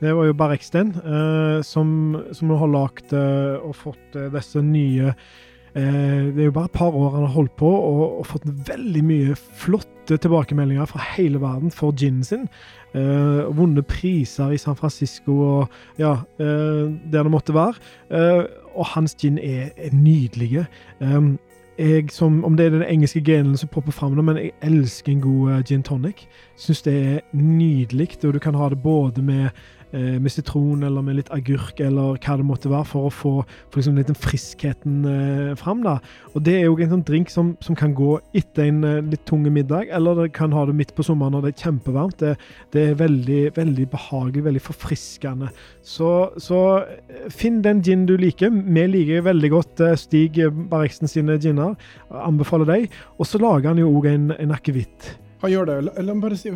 Det 0.02 0.14
var 0.14 0.28
jo 0.28 0.38
Bergsten, 0.38 0.94
eh, 1.02 1.60
som, 1.66 1.90
som 2.38 2.54
har 2.54 2.70
lagd 2.70 3.14
eh, 3.18 3.58
og 3.66 3.74
fått 3.80 4.18
eh, 4.18 4.28
disse 4.34 4.62
nye 4.62 5.08
eh, 5.10 6.28
Det 6.30 6.44
er 6.44 6.50
jo 6.52 6.54
bare 6.54 6.70
et 6.70 6.78
par 6.78 6.94
år 6.94 7.16
han 7.16 7.26
har 7.26 7.34
holdt 7.34 7.56
på 7.58 7.72
og, 7.72 8.04
og 8.20 8.28
fått 8.30 8.46
veldig 8.68 9.02
mye 9.08 9.38
flotte 9.38 10.20
tilbakemeldinger 10.22 10.86
fra 10.92 11.02
hele 11.16 11.42
verden 11.42 11.74
for 11.74 11.98
ginen 11.98 12.22
sin. 12.24 12.46
Eh, 12.94 13.42
vunnet 13.58 13.90
priser 13.90 14.54
i 14.54 14.62
San 14.62 14.78
Francisco 14.78 15.34
og 15.48 15.74
ja, 16.00 16.14
eh, 16.40 16.86
der 17.10 17.26
det 17.26 17.34
måtte 17.34 17.58
være. 17.58 17.82
Eh, 18.14 18.46
og 18.78 18.94
hans 18.94 19.18
gin 19.18 19.42
er, 19.42 19.74
er 19.76 19.98
nydelige. 19.98 20.68
Um, 21.02 21.40
jeg 21.78 22.12
som, 22.12 22.44
om 22.46 22.58
det 22.58 22.66
er 22.66 22.70
den 22.70 22.84
engelske 22.84 23.22
genen 23.22 23.58
som 23.58 23.70
popper 23.70 23.92
fram, 23.92 24.12
men 24.12 24.38
jeg 24.38 24.52
elsker 24.62 25.12
en 25.12 25.22
god 25.22 25.52
eh, 25.52 25.64
gin 25.64 25.84
tonic. 25.84 26.26
Syns 26.58 26.82
det 26.82 26.94
er 26.94 27.20
nydelig, 27.34 28.18
og 28.24 28.34
du 28.34 28.40
kan 28.40 28.56
ha 28.56 28.70
det 28.70 28.82
både 28.84 29.22
med, 29.22 29.50
med 29.92 30.32
sitron 30.34 30.84
eller 30.84 31.04
med 31.06 31.16
litt 31.20 31.30
agurk 31.32 31.80
eller 31.80 32.18
hva 32.20 32.38
det 32.40 32.46
måtte 32.48 32.72
være, 32.72 32.88
for 32.90 33.08
å 33.08 33.14
få 33.14 33.34
for 33.46 33.80
liksom 33.80 33.98
litt 34.00 34.10
den 34.10 34.18
friskheten 34.18 35.06
eh, 35.08 35.56
fram. 35.60 35.84
da. 35.86 35.98
Og 36.34 36.44
det 36.46 36.56
er 36.58 36.66
jo 36.68 36.78
en 36.82 36.94
sånn 36.96 37.06
drink 37.08 37.32
som, 37.34 37.54
som 37.64 37.78
kan 37.78 37.94
gå 37.98 38.18
etter 38.38 38.68
en 38.68 38.84
eh, 38.88 39.02
litt 39.12 39.26
tung 39.30 39.46
middag, 39.54 39.92
eller 39.94 40.24
det 40.24 40.32
kan 40.38 40.56
ha 40.56 40.66
det 40.68 40.76
midt 40.78 40.94
på 40.98 41.06
sommeren 41.06 41.36
når 41.36 41.48
det 41.48 41.54
er 41.54 41.66
kjempevarmt. 41.68 42.18
Det, 42.22 42.34
det 42.76 42.86
er 42.90 43.00
veldig, 43.02 43.42
veldig 43.58 43.88
behagelig, 43.94 44.46
veldig 44.48 44.64
forfriskende. 44.68 45.52
Så, 45.86 46.12
så 46.42 46.64
eh, 46.88 47.28
finn 47.34 47.62
den 47.66 47.84
gin 47.86 48.08
du 48.10 48.16
liker. 48.20 48.52
Vi 48.52 48.88
liker 48.92 49.26
veldig 49.28 49.54
godt 49.54 49.86
eh, 49.86 49.98
Stig 50.00 50.42
Barreksen 50.72 51.12
sine 51.12 51.40
ginner. 51.42 51.78
Anbefaler 52.12 52.70
deg. 52.70 53.00
Og 53.18 53.30
så 53.30 53.42
lager 53.42 53.74
han 53.74 53.82
jo 53.82 53.92
òg 53.98 54.12
en, 54.12 54.30
en 54.38 54.56
akevitt. 54.56 55.16
Han 55.44 55.54
gjør 55.54 55.68
det. 55.70 55.82
La, 55.86 55.98
la 56.02 56.16
meg 56.16 56.24
bare 56.26 56.40
si, 56.40 56.52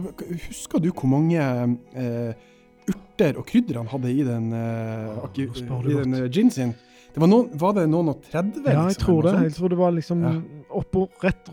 Husker 0.48 0.82
du 0.82 0.90
hvor 0.90 1.10
mange 1.12 1.38
eh, 1.38 2.48
urter 2.92 3.40
og 3.40 3.48
krydder 3.50 3.82
han 3.82 3.92
hadde 3.92 4.14
i 4.14 4.24
den, 4.28 4.54
uh, 4.54 5.28
spør 5.58 5.84
du 5.86 5.92
i 5.92 6.00
den 6.04 6.18
eh, 6.20 6.30
gin 6.32 6.54
sin? 6.54 6.74
Det 7.12 7.20
var, 7.20 7.28
noen, 7.28 7.50
var 7.60 7.74
det 7.76 7.84
noen 7.92 8.14
og 8.14 8.22
30? 8.24 8.62
Ja, 8.64 8.72
jeg 8.72 8.94
liksom, 8.94 9.02
tror 9.04 9.26
det. 9.26 9.32
Jeg 9.44 9.54
tror 9.58 9.72
det 9.74 9.78
var 9.82 9.92
liksom 9.92 10.22
Ja. 10.24 10.32
oppå 10.80 11.02
rett 11.20 11.50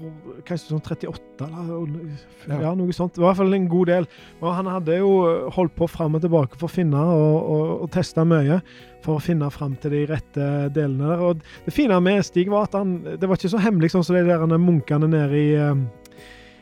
kanskje 0.46 0.68
sånn 0.68 0.84
38, 0.84 1.48
eller 1.48 2.04
ja. 2.46 2.60
Ja. 2.62 2.74
noe 2.78 2.94
sånt. 2.94 3.16
Det 3.16 3.22
var 3.24 3.32
i 3.32 3.32
hvert 3.32 3.40
fall 3.42 3.58
en 3.58 3.66
god 3.72 3.90
del. 3.90 4.06
Og 4.38 4.54
han 4.54 4.70
hadde 4.70 5.00
jo 5.00 5.10
holdt 5.56 5.74
på 5.74 5.88
fram 5.90 6.14
og 6.14 6.22
tilbake 6.22 6.60
for 6.60 6.70
å 6.70 6.76
finne 6.76 7.02
og, 7.02 7.38
og, 7.42 7.72
og 7.82 7.90
teste 7.90 8.22
mye 8.22 8.60
for 9.02 9.18
å 9.18 9.22
finne 9.22 9.50
fram 9.50 9.74
til 9.82 9.96
de 9.96 10.04
rette 10.12 10.46
delene 10.74 11.10
der. 11.10 11.24
Og 11.26 11.42
det 11.66 11.74
fine 11.74 11.98
med 12.06 12.22
Stig 12.26 12.50
var 12.50 12.68
at 12.68 12.78
han 12.78 13.00
Det 13.18 13.26
var 13.26 13.38
ikke 13.38 13.50
så 13.50 13.62
hemmelig 13.62 13.90
sånn 13.94 14.06
som 14.06 14.14
de 14.14 14.22
der 14.28 14.58
munkene 14.62 15.10
nede 15.10 15.38
i 15.38 15.50
eh, 15.58 15.74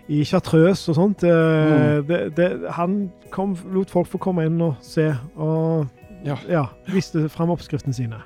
i 0.08 0.22
Chartreuse 0.24 0.90
og 0.92 0.96
sånt. 1.00 1.24
Eh, 1.24 1.30
Mm. 1.66 2.06
Det, 2.06 2.20
det, 2.36 2.48
han 2.76 3.10
kom, 3.30 3.56
lot 3.74 3.90
folk 3.90 4.06
få 4.08 4.18
komme 4.22 4.44
inn 4.46 4.60
og 4.62 4.76
se, 4.80 5.08
og 5.36 5.86
Ja. 6.24 6.36
ja, 6.48 6.64
viste 6.92 7.28
fram 7.28 7.50
oppskriftene 7.50 7.94
sine. 7.94 8.22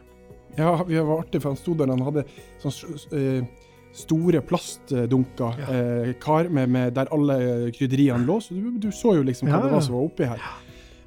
Ja, 0.58 0.76
det 0.88 1.02
var 1.06 1.20
artig, 1.22 1.40
for 1.42 1.50
han 1.50 1.56
sto 1.56 1.74
der 1.74 1.86
han 1.92 2.00
hadde 2.02 2.24
sånn 2.60 2.96
eh, 3.12 3.44
store 3.92 4.40
plastdunker, 4.42 5.58
Ja. 5.58 5.74
eh, 5.74 6.12
kar 6.20 6.48
med, 6.48 6.68
med 6.68 6.94
der 6.94 7.06
alle 7.12 7.70
krydderiene 7.72 8.26
lå. 8.26 8.40
Så 8.40 8.54
du, 8.54 8.70
du 8.78 8.90
så 8.90 9.14
jo 9.16 9.22
liksom 9.22 9.48
hva 9.48 9.56
Ja, 9.58 9.62
det 9.66 9.72
var 9.72 9.80
som 9.80 9.94
var 9.94 10.04
oppi 10.04 10.24
her. 10.24 10.40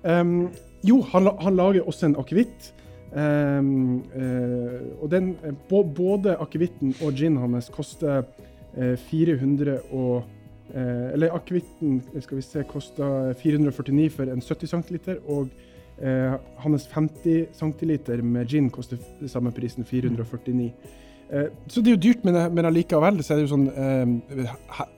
Um, 0.03 0.49
jo, 0.83 1.01
han, 1.13 1.29
han 1.39 1.55
lager 1.55 1.85
også 1.87 2.05
en 2.09 2.15
akevitt. 2.19 2.73
Um, 3.13 4.01
uh, 4.15 5.03
og 5.03 5.09
den, 5.11 5.35
eh, 5.45 5.53
både 5.69 6.33
akevitten 6.41 6.95
og 7.05 7.13
gin 7.13 7.37
hans 7.37 7.69
koster 7.69 8.23
uh, 8.77 8.95
400 9.11 9.77
og 9.93 10.23
eh, 10.23 10.23
Eller 10.73 11.33
akevitten 11.35 11.99
skal 12.23 12.39
vi 12.39 12.41
se, 12.45 12.63
koster 12.65 13.33
449 13.37 14.09
for 14.15 14.31
en 14.33 14.41
70 14.41 14.71
cm, 14.71 14.97
og 15.29 15.49
eh, 16.01 16.33
hans 16.63 16.87
50 16.89 17.51
cm 17.53 17.93
med 18.25 18.47
gin 18.49 18.69
koster 18.73 18.97
samme 19.29 19.51
prisen, 19.53 19.85
449. 19.85 20.71
Eh, 21.29 21.47
så 21.67 21.81
det 21.81 21.91
er 21.93 21.95
jo 21.97 22.01
dyrt, 22.07 22.25
men, 22.25 22.39
men 22.57 22.65
allikevel 22.71 23.21
så 23.23 23.33
er 23.35 23.41
det 23.41 23.45
jo 23.45 23.53
sånn 23.53 23.69
eh, 23.69 24.49
her, 24.79 24.89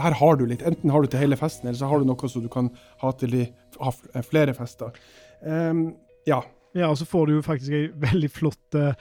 her 0.00 0.18
har 0.20 0.36
du 0.40 0.44
litt. 0.50 0.62
Enten 0.66 0.90
har 0.90 1.02
du 1.02 1.10
til 1.12 1.22
hele 1.22 1.38
festen, 1.38 1.68
eller 1.70 1.78
så 1.78 1.86
har 1.90 2.02
du 2.02 2.10
noe 2.10 2.28
som 2.32 2.42
du 2.42 2.50
kan 2.52 2.72
ha 3.04 3.12
til 3.20 3.30
de, 3.38 3.46
ha 3.80 3.94
eh, 4.14 4.26
flere 4.26 4.54
fester. 4.58 4.98
Um, 5.46 5.92
ja. 6.28 6.42
Ja, 6.74 6.86
og 6.92 6.98
så 7.00 7.06
får 7.08 7.26
du 7.26 7.32
jo 7.38 7.42
faktisk 7.42 7.72
ei 7.74 7.86
veldig 7.98 8.28
flott 8.30 8.76
eh, 8.78 8.92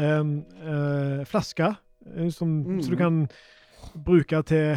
eh, 0.00 1.24
flaske, 1.28 1.72
eh, 2.14 2.28
som, 2.32 2.54
Mm. 2.64 2.78
så 2.84 2.90
du 2.92 2.96
kan 3.00 3.18
bruke 4.04 4.40
til 4.48 4.76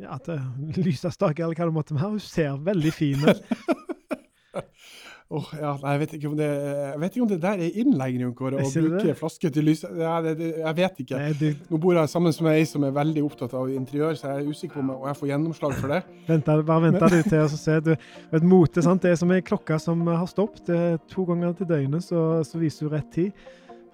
ja, 0.00 0.16
til 0.24 0.84
lysestake, 0.86 1.42
eller 1.44 1.56
hva 1.58 1.68
det 1.68 1.76
måtte 1.76 1.96
være. 1.96 2.14
Hun 2.16 2.22
ser 2.24 2.56
veldig 2.64 2.92
fin 2.94 3.24
ut. 3.26 3.42
oh, 5.36 5.46
ja, 5.54 5.74
jeg 5.84 6.00
vet 6.02 6.14
ikke 6.16 6.30
om 6.30 6.36
det 6.38 6.48
jeg 6.48 7.00
vet 7.02 7.14
ikke 7.14 7.24
om 7.24 7.30
det 7.30 7.38
der 7.42 7.62
er 7.66 7.78
innleggen, 7.82 8.24
Jon 8.24 8.34
Kåre, 8.38 8.60
Er 8.62 8.66
å 8.66 8.84
bruke 8.86 9.14
flaske 9.18 9.52
til 9.54 9.68
lys. 9.68 9.84
Ja, 9.84 10.16
det, 10.24 10.34
det, 10.40 10.50
jeg 10.58 10.76
vet 10.80 11.02
ikke. 11.04 11.20
Nei, 11.20 11.30
du, 11.38 11.46
Nå 11.70 11.80
bor 11.82 11.98
jeg 11.98 12.12
sammen 12.12 12.34
med 12.46 12.58
ei 12.58 12.66
som 12.68 12.86
er 12.88 12.96
veldig 12.96 13.24
opptatt 13.28 13.54
av 13.60 13.70
interiør, 13.74 14.18
så 14.18 14.32
jeg 14.32 14.44
er 14.44 14.50
usikker 14.50 14.78
på 14.80 14.84
om 14.84 14.92
jeg- 15.08 15.18
får 15.20 15.32
gjennomslag 15.32 15.78
for 15.78 15.94
det. 15.94 16.02
Venta, 16.28 16.58
bare 16.72 16.86
venter 16.88 17.16
du 17.16 17.22
til 17.22 17.44
å 17.44 17.48
se. 17.54 17.80
Du, 17.86 17.94
vet, 18.34 18.50
mote, 18.54 18.84
sant? 18.86 19.02
Det 19.04 19.14
er 19.14 19.20
som 19.20 19.34
ei 19.36 19.42
klokke 19.44 19.80
som 19.82 20.06
har 20.10 20.28
stoppet. 20.30 20.66
Det 20.70 20.82
to 21.12 21.26
ganger 21.28 21.54
til 21.58 21.70
døgnet, 21.70 22.06
så, 22.06 22.44
så 22.46 22.60
viser 22.60 22.88
du 22.88 22.96
rett 22.96 23.12
tid. 23.14 23.48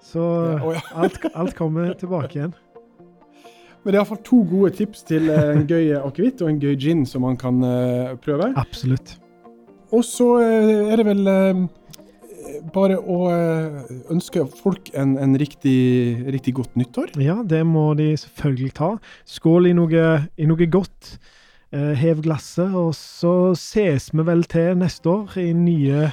Så 0.07 0.23
å, 0.23 0.73
ja. 0.77 0.85
alt, 0.95 1.19
alt 1.35 1.57
kommer 1.59 1.95
tilbake 1.99 2.39
igjen. 2.39 2.55
Men 3.87 3.95
det 3.95 4.01
er 4.01 4.03
iallfall 4.03 4.23
to 4.27 4.41
gode 4.51 4.73
tips 4.75 5.05
til 5.07 5.29
eh, 5.31 5.53
en 5.55 5.67
gøy 5.71 5.93
akevitt 5.95 6.41
og 6.43 6.49
en 6.51 6.57
gøy 6.59 6.73
gin 6.75 7.05
som 7.07 7.23
man 7.23 7.37
kan 7.39 7.61
eh, 7.63 8.17
prøve. 8.19 8.49
Absolutt. 8.59 9.13
Og 9.95 10.03
så 10.03 10.27
eh, 10.43 10.89
er 10.91 10.99
det 10.99 11.05
vel 11.07 11.31
eh, 11.31 11.61
bare 12.75 12.99
å 12.99 13.21
eh, 13.31 13.95
ønske 14.11 14.43
folk 14.59 14.91
en, 14.99 15.15
en 15.23 15.39
riktig, 15.39 15.79
riktig 16.35 16.57
godt 16.59 16.75
nyttår. 16.75 17.15
Ja, 17.23 17.39
det 17.47 17.63
må 17.63 17.93
de 17.95 18.11
selvfølgelig 18.19 18.75
ta. 18.75 18.91
Skål 19.37 19.71
i 19.71 19.77
noe, 19.79 20.07
i 20.35 20.51
noe 20.51 20.67
godt. 20.67 21.15
Eh, 21.71 21.95
hev 22.03 22.27
glasset, 22.27 22.75
og 22.75 22.91
så 22.99 23.55
ses 23.55 24.11
vi 24.11 24.27
vel 24.27 24.43
til 24.51 24.75
neste 24.83 25.15
år 25.15 25.39
i 25.47 25.53
nye, 25.55 26.09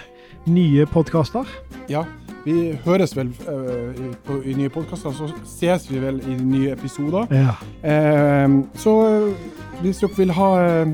nye 0.45 0.86
podkaster. 0.93 1.49
Ja, 1.89 2.05
vi 2.45 2.55
høres 2.85 3.15
vel 3.17 3.29
uh, 3.47 3.91
i, 3.95 4.09
på, 4.25 4.39
i 4.45 4.55
nye 4.57 4.71
podkaster, 4.73 5.13
så 5.15 5.29
ses 5.47 5.87
vi 5.91 6.01
vel 6.03 6.19
i 6.27 6.37
nye 6.39 6.73
episoder. 6.75 7.29
Ja. 7.31 7.55
Uh, 7.83 8.63
så 8.79 8.95
eh, 9.07 9.47
hvis 9.83 10.03
dere 10.03 10.17
vil 10.17 10.35
ha 10.35 10.49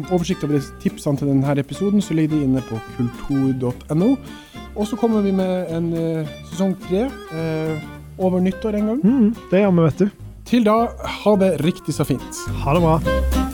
oversikt 0.10 0.46
over 0.48 0.64
tipsene 0.82 1.20
til 1.20 1.32
denne 1.32 1.58
episoden, 1.60 2.02
så 2.02 2.18
ligger 2.18 2.38
de 2.38 2.44
inne 2.48 2.64
på 2.70 2.80
kultur.no. 2.98 4.16
Og 4.76 4.88
så 4.88 4.96
kommer 4.96 5.26
vi 5.26 5.34
med 5.36 5.74
en 5.76 5.92
sesong 6.52 6.78
tre 6.86 7.08
over 8.18 8.40
nyttår 8.40 8.80
en 8.80 8.90
gang. 8.94 9.04
Mm, 9.04 9.30
det 9.52 9.66
gjør 9.66 9.76
vi, 9.76 9.86
vet 9.90 10.00
du. 10.06 10.26
Til 10.50 10.66
da, 10.66 10.80
ha 11.20 11.38
det 11.44 11.54
riktig 11.66 11.94
så 11.98 12.08
fint. 12.08 12.44
Ha 12.64 12.78
det 12.78 12.86
bra. 12.86 13.49